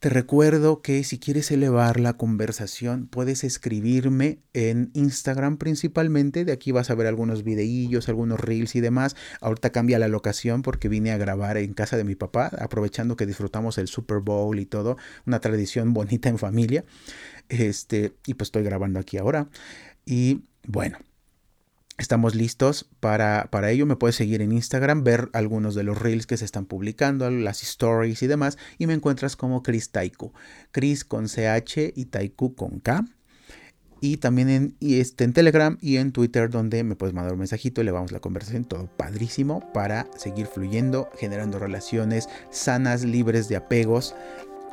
Te 0.04 0.10
recuerdo 0.10 0.82
que 0.82 1.02
si 1.02 1.18
quieres 1.18 1.50
elevar 1.50 1.98
la 1.98 2.18
conversación, 2.18 3.06
puedes 3.06 3.42
escribirme 3.42 4.38
en 4.52 4.90
Instagram 4.92 5.56
principalmente. 5.56 6.44
De 6.44 6.52
aquí 6.52 6.72
vas 6.72 6.90
a 6.90 6.94
ver 6.94 7.06
algunos 7.06 7.42
videillos, 7.42 8.10
algunos 8.10 8.38
reels 8.38 8.74
y 8.74 8.82
demás. 8.82 9.16
Ahorita 9.40 9.72
cambia 9.72 9.98
la 9.98 10.08
locación 10.08 10.60
porque 10.60 10.90
vine 10.90 11.10
a 11.12 11.16
grabar 11.16 11.56
en 11.56 11.72
casa 11.72 11.96
de 11.96 12.04
mi 12.04 12.16
papá, 12.16 12.50
aprovechando 12.58 13.16
que 13.16 13.24
disfrutamos 13.24 13.78
el 13.78 13.88
Super 13.88 14.18
Bowl 14.18 14.58
y 14.58 14.66
todo. 14.66 14.98
Una 15.24 15.40
tradición 15.40 15.94
bonita 15.94 16.28
en 16.28 16.36
familia. 16.36 16.84
Este, 17.48 18.12
y 18.26 18.34
pues 18.34 18.48
estoy 18.48 18.62
grabando 18.62 19.00
aquí 19.00 19.16
ahora. 19.16 19.48
Y 20.04 20.42
bueno, 20.66 20.98
Estamos 21.96 22.34
listos 22.34 22.88
para, 22.98 23.48
para, 23.52 23.70
ello. 23.70 23.86
Me 23.86 23.94
puedes 23.94 24.16
seguir 24.16 24.42
en 24.42 24.50
Instagram, 24.50 25.04
ver 25.04 25.28
algunos 25.32 25.76
de 25.76 25.84
los 25.84 25.96
reels 25.96 26.26
que 26.26 26.36
se 26.36 26.44
están 26.44 26.66
publicando, 26.66 27.30
las 27.30 27.62
stories 27.62 28.22
y 28.22 28.26
demás. 28.26 28.58
Y 28.78 28.88
me 28.88 28.94
encuentras 28.94 29.36
como 29.36 29.62
Chris 29.62 29.90
Taiku. 29.90 30.32
Chris 30.72 31.04
con 31.04 31.26
CH 31.26 31.92
y 31.94 32.06
Taiku 32.06 32.56
con 32.56 32.80
K. 32.80 33.04
Y 34.00 34.16
también 34.16 34.50
en, 34.50 34.76
y 34.80 34.98
este, 34.98 35.22
en 35.22 35.32
Telegram 35.32 35.78
y 35.80 35.98
en 35.98 36.10
Twitter, 36.10 36.50
donde 36.50 36.82
me 36.82 36.96
puedes 36.96 37.14
mandar 37.14 37.32
un 37.32 37.38
mensajito 37.38 37.80
y 37.80 37.84
le 37.84 37.92
vamos 37.92 38.10
la 38.10 38.20
conversación. 38.20 38.64
Todo 38.64 38.88
padrísimo 38.96 39.72
para 39.72 40.08
seguir 40.16 40.46
fluyendo, 40.46 41.08
generando 41.16 41.60
relaciones 41.60 42.28
sanas, 42.50 43.04
libres 43.04 43.48
de 43.48 43.56
apegos 43.56 44.16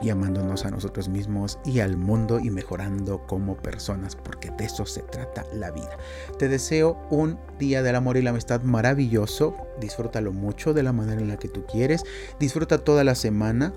y 0.01 0.09
amándonos 0.09 0.65
a 0.65 0.71
nosotros 0.71 1.09
mismos 1.09 1.59
y 1.65 1.79
al 1.79 1.97
mundo 1.97 2.39
y 2.39 2.49
mejorando 2.49 3.25
como 3.27 3.55
personas, 3.55 4.15
porque 4.15 4.51
de 4.57 4.65
eso 4.65 4.85
se 4.85 5.01
trata 5.01 5.45
la 5.53 5.71
vida. 5.71 5.97
Te 6.37 6.47
deseo 6.47 6.97
un 7.09 7.39
día 7.59 7.83
del 7.83 7.95
amor 7.95 8.17
y 8.17 8.21
la 8.21 8.31
amistad 8.31 8.61
maravilloso, 8.61 9.55
disfrútalo 9.79 10.33
mucho 10.33 10.73
de 10.73 10.83
la 10.83 10.93
manera 10.93 11.21
en 11.21 11.27
la 11.27 11.37
que 11.37 11.49
tú 11.49 11.65
quieres, 11.65 12.03
disfruta 12.39 12.79
toda 12.79 13.03
la 13.03 13.15
semana 13.15 13.73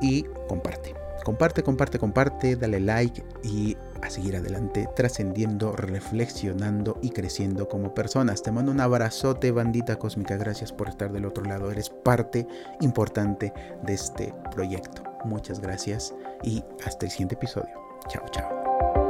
y 0.00 0.24
comparte. 0.48 0.94
Comparte, 1.24 1.62
comparte, 1.62 1.98
comparte, 1.98 2.56
dale 2.56 2.80
like 2.80 3.22
y 3.42 3.76
a 4.00 4.08
seguir 4.08 4.36
adelante, 4.36 4.88
trascendiendo, 4.96 5.72
reflexionando 5.72 6.98
y 7.02 7.10
creciendo 7.10 7.68
como 7.68 7.92
personas. 7.92 8.42
Te 8.42 8.50
mando 8.50 8.72
un 8.72 8.80
abrazote, 8.80 9.50
bandita 9.50 9.98
cósmica. 9.98 10.36
Gracias 10.36 10.72
por 10.72 10.88
estar 10.88 11.12
del 11.12 11.26
otro 11.26 11.44
lado. 11.44 11.70
Eres 11.70 11.90
parte 11.90 12.46
importante 12.80 13.52
de 13.82 13.92
este 13.92 14.32
proyecto. 14.54 15.07
Muchas 15.24 15.60
gracias 15.60 16.14
y 16.42 16.62
hasta 16.84 17.06
el 17.06 17.10
siguiente 17.12 17.34
episodio. 17.34 17.74
Chao, 18.08 18.24
chao. 18.30 19.07